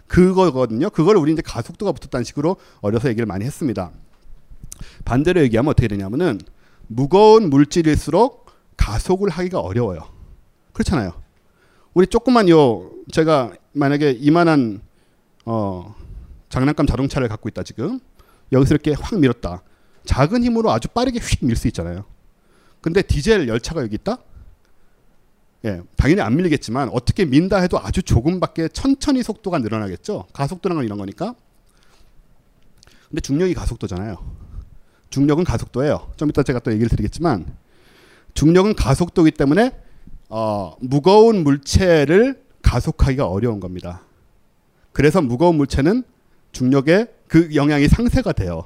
그거거든요. 0.07 0.89
그걸 0.89 1.15
우리 1.17 1.31
이제 1.31 1.43
가속도가 1.43 1.91
붙었다는 1.91 2.23
식으로 2.23 2.55
어려서 2.81 3.07
얘기를 3.07 3.27
많이 3.27 3.45
했습니다. 3.45 3.91
반대로 5.05 5.41
얘기하면 5.41 5.71
어떻게 5.71 5.87
되냐면은 5.87 6.39
무거운 6.87 7.49
물질일수록 7.49 8.47
가속을 8.77 9.29
하기가 9.29 9.59
어려워요. 9.59 10.01
그렇잖아요. 10.73 11.13
우리 11.93 12.07
조그만 12.07 12.49
요 12.49 12.91
제가 13.11 13.53
만약에 13.73 14.11
이만한 14.11 14.81
어 15.45 15.95
장난감 16.49 16.85
자동차를 16.87 17.27
갖고 17.27 17.49
있다 17.49 17.63
지금 17.63 17.99
여기서 18.51 18.73
이렇게 18.73 18.93
확 18.93 19.19
밀었다. 19.19 19.63
작은 20.05 20.43
힘으로 20.43 20.71
아주 20.71 20.87
빠르게 20.87 21.19
휙 21.19 21.45
밀 21.45 21.55
수 21.55 21.67
있잖아요. 21.67 22.05
근데 22.81 23.01
디젤 23.01 23.47
열차가 23.47 23.81
여기 23.81 23.95
있다? 23.95 24.17
예, 25.65 25.81
당연히 25.97 26.21
안 26.21 26.35
밀리겠지만 26.37 26.89
어떻게 26.93 27.25
민다 27.25 27.57
해도 27.57 27.77
아주 27.79 28.01
조금밖에 28.01 28.69
천천히 28.69 29.21
속도가 29.21 29.59
늘어나겠죠. 29.59 30.27
가속도라는 30.31 30.79
건 30.79 30.85
이런 30.85 30.97
거니까. 30.97 31.35
근데 33.09 33.19
중력이 33.21 33.53
가속도잖아요. 33.55 34.17
중력은 35.09 35.43
가속도예요. 35.43 36.11
좀 36.17 36.29
이따 36.29 36.43
제가 36.43 36.59
또 36.59 36.71
얘기를 36.71 36.89
드리겠지만 36.89 37.45
중력은 38.33 38.75
가속도이기 38.75 39.37
때문에 39.37 39.71
어, 40.29 40.75
무거운 40.79 41.43
물체를 41.43 42.43
가속하기가 42.61 43.27
어려운 43.27 43.59
겁니다. 43.59 44.01
그래서 44.91 45.21
무거운 45.21 45.55
물체는 45.55 46.03
중력의 46.51 47.07
그 47.27 47.53
영향이 47.55 47.87
상쇄가 47.87 48.31
돼요. 48.31 48.65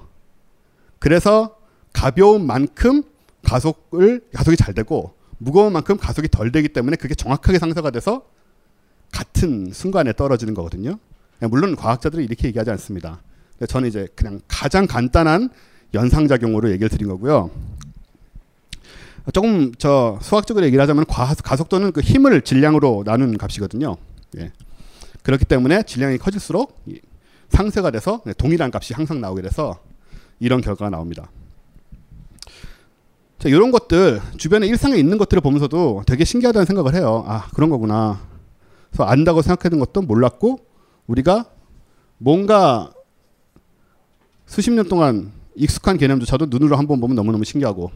그래서 1.00 1.58
가벼운 1.92 2.46
만큼 2.46 3.04
가속을 3.44 4.26
가속이 4.34 4.58
잘 4.58 4.74
되고 4.74 5.14
무거운 5.38 5.74
만큼 5.74 5.98
가속이 5.98 6.30
덜 6.30 6.52
되기 6.52 6.70
때문에 6.70 6.96
그게 6.96 7.14
정확하게 7.14 7.60
상쇄가 7.60 7.92
돼서 7.92 8.26
같은 9.12 9.72
순간에 9.74 10.14
떨어지는 10.14 10.54
거거든요. 10.54 10.98
물론 11.42 11.76
과학자들은 11.76 12.24
이렇게 12.24 12.48
얘기하지 12.48 12.72
않습니다. 12.72 13.22
저는 13.68 13.90
이제 13.90 14.08
그냥 14.16 14.40
가장 14.48 14.88
간단한 14.88 15.50
연상작용으로 15.94 16.72
얘기를 16.72 16.90
드린 16.90 17.08
거고요. 17.08 17.52
조금 19.32 19.74
저 19.78 20.20
수학적으로 20.22 20.66
얘기를 20.66 20.82
하자면 20.82 21.06
가속도는 21.06 21.94
그 21.94 22.02
힘을 22.02 22.42
질량으로 22.42 23.04
나눈 23.06 23.38
값이거든요. 23.38 23.96
예. 24.38 24.52
그렇기 25.22 25.46
때문에 25.46 25.84
질량이 25.84 26.18
커질수록 26.18 26.84
상쇄가 27.50 27.92
돼서 27.92 28.22
동일한 28.38 28.72
값이 28.74 28.94
항상 28.94 29.22
나오게 29.22 29.44
돼서 29.44 29.80
이런 30.40 30.60
결과가 30.60 30.90
나옵니다. 30.90 31.30
자, 33.40 33.50
이런 33.50 33.72
것들 33.72 34.22
주변에 34.38 34.68
일상에 34.68 34.98
있는 34.98 35.18
것들을 35.18 35.42
보면서도 35.42 36.04
되게 36.06 36.26
신기하다는 36.26 36.66
생각을 36.66 36.96
해요. 36.96 37.24
아 37.28 37.48
그런 37.54 37.70
거구나. 37.70 38.22
그래서 38.90 39.04
안다고 39.04 39.42
생각했던 39.42 39.80
것도 39.80 40.02
몰랐고 40.02 40.60
우리가 41.08 41.46
뭔가 42.18 42.92
수십 44.46 44.72
년 44.72 44.88
동안 44.88 45.32
익숙한 45.56 45.98
개념조차도 45.98 46.48
눈으로 46.48 46.76
한번 46.76 47.00
보면 47.00 47.16
너무너무 47.16 47.44
신기하고 47.44 47.92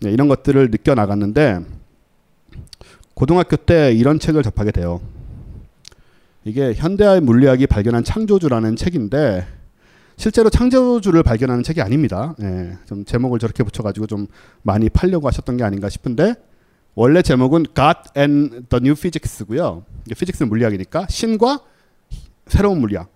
네, 0.00 0.10
이런 0.10 0.28
것들을 0.28 0.70
느껴 0.70 0.94
나갔는데 0.94 1.60
고등학교 3.14 3.56
때 3.56 3.92
이런 3.94 4.18
책을 4.18 4.42
접하게 4.42 4.72
돼요. 4.72 5.00
이게 6.44 6.74
현대의 6.74 7.20
물리학이 7.22 7.66
발견한 7.66 8.04
창조주라는 8.04 8.76
책인데 8.76 9.46
실제로 10.16 10.48
창조주를 10.48 11.22
발견하는 11.22 11.62
책이 11.62 11.80
아닙니다. 11.80 12.34
예, 12.40 12.76
좀 12.86 13.04
제목을 13.04 13.38
저렇게 13.38 13.62
붙여가지고 13.62 14.06
좀 14.06 14.26
많이 14.62 14.88
팔려고 14.88 15.28
하셨던 15.28 15.56
게 15.56 15.64
아닌가 15.64 15.88
싶은데 15.88 16.34
원래 16.94 17.20
제목은 17.20 17.66
God 17.74 17.98
and 18.16 18.68
the 18.68 18.80
New 18.80 18.94
Physics고요. 18.94 19.84
피직스는 20.16 20.48
물리학이니까 20.48 21.06
신과 21.08 21.60
새로운 22.46 22.80
물리학. 22.80 23.15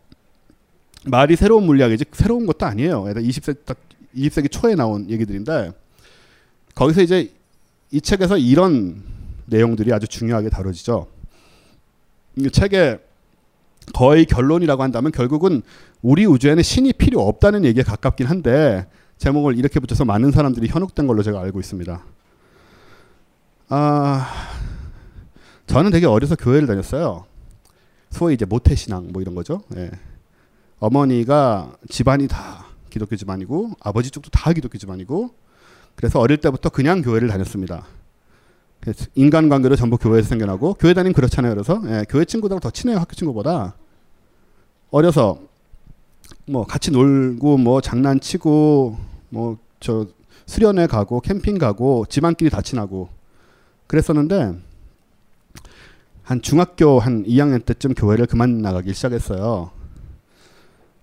말이 1.06 1.36
새로운 1.36 1.64
물리학이지 1.64 2.04
새로운 2.12 2.46
것도 2.46 2.66
아니에요. 2.66 3.04
20세기 3.04 3.76
20세기 4.16 4.50
초에 4.50 4.74
나온 4.74 5.08
얘기들인데 5.08 5.72
거기서 6.74 7.02
이제 7.02 7.32
이 7.90 8.00
책에서 8.00 8.36
이런 8.38 9.02
내용들이 9.46 9.92
아주 9.92 10.06
중요하게 10.06 10.50
다뤄지죠. 10.50 11.06
이 12.36 12.50
책의 12.50 13.00
거의 13.94 14.24
결론이라고 14.24 14.82
한다면 14.82 15.10
결국은 15.10 15.62
우리 16.02 16.26
우주에는 16.26 16.62
신이 16.62 16.92
필요 16.94 17.20
없다는 17.26 17.64
얘기에 17.64 17.82
가깝긴 17.82 18.26
한데 18.26 18.86
제목을 19.18 19.58
이렇게 19.58 19.80
붙여서 19.80 20.04
많은 20.04 20.30
사람들이 20.30 20.68
현혹된 20.68 21.06
걸로 21.06 21.22
제가 21.22 21.40
알고 21.40 21.60
있습니다. 21.60 22.04
아, 23.68 24.32
저는 25.66 25.90
되게 25.90 26.06
어려서 26.06 26.36
교회를 26.36 26.66
다녔어요. 26.66 27.24
소위 28.10 28.34
이제 28.34 28.44
모태 28.44 28.74
신앙 28.74 29.08
뭐 29.12 29.22
이런 29.22 29.34
거죠. 29.34 29.62
예. 29.76 29.90
어머니가 30.80 31.76
집안이 31.88 32.26
다 32.26 32.66
기독교 32.90 33.14
집안이고 33.14 33.72
아버지 33.80 34.10
쪽도 34.10 34.30
다 34.30 34.52
기독교 34.52 34.78
집안이고 34.78 35.30
그래서 35.94 36.18
어릴 36.18 36.38
때부터 36.38 36.70
그냥 36.70 37.02
교회를 37.02 37.28
다녔습니다. 37.28 37.84
인간관계로 39.14 39.76
전부 39.76 39.98
교회에서 39.98 40.30
생겨나고 40.30 40.74
교회 40.74 40.94
다니면 40.94 41.12
그렇잖아요. 41.12 41.54
그래서 41.54 41.80
예, 41.86 42.04
교회 42.08 42.24
친구들하고 42.24 42.60
더 42.60 42.70
친해요 42.70 42.98
학교 42.98 43.14
친구보다 43.14 43.76
어려서 44.90 45.38
뭐 46.46 46.66
같이 46.66 46.90
놀고 46.90 47.58
뭐 47.58 47.80
장난치고 47.80 48.96
뭐 49.28 49.70
저 49.80 50.06
수련회 50.46 50.86
가고 50.86 51.20
캠핑 51.20 51.58
가고 51.58 52.04
집안끼리 52.08 52.50
다 52.50 52.60
친하고 52.60 53.08
그랬었는데 53.86 54.54
한 56.22 56.42
중학교 56.42 57.00
한 57.00 57.24
2학년 57.24 57.64
때쯤 57.64 57.94
교회를 57.94 58.26
그만 58.26 58.58
나가기 58.58 58.92
시작했어요. 58.92 59.70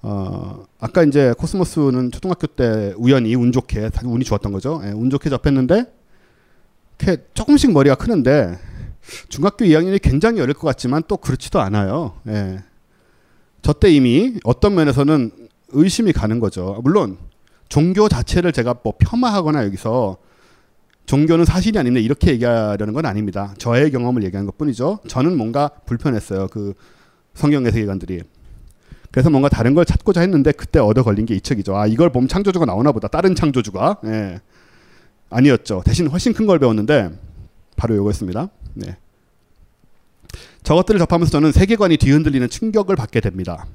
어, 0.09 0.65
아까 0.79 1.03
이제 1.03 1.33
코스모스는 1.37 2.11
초등학교 2.11 2.47
때 2.47 2.93
우연히 2.97 3.35
운 3.35 3.51
좋게 3.51 3.89
다 3.89 4.03
운이 4.05 4.23
좋았던 4.23 4.53
거죠. 4.53 4.81
예, 4.85 4.91
운 4.91 5.09
좋게 5.09 5.29
접했는데 5.29 5.83
이렇게 6.97 7.23
조금씩 7.33 7.73
머리가 7.73 7.95
크는데 7.95 8.57
중학교 9.27 9.65
2학년이 9.65 10.01
굉장히 10.01 10.39
어릴 10.39 10.53
것 10.53 10.65
같지만 10.65 11.03
또 11.09 11.17
그렇지도 11.17 11.59
않아요. 11.59 12.13
예. 12.29 12.63
저때 13.61 13.91
이미 13.91 14.39
어떤 14.45 14.75
면에서는 14.75 15.29
의심이 15.71 16.13
가는 16.13 16.39
거죠. 16.39 16.79
물론 16.85 17.17
종교 17.67 18.07
자체를 18.07 18.53
제가 18.53 18.75
뭐 18.81 18.93
폄하하거나 18.97 19.65
여기서 19.65 20.15
종교는 21.05 21.43
사실이 21.43 21.77
아닌데 21.77 21.99
이렇게 21.99 22.31
얘기하려는 22.31 22.93
건 22.93 23.05
아닙니다. 23.05 23.53
저의 23.57 23.91
경험을 23.91 24.23
얘기하는 24.23 24.45
것 24.45 24.57
뿐이죠. 24.57 24.99
저는 25.09 25.35
뭔가 25.35 25.67
불편했어요. 25.85 26.47
그 26.47 26.75
성경의 27.33 27.73
세계관들이. 27.73 28.21
그래서 29.11 29.29
뭔가 29.29 29.49
다른 29.49 29.73
걸 29.73 29.85
찾고자 29.85 30.21
했는데 30.21 30.51
그때 30.51 30.79
얻어 30.79 31.03
걸린 31.03 31.25
게 31.25 31.33
이 31.35 31.41
책이죠. 31.41 31.75
아 31.75 31.87
이걸 31.87 32.11
보면 32.11 32.27
창조주가 32.27 32.65
나오나 32.65 32.91
보다. 32.91 33.07
다른 33.07 33.35
창조주가. 33.35 33.97
예. 34.05 34.41
아니었죠. 35.29 35.81
대신 35.85 36.07
훨씬 36.07 36.33
큰 36.33 36.45
걸 36.47 36.59
배웠는데 36.59 37.11
바로 37.75 37.95
이거였습니다. 37.95 38.49
네. 38.73 38.97
저것들을 40.63 40.99
접하면서 40.99 41.31
저는 41.31 41.51
세계관이 41.51 41.97
뒤흔들리는 41.97 42.49
충격을 42.49 42.95
받게 42.95 43.21
됩니다. 43.21 43.65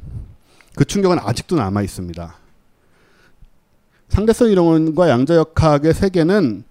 그 0.75 0.85
충격은 0.85 1.19
아직도 1.21 1.57
남아 1.57 1.83
있습니다. 1.83 2.35
상대성 4.09 4.51
이론과 4.51 5.09
양자역학의 5.09 5.95
세계는 5.95 6.65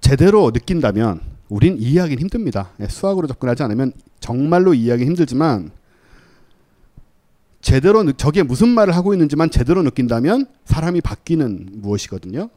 제대로 0.00 0.50
느낀다면 0.50 1.20
우린 1.48 1.76
이해하기는 1.78 2.20
힘듭니다. 2.22 2.70
예, 2.80 2.86
수학으로 2.86 3.26
접근하지 3.26 3.62
않으면 3.64 3.92
정말로 4.20 4.72
이해하기 4.72 5.04
힘들지만 5.04 5.70
제대로 7.60 8.02
느, 8.02 8.12
저게 8.16 8.42
무슨 8.42 8.68
말을 8.68 8.94
하고 8.94 9.12
있는지만 9.12 9.50
제대로 9.50 9.82
느낀다면 9.82 10.46
사람이 10.64 11.00
바뀌는 11.00 11.68
무엇이거든요. 11.74 12.48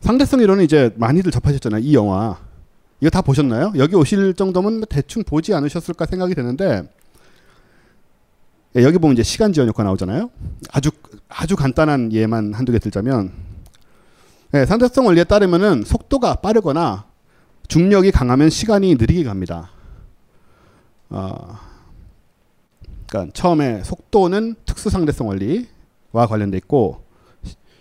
상대성 0.00 0.40
이론은 0.40 0.64
이제 0.64 0.92
많이들 0.96 1.30
접하셨잖아요. 1.30 1.80
이 1.82 1.94
영화 1.94 2.38
이거 3.00 3.10
다 3.10 3.22
보셨나요? 3.22 3.72
여기 3.76 3.96
오실 3.96 4.34
정도면 4.34 4.84
대충 4.88 5.24
보지 5.24 5.54
않으셨을까 5.54 6.06
생각이 6.06 6.34
되는데 6.34 6.82
예, 8.76 8.82
여기 8.82 8.98
보면 8.98 9.14
이제 9.14 9.22
시간 9.22 9.52
지연 9.52 9.68
효과 9.68 9.84
나오잖아요. 9.84 10.30
아주 10.72 10.90
아주 11.28 11.56
간단한 11.56 12.12
예만 12.12 12.54
한두 12.54 12.72
개 12.72 12.78
들자면 12.78 13.32
예, 14.54 14.66
상대성 14.66 15.06
원리에 15.06 15.24
따르면은 15.24 15.84
속도가 15.84 16.36
빠르거나 16.36 17.06
중력이 17.68 18.10
강하면 18.10 18.50
시간이 18.50 18.96
느리게 18.96 19.24
갑니다. 19.24 19.70
어, 21.08 21.58
그러니까 23.08 23.32
처음에 23.34 23.82
속도는 23.84 24.56
특수 24.64 24.90
상대성 24.90 25.28
원리와 25.28 26.26
관련돼 26.28 26.56
있고 26.58 27.02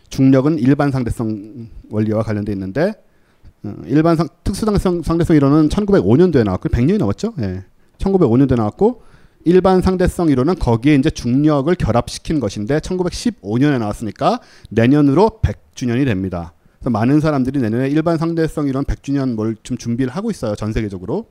중력은 0.09 0.59
일반 0.59 0.91
상대성 0.91 1.69
원리와 1.89 2.23
관련돼 2.23 2.51
있는데 2.53 2.93
어, 3.63 3.73
일반 3.85 4.15
상, 4.15 4.27
특수 4.43 4.65
상대성, 4.65 5.03
상대성 5.03 5.35
이론은 5.35 5.69
1905년도에 5.69 6.43
나왔고 6.43 6.69
100년이 6.69 6.97
넘었죠. 6.97 7.33
예. 7.39 7.63
1905년도에 7.97 8.57
나왔고 8.57 9.01
일반 9.45 9.81
상대성 9.81 10.29
이론은 10.29 10.55
거기에 10.55 10.95
이제 10.95 11.09
중력을 11.09 11.73
결합시킨 11.75 12.39
것인데 12.39 12.79
1915년에 12.79 13.79
나왔으니까 13.79 14.39
내년으로 14.69 15.39
100주년이 15.41 16.05
됩니다. 16.05 16.53
그래서 16.79 16.89
많은 16.89 17.19
사람들이 17.21 17.59
내년에 17.59 17.89
일반 17.89 18.17
상대성 18.17 18.67
이론 18.67 18.83
100주년 18.85 19.35
뭘 19.35 19.55
좀 19.63 19.77
준비를 19.77 20.13
하고 20.13 20.29
있어요. 20.29 20.55
전 20.55 20.73
세계적으로. 20.73 21.27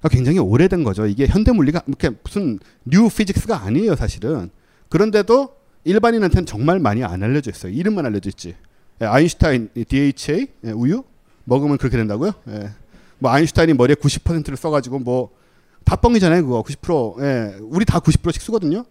그러니까 0.00 0.08
굉장히 0.08 0.38
오래된 0.38 0.84
거죠. 0.84 1.06
이게 1.06 1.26
현대 1.26 1.52
물리가 1.52 1.82
이렇게 1.86 2.10
무슨 2.22 2.58
new 2.84 3.08
physics가 3.08 3.62
아니에요, 3.62 3.94
사실은. 3.96 4.50
그런데도 4.88 5.56
일반인한테는 5.84 6.46
정말 6.46 6.78
많이 6.78 7.04
안 7.04 7.22
알려져 7.22 7.50
있어요. 7.50 7.72
이름만 7.72 8.06
알려져 8.06 8.28
있지. 8.30 8.56
예, 9.00 9.06
아인슈타인 9.06 9.70
DHA 9.88 10.46
예, 10.64 10.70
우유 10.72 11.04
먹으면 11.44 11.78
그렇게 11.78 11.96
된다고요? 11.96 12.32
예. 12.48 12.70
뭐 13.18 13.30
아인슈타인이 13.30 13.74
머리에 13.74 13.94
90%를 13.94 14.56
써가지고 14.56 14.98
뭐 14.98 15.40
다 15.84 15.96
뻥이잖아요, 15.96 16.44
그거 16.44 16.62
90%. 16.62 17.22
예, 17.22 17.56
우리 17.62 17.84
다 17.84 17.98
90%씩 17.98 18.42
쓰거든요. 18.42 18.84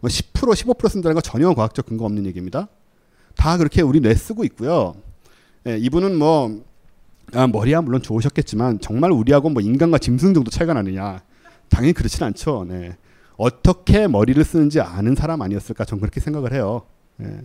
뭐 0.00 0.08
10% 0.08 0.32
15% 0.32 0.88
쓴다는 0.88 1.14
거 1.14 1.20
전혀 1.20 1.52
과학적 1.52 1.86
근거 1.86 2.04
없는 2.04 2.26
얘기입니다. 2.26 2.68
다 3.36 3.56
그렇게 3.56 3.82
우리 3.82 4.00
뇌 4.00 4.14
쓰고 4.14 4.44
있고요. 4.44 4.94
예, 5.66 5.76
이분은 5.76 6.16
뭐 6.16 6.64
아, 7.34 7.46
머리야 7.46 7.80
물론 7.82 8.02
좋으셨겠지만 8.02 8.80
정말 8.80 9.12
우리하고 9.12 9.50
뭐 9.50 9.62
인간과 9.62 9.98
짐승 9.98 10.34
정도 10.34 10.50
차이가 10.50 10.74
나느냐? 10.74 11.20
당연히 11.68 11.92
그렇진 11.92 12.24
않죠. 12.24 12.64
네. 12.68 12.96
어떻게 13.36 14.06
머리를 14.08 14.42
쓰는지 14.44 14.80
아는 14.80 15.14
사람 15.14 15.42
아니었을까? 15.42 15.84
저는 15.84 16.00
그렇게 16.00 16.20
생각을 16.20 16.52
해요. 16.52 16.82
예. 17.22 17.40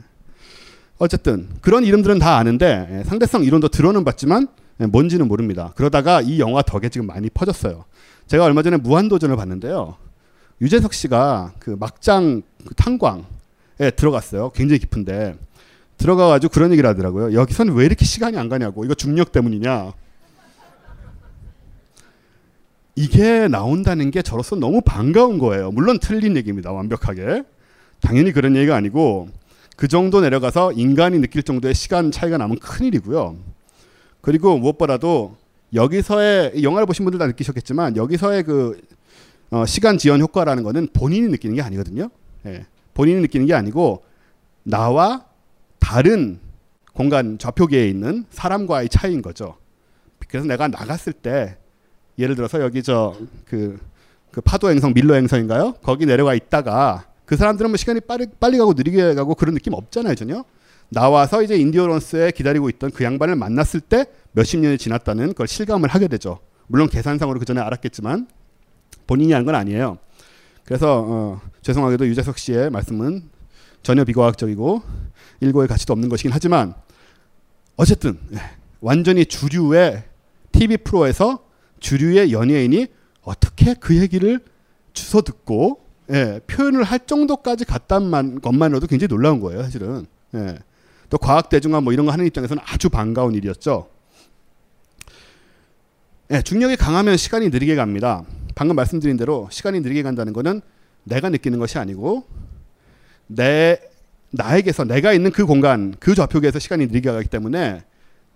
어쨌든 0.98 1.50
그런 1.62 1.84
이름들은 1.84 2.20
다 2.20 2.38
아는데 2.38 2.88
예, 2.92 3.04
상대성 3.04 3.44
이론도 3.44 3.68
들어는 3.70 4.04
봤지만 4.04 4.48
예, 4.80 4.86
뭔지는 4.86 5.28
모릅니다. 5.28 5.74
그러다가 5.76 6.22
이 6.22 6.40
영화 6.40 6.62
덕에 6.62 6.90
지금 6.90 7.08
많이 7.08 7.30
퍼졌어요. 7.30 7.86
제가 8.28 8.46
얼마 8.46 8.64
전에 8.64 8.78
무한도전을 8.78 9.36
봤는데요. 9.36 9.96
유재석 10.62 10.94
씨가 10.94 11.54
그 11.60 11.72
막장 11.72 12.42
그 12.66 12.74
탄광에 12.76 13.92
들어갔어요. 13.96 14.52
굉장히 14.52 14.80
깊은데 14.80 15.36
들어가가지고 15.98 16.52
그런 16.52 16.72
얘기를 16.72 16.90
하더라고요. 16.90 17.34
여기서는 17.34 17.74
왜 17.74 17.86
이렇게 17.86 18.06
시간이 18.06 18.38
안 18.38 18.50
가냐고. 18.50 18.86
이거 18.86 18.94
중력 18.94 19.32
때문이냐. 19.32 19.94
이게 22.96 23.48
나온다는 23.48 24.12
게 24.12 24.22
저로서 24.22 24.56
너무 24.56 24.82
반가운 24.82 25.40
거예요. 25.40 25.72
물론 25.72 26.00
틀린 26.00 26.38
얘기입니다. 26.38 26.72
완벽하게. 26.72 27.44
당연히 28.02 28.32
그런 28.32 28.56
얘기가 28.56 28.76
아니고 28.76 29.30
그 29.76 29.88
정도 29.88 30.22
내려가서 30.22 30.74
인간이 30.74 31.20
느낄 31.20 31.42
정도의 31.42 31.74
시간 31.74 32.12
차이가 32.12 32.38
나면 32.38 32.60
큰일이고요. 32.60 33.38
그리고 34.22 34.58
무엇보다도 34.58 35.36
여기서의 35.74 36.64
영화를 36.64 36.86
보신 36.86 37.06
분들 37.06 37.18
다 37.18 37.26
느끼셨겠지만 37.28 37.98
여기서의 37.98 38.44
그 38.44 38.80
어, 39.50 39.66
시간 39.66 39.98
지연 39.98 40.22
효과라는 40.22 40.64
거는 40.64 40.90
본인이 40.94 41.28
느끼는 41.30 41.56
게 41.56 41.62
아니거든요. 41.62 42.10
예. 42.46 42.66
본인이 42.94 43.22
느끼는 43.22 43.48
게 43.48 43.54
아니고 43.54 44.04
나와 44.64 45.26
다른 45.84 46.40
공간 46.94 47.38
좌표계에 47.38 47.90
있는 47.90 48.26
사람과의 48.30 48.88
차이인 48.88 49.22
거죠. 49.22 49.58
그래서 50.30 50.48
내가 50.48 50.70
나갔을 50.70 51.12
때 51.12 51.58
예를 52.18 52.36
들어서 52.36 52.62
여기 52.62 52.82
저그 52.82 53.80
그 54.32 54.42
파도 54.42 54.70
행성 54.70 54.94
밀러 54.94 55.16
행성인가요? 55.16 55.74
거기 55.84 56.06
내려가 56.06 56.34
있다가 56.34 57.08
그 57.26 57.36
사람들은 57.36 57.70
뭐 57.70 57.78
시간이 57.78 58.00
빨리 58.02 58.28
빨리 58.40 58.58
가고 58.58 58.74
느리게 58.74 59.14
가고 59.14 59.36
그런 59.36 59.54
느낌 59.54 59.74
없잖아요, 59.74 60.16
전혀. 60.16 60.46
나와서 60.90 61.44
이제 61.44 61.56
인디어런스에 61.56 62.32
기다리고 62.32 62.70
있던 62.70 62.92
그 62.92 63.04
양반을 63.04 63.36
만났을 63.36 63.82
때 63.82 64.06
몇십 64.32 64.62
년이 64.62 64.78
지났다는 64.78 65.30
그걸 65.30 65.48
실감을 65.48 65.90
하게 65.90 66.08
되죠. 66.08 66.40
물론 66.68 66.88
계산상으로 66.88 67.40
그 67.40 67.46
전에 67.46 67.60
알았겠지만 67.60 68.28
본인이 69.06 69.34
하는 69.34 69.46
건 69.46 69.56
아니에요. 69.56 69.98
그래서 70.64 71.04
어, 71.06 71.42
죄송하게도 71.62 72.08
유재석 72.08 72.38
씨의 72.38 72.70
말씀은 72.70 73.33
전혀 73.84 74.04
비과학적이고 74.06 74.82
일고의 75.42 75.68
가치도 75.68 75.94
없는 75.94 76.10
것이긴 76.10 76.32
하지만 76.34 76.74
어쨌든 77.76 78.18
예, 78.34 78.38
완전히 78.82 79.26
주류의 79.26 80.04
TV 80.52 80.78
프로에서 80.78 81.44
주류의 81.80 82.32
연예인이 82.32 82.88
어떻게 83.24 83.74
그 83.74 83.98
얘기를 83.98 84.40
주워 84.94 85.22
듣고 85.22 85.82
예, 86.12 86.40
표현을 86.48 86.84
할 86.84 87.00
정도까지 87.00 87.66
갔단 87.66 88.40
것만으로도 88.42 88.88
굉장히 88.88 89.10
놀라운 89.10 89.40
거예요, 89.40 89.64
사실은. 89.64 90.06
예. 90.36 90.58
또 91.10 91.18
과학 91.18 91.50
대중화 91.50 91.82
뭐 91.82 91.94
이런 91.94 92.06
거 92.06 92.12
하는 92.12 92.26
입장에서는 92.26 92.62
아주 92.66 92.90
반가운 92.90 93.36
일이었죠. 93.36 93.90
예, 96.32 96.42
중력이 96.42 96.76
강하면 96.78 97.18
시간이 97.18 97.50
느리게 97.50 97.76
갑니다. 97.76 98.24
방금 98.56 98.76
말씀드린 98.76 99.18
대로 99.18 99.48
시간이 99.52 99.82
느리게 99.82 100.04
간다는 100.04 100.34
거는 100.34 100.62
내가 101.04 101.30
느끼는 101.30 101.60
것이 101.60 101.78
아니고 101.78 102.26
내 103.28 103.80
나에게서 104.32 104.84
내가 104.86 105.14
있는 105.14 105.32
그 105.32 105.46
공간 105.46 105.94
그 106.00 106.16
좌표계에서 106.16 106.60
시간이 106.60 106.88
느리게 106.88 107.12
가기 107.12 107.28
때문에 107.28 107.84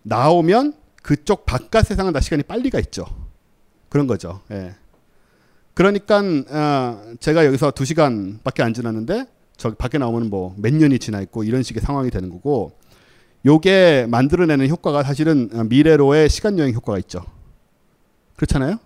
나오면 0.03 0.73
그쪽 1.01 1.45
바깥 1.45 1.85
세상은 1.87 2.13
다 2.13 2.19
시간이 2.19 2.43
빨리 2.43 2.69
가 2.69 2.79
있죠. 2.79 3.05
그런 3.89 4.07
거죠. 4.07 4.41
예. 4.51 4.75
그러니까 5.73 6.19
어, 6.19 7.13
제가 7.19 7.45
여기서 7.45 7.71
두 7.71 7.85
시간밖에 7.85 8.63
안 8.63 8.73
지났는데 8.73 9.25
저 9.57 9.71
밖에 9.73 9.97
나오면 9.97 10.29
뭐 10.29 10.53
몇 10.57 10.73
년이 10.73 10.99
지나 10.99 11.21
있고 11.21 11.43
이런 11.43 11.63
식의 11.63 11.81
상황이 11.81 12.09
되는 12.09 12.29
거고 12.29 12.77
요게 13.45 14.07
만들어내는 14.09 14.67
효과가 14.69 15.03
사실은 15.03 15.49
미래로의 15.69 16.29
시간 16.29 16.59
여행 16.59 16.73
효과가 16.73 16.97
있죠. 16.99 17.23
그렇잖아요. 18.35 18.77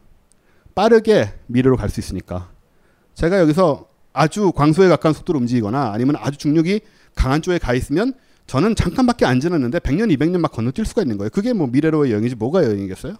빠르게 0.75 1.33
미래로 1.47 1.75
갈 1.77 1.89
수 1.89 1.99
있으니까 1.99 2.51
제가 3.15 3.39
여기서 3.39 3.87
아주 4.13 4.51
광소에 4.51 4.87
가까운 4.87 5.13
속도로 5.13 5.39
움직이거나 5.39 5.91
아니면 5.93 6.15
아주 6.19 6.37
중력이 6.37 6.81
강한 7.15 7.41
쪽에 7.41 7.57
가 7.57 7.73
있으면 7.73 8.13
저는 8.47 8.75
잠깐밖에 8.75 9.25
안 9.25 9.39
지났는데 9.39 9.79
100년, 9.79 10.15
200년 10.15 10.39
막 10.39 10.51
건너뛸 10.51 10.85
수가 10.85 11.03
있는 11.03 11.17
거예요. 11.17 11.29
그게 11.29 11.53
뭐 11.53 11.67
미래로의 11.67 12.11
여행이지 12.11 12.35
뭐가 12.35 12.63
여행이겠어요? 12.63 13.15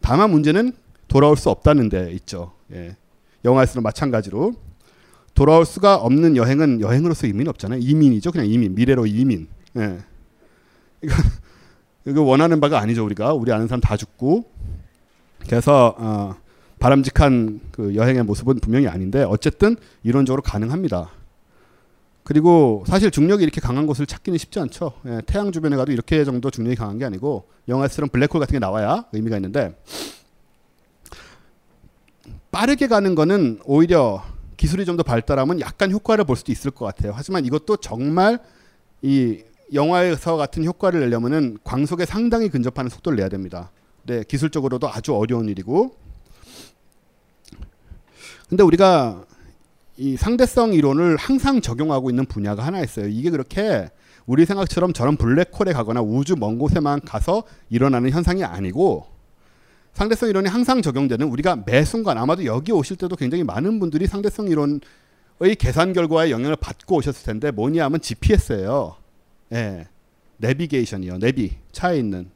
다만 0.00 0.30
문제는 0.30 0.72
돌아올 1.08 1.36
수 1.36 1.50
없다는 1.50 1.88
데 1.88 2.10
있죠. 2.12 2.52
예. 2.72 2.96
영화에서는 3.44 3.82
마찬가지로 3.82 4.54
돌아올 5.34 5.64
수가 5.64 5.96
없는 5.96 6.36
여행은 6.36 6.80
여행으로서 6.80 7.26
의미는 7.26 7.48
없잖아요. 7.50 7.80
이민이죠. 7.80 8.32
그냥 8.32 8.48
이민. 8.48 8.74
미래로 8.74 9.06
이민. 9.06 9.48
예. 9.76 9.98
이거 12.06 12.22
원하는 12.22 12.60
바가 12.60 12.80
아니죠. 12.80 13.04
우리가 13.04 13.34
우리 13.34 13.52
아는 13.52 13.68
사람 13.68 13.80
다 13.80 13.96
죽고 13.96 14.50
그래서 15.40 15.94
어, 15.98 16.34
바람직한 16.78 17.60
그 17.72 17.94
여행의 17.94 18.22
모습은 18.24 18.60
분명히 18.60 18.88
아닌데 18.88 19.22
어쨌든 19.22 19.76
이론적으로 20.02 20.42
가능합니다. 20.42 21.10
그리고 22.22 22.84
사실 22.86 23.10
중력이 23.10 23.42
이렇게 23.42 23.60
강한 23.60 23.86
곳을 23.86 24.04
찾기는 24.04 24.36
쉽지 24.38 24.58
않죠. 24.60 24.92
예, 25.06 25.22
태양 25.26 25.52
주변에 25.52 25.76
가도 25.76 25.92
이렇게 25.92 26.24
정도 26.24 26.50
중력이 26.50 26.76
강한 26.76 26.98
게 26.98 27.04
아니고 27.04 27.48
영화에서처럼 27.68 28.10
블랙홀 28.10 28.40
같은 28.40 28.52
게 28.52 28.58
나와야 28.58 29.04
의미가 29.12 29.36
있는데 29.36 29.76
빠르게 32.50 32.88
가는 32.88 33.14
거는 33.14 33.60
오히려 33.64 34.24
기술이 34.56 34.84
좀 34.84 34.96
더 34.96 35.02
발달하면 35.02 35.60
약간 35.60 35.92
효과를 35.92 36.24
볼 36.24 36.36
수도 36.36 36.50
있을 36.50 36.70
것 36.70 36.84
같아요. 36.86 37.12
하지만 37.14 37.44
이것도 37.44 37.76
정말 37.76 38.38
이 39.02 39.42
영화에서 39.74 40.36
같은 40.36 40.64
효과를 40.64 41.00
내려면은 41.00 41.58
광속에 41.64 42.06
상당히 42.06 42.48
근접하는 42.48 42.88
속도를 42.88 43.16
내야 43.16 43.28
됩니다. 43.28 43.70
네, 44.04 44.24
기술적으로도 44.26 44.88
아주 44.88 45.14
어려운 45.14 45.48
일이고. 45.48 45.94
근데 48.48 48.62
우리가 48.62 49.24
이 49.96 50.16
상대성 50.16 50.74
이론을 50.74 51.16
항상 51.16 51.60
적용하고 51.60 52.10
있는 52.10 52.26
분야가 52.26 52.64
하나 52.64 52.80
있어요. 52.80 53.08
이게 53.08 53.30
그렇게 53.30 53.88
우리 54.26 54.44
생각처럼 54.44 54.92
저런 54.92 55.16
블랙홀에 55.16 55.72
가거나 55.72 56.02
우주 56.02 56.36
먼 56.36 56.58
곳에만 56.58 57.00
가서 57.00 57.44
일어나는 57.70 58.10
현상이 58.10 58.44
아니고 58.44 59.06
상대성 59.94 60.28
이론이 60.28 60.48
항상 60.48 60.82
적용되는 60.82 61.26
우리가 61.26 61.64
매 61.64 61.84
순간 61.84 62.18
아마도 62.18 62.44
여기 62.44 62.70
오실 62.72 62.96
때도 62.96 63.16
굉장히 63.16 63.44
많은 63.44 63.80
분들이 63.80 64.06
상대성 64.06 64.48
이론의 64.48 64.80
계산 65.58 65.92
결과에 65.94 66.30
영향을 66.30 66.56
받고 66.56 66.96
오셨을 66.96 67.24
텐데 67.24 67.50
뭐냐 67.50 67.84
하면 67.86 68.00
GPS예요. 68.00 68.96
예. 69.52 69.86
내비게이션이요. 70.38 71.18
내비 71.18 71.56
차에 71.72 71.98
있는 71.98 72.30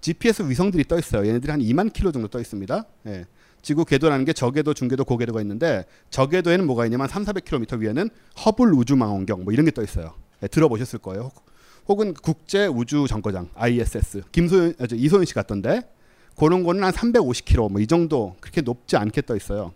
GPS 0.00 0.42
위성들이 0.42 0.84
떠 0.88 0.98
있어요. 0.98 1.26
얘네들이 1.28 1.50
한 1.50 1.60
2만 1.60 1.92
킬로 1.92 2.10
정도 2.10 2.26
떠 2.26 2.40
있습니다. 2.40 2.84
예. 3.06 3.26
지구 3.62 3.84
궤도라는 3.84 4.24
게 4.24 4.32
저궤도, 4.32 4.74
중궤도, 4.74 5.04
고궤도가 5.04 5.40
있는데 5.42 5.84
저궤도에는 6.10 6.66
뭐가 6.66 6.86
있냐면 6.86 7.08
3, 7.08 7.24
400km 7.24 7.78
위에는 7.80 8.08
허블 8.44 8.72
우주 8.74 8.96
망원경 8.96 9.44
뭐 9.44 9.52
이런 9.52 9.64
게 9.66 9.70
떠 9.70 9.82
있어요. 9.82 10.14
예, 10.42 10.48
들어보셨을 10.48 10.98
거예요. 11.00 11.30
혹은 11.88 12.14
국제 12.14 12.66
우주 12.66 13.06
정거장 13.08 13.48
ISS 13.54 14.22
김소연 14.32 14.74
아, 14.80 14.86
이소연 14.92 15.24
씨 15.24 15.34
같던데 15.34 15.82
그런 16.38 16.62
거는 16.62 16.82
한 16.84 16.92
350km 16.92 17.70
뭐 17.70 17.80
이 17.80 17.86
정도 17.86 18.36
그렇게 18.40 18.60
높지 18.62 18.96
않게 18.96 19.22
떠 19.22 19.36
있어요. 19.36 19.72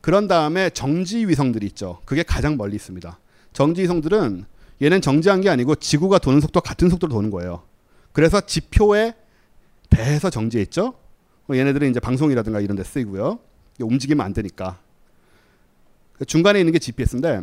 그런 0.00 0.28
다음에 0.28 0.70
정지 0.70 1.26
위성들이 1.26 1.66
있죠. 1.68 2.00
그게 2.04 2.22
가장 2.22 2.56
멀리 2.56 2.74
있습니다. 2.76 3.18
정지 3.52 3.82
위성들은 3.82 4.44
얘는 4.82 5.00
정지한 5.02 5.40
게 5.42 5.50
아니고 5.50 5.74
지구가 5.74 6.18
도는 6.18 6.40
속도와 6.40 6.62
같은 6.62 6.88
속도로 6.88 7.12
도는 7.12 7.30
거예요. 7.30 7.62
그래서 8.12 8.40
지표에 8.40 9.14
대해서 9.90 10.30
정지해 10.30 10.62
있죠. 10.64 10.94
뭐 11.50 11.56
얘네들은 11.56 11.90
이제 11.90 11.98
방송이라든가 11.98 12.60
이런 12.60 12.76
데 12.76 12.84
쓰이고요. 12.84 13.40
움직이면 13.80 14.24
안 14.24 14.32
되니까. 14.32 14.78
중간에 16.24 16.60
있는 16.60 16.72
게 16.72 16.78
GPS인데 16.78 17.42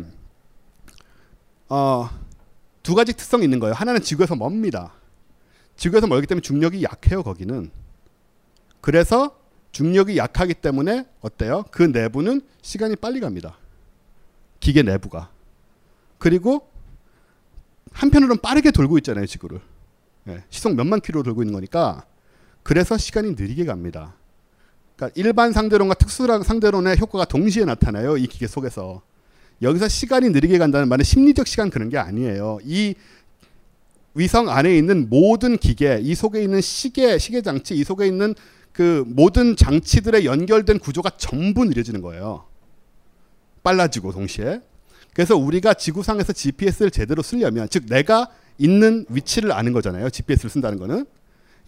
어, 1.68 2.08
두 2.82 2.94
가지 2.94 3.12
특성이 3.12 3.44
있는 3.44 3.58
거예요. 3.58 3.74
하나는 3.74 4.00
지구에서 4.00 4.34
멉니다. 4.34 4.94
지구에서 5.76 6.06
멀기 6.06 6.26
때문에 6.26 6.40
중력이 6.40 6.84
약해요, 6.84 7.22
거기는. 7.22 7.70
그래서 8.80 9.38
중력이 9.72 10.16
약하기 10.16 10.54
때문에 10.54 11.04
어때요? 11.20 11.66
그 11.70 11.82
내부는 11.82 12.40
시간이 12.62 12.96
빨리 12.96 13.20
갑니다. 13.20 13.58
기계 14.58 14.82
내부가. 14.82 15.30
그리고 16.16 16.66
한편으로는 17.92 18.40
빠르게 18.40 18.70
돌고 18.70 18.96
있잖아요, 19.00 19.26
지구를. 19.26 19.60
예, 20.28 20.44
시속 20.48 20.74
몇만 20.76 21.02
킬로 21.02 21.22
돌고 21.22 21.42
있는 21.42 21.52
거니까 21.52 22.06
그래서 22.68 22.98
시간이 22.98 23.30
느리게 23.30 23.64
갑니다. 23.64 24.14
그러니까 24.94 25.18
일반 25.18 25.54
상대론과 25.54 25.94
특수한 25.94 26.42
상대론의 26.42 26.98
효과가 26.98 27.24
동시에 27.24 27.64
나타나요. 27.64 28.18
이 28.18 28.26
기계 28.26 28.46
속에서. 28.46 29.00
여기서 29.62 29.88
시간이 29.88 30.28
느리게 30.28 30.58
간다는 30.58 30.86
말은 30.90 31.02
심리적 31.02 31.46
시간 31.46 31.70
그런 31.70 31.88
게 31.88 31.96
아니에요. 31.96 32.58
이 32.62 32.94
위성 34.12 34.50
안에 34.50 34.76
있는 34.76 35.08
모든 35.08 35.56
기계, 35.56 35.98
이 36.02 36.14
속에 36.14 36.42
있는 36.42 36.60
시계, 36.60 37.16
시계 37.16 37.40
장치, 37.40 37.74
이 37.74 37.84
속에 37.84 38.06
있는 38.06 38.34
그 38.72 39.02
모든 39.06 39.56
장치들의 39.56 40.26
연결된 40.26 40.78
구조가 40.78 41.12
전부 41.16 41.64
느려지는 41.64 42.02
거예요. 42.02 42.44
빨라지고 43.62 44.12
동시에. 44.12 44.60
그래서 45.14 45.38
우리가 45.38 45.72
지구상에서 45.72 46.34
GPS를 46.34 46.90
제대로 46.90 47.22
쓰려면 47.22 47.66
즉 47.70 47.86
내가 47.86 48.28
있는 48.58 49.06
위치를 49.08 49.52
아는 49.52 49.72
거잖아요. 49.72 50.10
GPS를 50.10 50.50
쓴다는 50.50 50.78
거는 50.78 51.06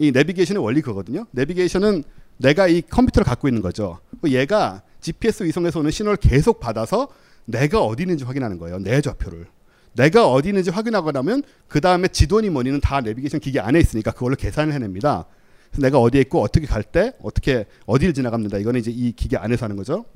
이 0.01 0.11
내비게이션의 0.13 0.63
원리 0.63 0.81
그거거든요. 0.81 1.27
내비게이션은 1.33 2.03
내가 2.39 2.67
이 2.67 2.81
컴퓨터를 2.81 3.25
갖고 3.27 3.49
있는 3.49 3.61
거죠. 3.61 4.01
얘가 4.27 4.83
GPS 5.03 5.45
위성에서 5.45 5.81
오는 5.81 5.91
신호를 5.91 6.17
계속 6.17 6.59
받아서 6.59 7.09
내가 7.45 7.83
어디 7.85 8.05
있는지 8.05 8.25
확인하는 8.25 8.59
거예요. 8.59 8.79
내 8.79 9.03
좌표를. 9.03 9.47
내가 9.93 10.27
어디 10.27 10.49
있는지 10.49 10.71
확인하고 10.71 11.13
나면 11.13 11.43
그 11.69 11.83
다음에 11.83 12.09
지도니 12.09 12.49
뭐니는 12.49 12.81
다 12.81 13.03
내비게이션 13.03 13.41
기계 13.41 13.61
안에 13.61 13.79
있으니까 13.79 14.11
그걸로 14.13 14.37
계산을 14.37 14.73
해냅니다. 14.73 15.27
그래서 15.71 15.83
내가 15.83 15.99
어디에 15.99 16.23
있고 16.23 16.41
어떻게 16.41 16.67
갈 16.67 16.83
때 16.83 17.13
어떻게 17.23 17.67
어디를 17.85 18.15
지나갑니다. 18.15 18.57
이거는 18.57 18.81
이제 18.81 18.91
이 18.91 19.13
기계 19.13 19.37
안에서 19.37 19.67
하는 19.67 19.77
거죠. 19.77 20.07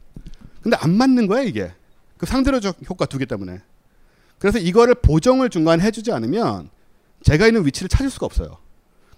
근데 0.62 0.78
안 0.80 0.97
맞는 0.97 1.26
거야 1.26 1.43
이게. 1.43 1.70
그 2.16 2.24
상대로적 2.24 2.78
효과 2.89 3.05
두 3.05 3.18
개 3.18 3.26
때문에. 3.26 3.61
그래서 4.39 4.59
이거를 4.59 4.95
보정을 4.95 5.51
중간에 5.51 5.82
해주지 5.85 6.11
않으면 6.11 6.70
제가 7.22 7.47
있는 7.49 7.66
위치를 7.66 7.91
찾을 7.91 8.09
수가 8.09 8.24
없어요. 8.24 8.63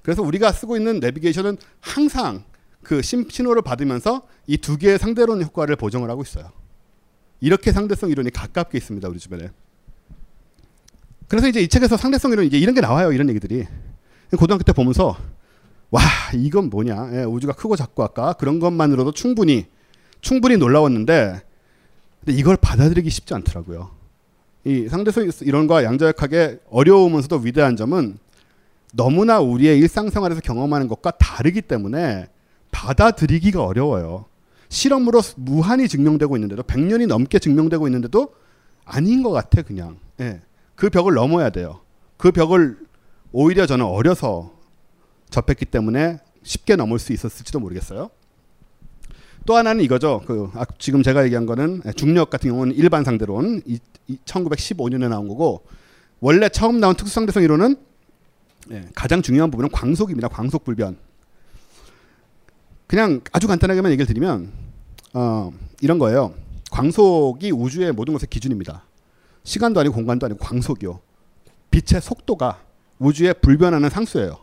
그래서 0.06 0.22
우리가 0.22 0.52
쓰고 0.52 0.76
있는 0.76 1.00
내비게이션은 1.00 1.56
항상 1.80 2.44
그 2.84 3.02
신호를 3.02 3.62
받으면서 3.62 4.22
이 4.46 4.56
두 4.56 4.78
개의 4.78 5.00
상대론 5.00 5.42
효과를 5.42 5.74
보정을 5.74 6.08
하고 6.08 6.22
있어요. 6.22 6.52
이렇게 7.40 7.72
상대성 7.72 8.10
이론이 8.10 8.30
가깝게 8.30 8.78
있습니다. 8.78 9.08
우리 9.08 9.18
주변에. 9.18 9.50
그래서 11.26 11.48
이제 11.48 11.60
이 11.60 11.66
책에서 11.66 11.96
상대성 11.96 12.30
이론 12.30 12.44
이제 12.44 12.56
이런 12.56 12.76
게 12.76 12.80
나와요. 12.80 13.10
이런 13.10 13.28
얘기들이. 13.28 13.66
고등학교 14.38 14.62
때 14.62 14.72
보면서 14.72 15.16
와 15.90 16.00
이건 16.34 16.70
뭐냐 16.70 17.10
예, 17.14 17.24
우주가 17.24 17.52
크고 17.52 17.74
작고 17.74 18.04
아까 18.04 18.32
그런 18.34 18.60
것만으로도 18.60 19.10
충분히 19.10 19.66
충분히 20.20 20.56
놀라웠는데 20.56 21.42
근데 22.24 22.38
이걸 22.38 22.56
받아들이기 22.56 23.10
쉽지 23.10 23.34
않더라고요. 23.34 23.90
이 24.66 24.86
상대성 24.88 25.28
이론과 25.40 25.82
양자역학의 25.82 26.60
어려우면서도 26.70 27.38
위대한 27.38 27.74
점은 27.74 28.18
너무나 28.96 29.40
우리의 29.40 29.78
일상생활에서 29.78 30.40
경험하는 30.40 30.88
것과 30.88 31.12
다르기 31.12 31.62
때문에 31.62 32.28
받아들이기가 32.72 33.62
어려워요. 33.62 34.24
실험으로 34.68 35.20
무한히 35.36 35.86
증명되고 35.86 36.36
있는데도 36.36 36.62
100년이 36.62 37.06
넘게 37.06 37.38
증명되고 37.38 37.86
있는데도 37.88 38.34
아닌 38.84 39.22
것 39.22 39.30
같아 39.30 39.62
그냥. 39.62 39.98
예. 40.20 40.40
그 40.74 40.90
벽을 40.90 41.14
넘어야 41.14 41.50
돼요. 41.50 41.80
그 42.16 42.32
벽을 42.32 42.78
오히려 43.32 43.66
저는 43.66 43.84
어려서 43.84 44.52
접했기 45.30 45.66
때문에 45.66 46.18
쉽게 46.42 46.76
넘을 46.76 46.98
수 46.98 47.12
있었을지도 47.12 47.60
모르겠어요. 47.60 48.10
또 49.44 49.56
하나는 49.56 49.84
이거죠. 49.84 50.22
그 50.26 50.50
아, 50.54 50.64
지금 50.78 51.02
제가 51.02 51.24
얘기한 51.24 51.46
거는 51.46 51.82
중력 51.96 52.30
같은 52.30 52.50
경우는 52.50 52.74
일반 52.74 53.04
상대론 53.04 53.62
1915년에 54.24 55.08
나온 55.08 55.28
거고 55.28 55.62
원래 56.20 56.48
처음 56.48 56.80
나온 56.80 56.96
특수상대성 56.96 57.42
이론은 57.42 57.76
예, 58.70 58.88
가장 58.94 59.22
중요한 59.22 59.50
부분은 59.50 59.70
광속입니다. 59.70 60.28
광속 60.28 60.64
불변. 60.64 60.96
그냥 62.86 63.20
아주 63.32 63.46
간단하게만 63.48 63.90
얘기를 63.92 64.06
드리면 64.06 64.52
어, 65.14 65.52
이런 65.80 65.98
거예요. 65.98 66.34
광속이 66.70 67.52
우주의 67.52 67.92
모든 67.92 68.14
것의 68.14 68.28
기준입니다. 68.30 68.84
시간도 69.44 69.80
아니고 69.80 69.94
공간도 69.94 70.26
아니고 70.26 70.44
광속이요. 70.44 71.00
빛의 71.70 72.00
속도가 72.00 72.62
우주에 72.98 73.32
불변하는 73.34 73.90
상수예요. 73.90 74.38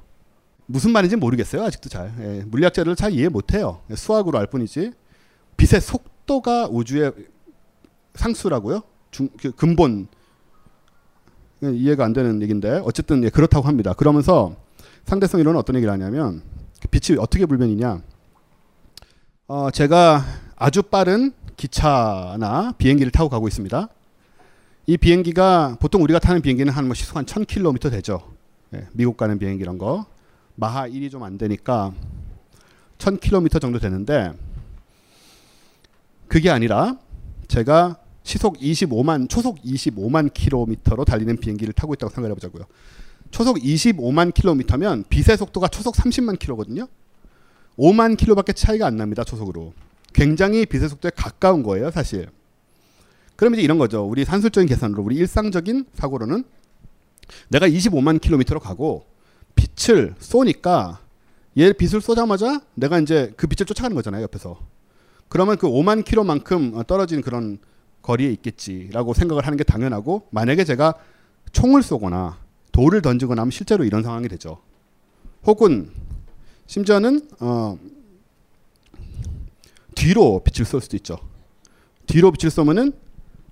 무슨 0.65 0.91
말인지 0.91 1.15
모르겠어요. 1.15 1.63
아직도 1.63 1.89
잘. 1.89 2.13
예, 2.19 2.43
물리학자들 2.45 2.95
잘 2.95 3.11
이해 3.13 3.27
못해요. 3.29 3.81
수학으로 3.93 4.37
알 4.39 4.47
뿐이지. 4.47 4.91
빛의 5.57 5.81
속도가 5.81 6.67
우주의 6.69 7.11
상수라고요? 8.15 8.81
중, 9.11 9.29
그 9.39 9.51
근본 9.51 10.07
이해가 11.71 12.03
안 12.05 12.13
되는 12.13 12.41
얘기인데 12.41 12.81
어쨌든 12.85 13.23
예, 13.23 13.29
그렇다고 13.29 13.67
합니다. 13.67 13.93
그러면서 13.93 14.55
상대성 15.05 15.39
이론은 15.39 15.59
어떤 15.59 15.75
얘기를 15.75 15.91
하냐면 15.91 16.41
빛이 16.91 17.17
어떻게 17.19 17.45
불변이냐? 17.45 18.01
어, 19.47 19.71
제가 19.71 20.23
아주 20.55 20.81
빠른 20.83 21.31
기차나 21.57 22.73
비행기를 22.77 23.11
타고 23.11 23.29
가고 23.29 23.47
있습니다. 23.47 23.87
이 24.87 24.97
비행기가 24.97 25.77
보통 25.79 26.01
우리가 26.03 26.19
타는 26.19 26.41
비행기는 26.41 26.71
한 26.73 26.85
뭐 26.85 26.93
시속 26.93 27.15
한 27.15 27.25
1000km 27.25 27.91
되죠. 27.91 28.21
예, 28.73 28.87
미국 28.93 29.15
가는 29.17 29.37
비행기 29.39 29.61
이런 29.61 29.77
거. 29.77 30.05
마하 30.55 30.87
1이 30.87 31.09
좀 31.11 31.23
안 31.23 31.37
되니까 31.37 31.93
1000km 32.97 33.59
정도 33.61 33.79
되는데 33.79 34.31
그게 36.27 36.49
아니라 36.49 36.97
제가 37.47 37.97
시속 38.23 38.57
25만 38.57 39.29
초속 39.29 39.61
25만 39.61 40.33
킬로미터로 40.33 41.05
달리는 41.05 41.35
비행기를 41.37 41.73
타고 41.73 41.93
있다고 41.93 42.13
생각해 42.13 42.33
보자고요. 42.33 42.65
초속 43.31 43.57
25만 43.57 44.33
킬로미터면 44.33 45.05
빛의 45.09 45.37
속도가 45.37 45.67
초속 45.67 45.95
30만 45.95 46.39
킬로거든요. 46.39 46.87
5만 47.77 48.15
킬로밖에 48.17 48.53
차이가 48.53 48.85
안 48.85 48.97
납니다. 48.97 49.23
초속으로. 49.23 49.73
굉장히 50.13 50.65
빛의 50.65 50.89
속도에 50.89 51.11
가까운 51.15 51.63
거예요, 51.63 51.91
사실. 51.91 52.29
그럼 53.35 53.55
이제 53.55 53.63
이런 53.63 53.77
거죠. 53.77 54.05
우리 54.05 54.25
산술적인 54.25 54.67
계산으로 54.67 55.01
우리 55.03 55.15
일상적인 55.15 55.85
사고로는 55.95 56.43
내가 57.49 57.67
25만 57.67 58.21
킬로미터로 58.21 58.59
가고 58.59 59.05
빛을 59.55 60.13
쏘니까 60.19 60.99
얘 61.57 61.73
빛을 61.73 62.01
쏘자마자 62.01 62.61
내가 62.75 62.99
이제 62.99 63.33
그 63.35 63.47
빛을 63.47 63.65
쫓아가는 63.65 63.95
거잖아요, 63.95 64.23
옆에서. 64.23 64.59
그러면 65.27 65.57
그 65.57 65.67
5만 65.67 66.05
킬로만큼 66.05 66.83
떨어진 66.85 67.21
그런 67.21 67.57
거리에 68.03 68.31
있겠지라고 68.33 69.13
생각을 69.15 69.45
하는 69.47 69.57
게 69.57 69.63
당연하고 69.63 70.27
만약에 70.29 70.63
제가 70.63 70.93
총을 71.51 71.81
쏘거나 71.81 72.37
돌을 72.71 73.01
던지거나 73.01 73.41
하면 73.41 73.51
실제로 73.51 73.83
이런 73.83 74.03
상황이 74.03 74.27
되죠. 74.27 74.59
혹은 75.45 75.89
심지어는 76.67 77.27
어 77.39 77.77
뒤로 79.95 80.43
빛을 80.43 80.65
쏠 80.65 80.81
수도 80.81 80.97
있죠. 80.97 81.17
뒤로 82.05 82.31
빛을 82.31 82.51
쏘면은 82.51 82.93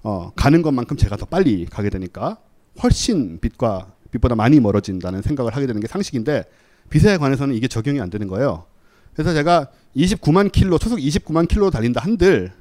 어 0.03 0.31
가는 0.35 0.61
것만큼 0.61 0.97
제가 0.97 1.15
더 1.15 1.25
빨리 1.25 1.65
가게 1.65 1.89
되니까 1.89 2.37
훨씬 2.83 3.39
빛과 3.39 3.93
빛보다 4.11 4.35
많이 4.35 4.59
멀어진다는 4.59 5.21
생각을 5.21 5.55
하게 5.55 5.67
되는 5.67 5.79
게 5.79 5.87
상식인데 5.87 6.43
빛에 6.89 7.17
관해서는 7.17 7.55
이게 7.55 7.67
적용이 7.67 8.01
안 8.01 8.09
되는 8.09 8.27
거예요. 8.27 8.65
그래서 9.13 9.33
제가 9.33 9.69
29만 9.95 10.51
킬로 10.51 10.77
초속 10.77 10.99
29만 10.99 11.47
킬로 11.47 11.69
달린다 11.69 12.01
한들 12.01 12.51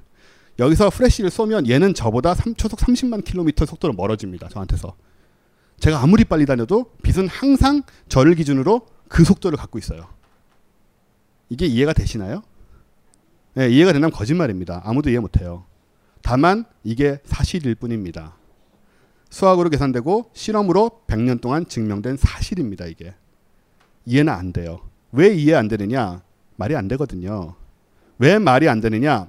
여기서 0.60 0.90
프레쉬를 0.90 1.30
쏘면 1.30 1.68
얘는 1.68 1.94
저보다 1.94 2.34
3, 2.34 2.54
초속 2.54 2.78
30만 2.78 3.24
킬로미터 3.24 3.64
속도로 3.64 3.94
멀어집니다. 3.94 4.48
저한테서. 4.50 4.94
제가 5.80 6.02
아무리 6.02 6.24
빨리 6.24 6.44
다녀도 6.44 6.92
빛은 7.02 7.26
항상 7.28 7.82
저를 8.08 8.34
기준으로 8.34 8.86
그 9.08 9.24
속도를 9.24 9.56
갖고 9.56 9.78
있어요. 9.78 10.06
이게 11.48 11.64
이해가 11.64 11.94
되시나요? 11.94 12.42
네, 13.54 13.70
이해가 13.70 13.92
된다면 13.92 14.12
거짓말입니다. 14.12 14.82
아무도 14.84 15.08
이해 15.08 15.18
못해요. 15.18 15.64
다만 16.22 16.66
이게 16.84 17.18
사실일 17.24 17.74
뿐입니다. 17.74 18.36
수학으로 19.30 19.70
계산되고 19.70 20.30
실험으로 20.34 21.02
100년 21.06 21.40
동안 21.40 21.66
증명된 21.66 22.18
사실입니다. 22.18 22.84
이게 22.84 23.14
이해는 24.04 24.30
안 24.30 24.52
돼요. 24.52 24.80
왜 25.12 25.34
이해 25.34 25.54
안 25.54 25.68
되느냐? 25.68 26.20
말이 26.56 26.76
안 26.76 26.86
되거든요. 26.88 27.54
왜 28.18 28.38
말이 28.38 28.68
안 28.68 28.80
되느냐? 28.80 29.28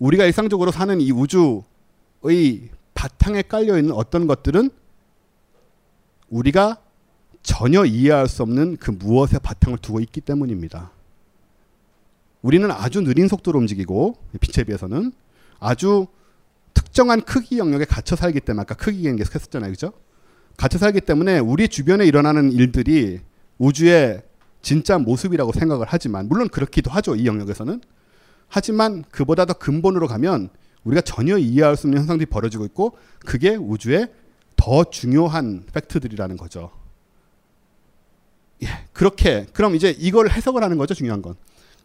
우리가 0.00 0.24
일상적으로 0.24 0.72
사는 0.72 1.00
이 1.00 1.12
우주의 1.12 2.70
바탕에 2.94 3.42
깔려 3.42 3.78
있는 3.78 3.92
어떤 3.92 4.26
것들은 4.26 4.70
우리가 6.30 6.78
전혀 7.42 7.84
이해할 7.84 8.26
수 8.26 8.42
없는 8.42 8.78
그 8.78 8.90
무엇의 8.90 9.40
바탕을 9.42 9.78
두고 9.78 10.00
있기 10.00 10.20
때문입니다. 10.22 10.90
우리는 12.42 12.70
아주 12.70 13.02
느린 13.02 13.28
속도로 13.28 13.58
움직이고 13.58 14.16
빛에 14.40 14.64
비해서는 14.64 15.12
아주 15.58 16.06
특정한 16.72 17.20
크기 17.20 17.58
영역에 17.58 17.84
갇혀 17.84 18.16
살기 18.16 18.40
때문에 18.40 18.62
아까 18.62 18.74
크기 18.74 19.04
얘기 19.04 19.18
계속 19.18 19.34
했었잖아요. 19.34 19.70
그죠? 19.70 19.92
갇혀 20.56 20.78
살기 20.78 21.02
때문에 21.02 21.38
우리 21.38 21.68
주변에 21.68 22.06
일어나는 22.06 22.52
일들이 22.52 23.20
우주의 23.58 24.22
진짜 24.62 24.98
모습이라고 24.98 25.52
생각을 25.52 25.86
하지만 25.88 26.28
물론 26.28 26.48
그렇기도 26.48 26.90
하죠. 26.90 27.16
이 27.16 27.26
영역에서는. 27.26 27.80
하지만 28.50 29.04
그보다 29.10 29.46
더 29.46 29.54
근본으로 29.54 30.06
가면 30.06 30.50
우리가 30.84 31.00
전혀 31.00 31.38
이해할 31.38 31.76
수 31.76 31.86
없는 31.86 32.00
현상들이 32.00 32.26
벌어지고 32.28 32.64
있고 32.66 32.98
그게 33.20 33.54
우주의 33.56 34.08
더 34.56 34.84
중요한 34.84 35.64
팩트들이라는 35.72 36.36
거죠. 36.36 36.70
예, 38.62 38.66
그렇게 38.92 39.46
그럼 39.52 39.74
이제 39.74 39.94
이걸 39.98 40.28
해석을 40.30 40.62
하는 40.62 40.76
거죠. 40.76 40.92
중요한 40.94 41.22
건. 41.22 41.34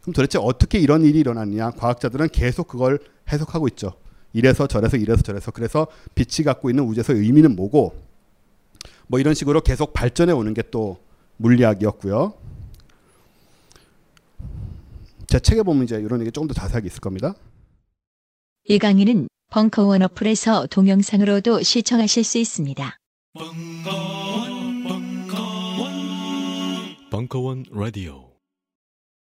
그럼 0.02 0.14
도대체 0.14 0.38
어떻게 0.42 0.80
이런 0.80 1.04
일이 1.04 1.20
일어났냐? 1.20 1.72
과학자들은 1.72 2.30
계속 2.30 2.68
그걸 2.68 3.00
해석하고 3.32 3.68
있죠. 3.70 3.94
이래서 4.34 4.68
저래서 4.68 4.98
이래서 4.98 5.22
저래서 5.22 5.52
그래서 5.52 5.88
빛이 6.16 6.44
갖고 6.44 6.70
있는 6.70 6.84
우주에서 6.84 7.14
의미는 7.14 7.56
뭐고 7.56 7.96
뭐 9.08 9.20
이런 9.20 9.34
식으로 9.34 9.62
계속 9.62 9.94
발전해 9.94 10.34
오는 10.34 10.54
게 10.54 10.64
또 10.72 10.98
물리학이었고요. 11.38 12.34
제 15.28 15.40
책에 15.40 15.64
보면 15.64 15.84
이제 15.84 15.98
이런 15.98 16.22
얘기 16.22 16.32
조금 16.32 16.48
더 16.48 16.54
자세하게 16.54 16.88
있을 16.88 17.00
겁니다. 17.00 17.34
이 18.68 18.80
강의는 18.80 19.28
벙커원 19.52 20.02
어플에서 20.02 20.68
동영상으로도 20.68 21.62
시청하실 21.62 22.24
수 22.24 22.38
있습니다. 22.38 22.98
벙커원 27.12 27.66
라디오 27.72 28.25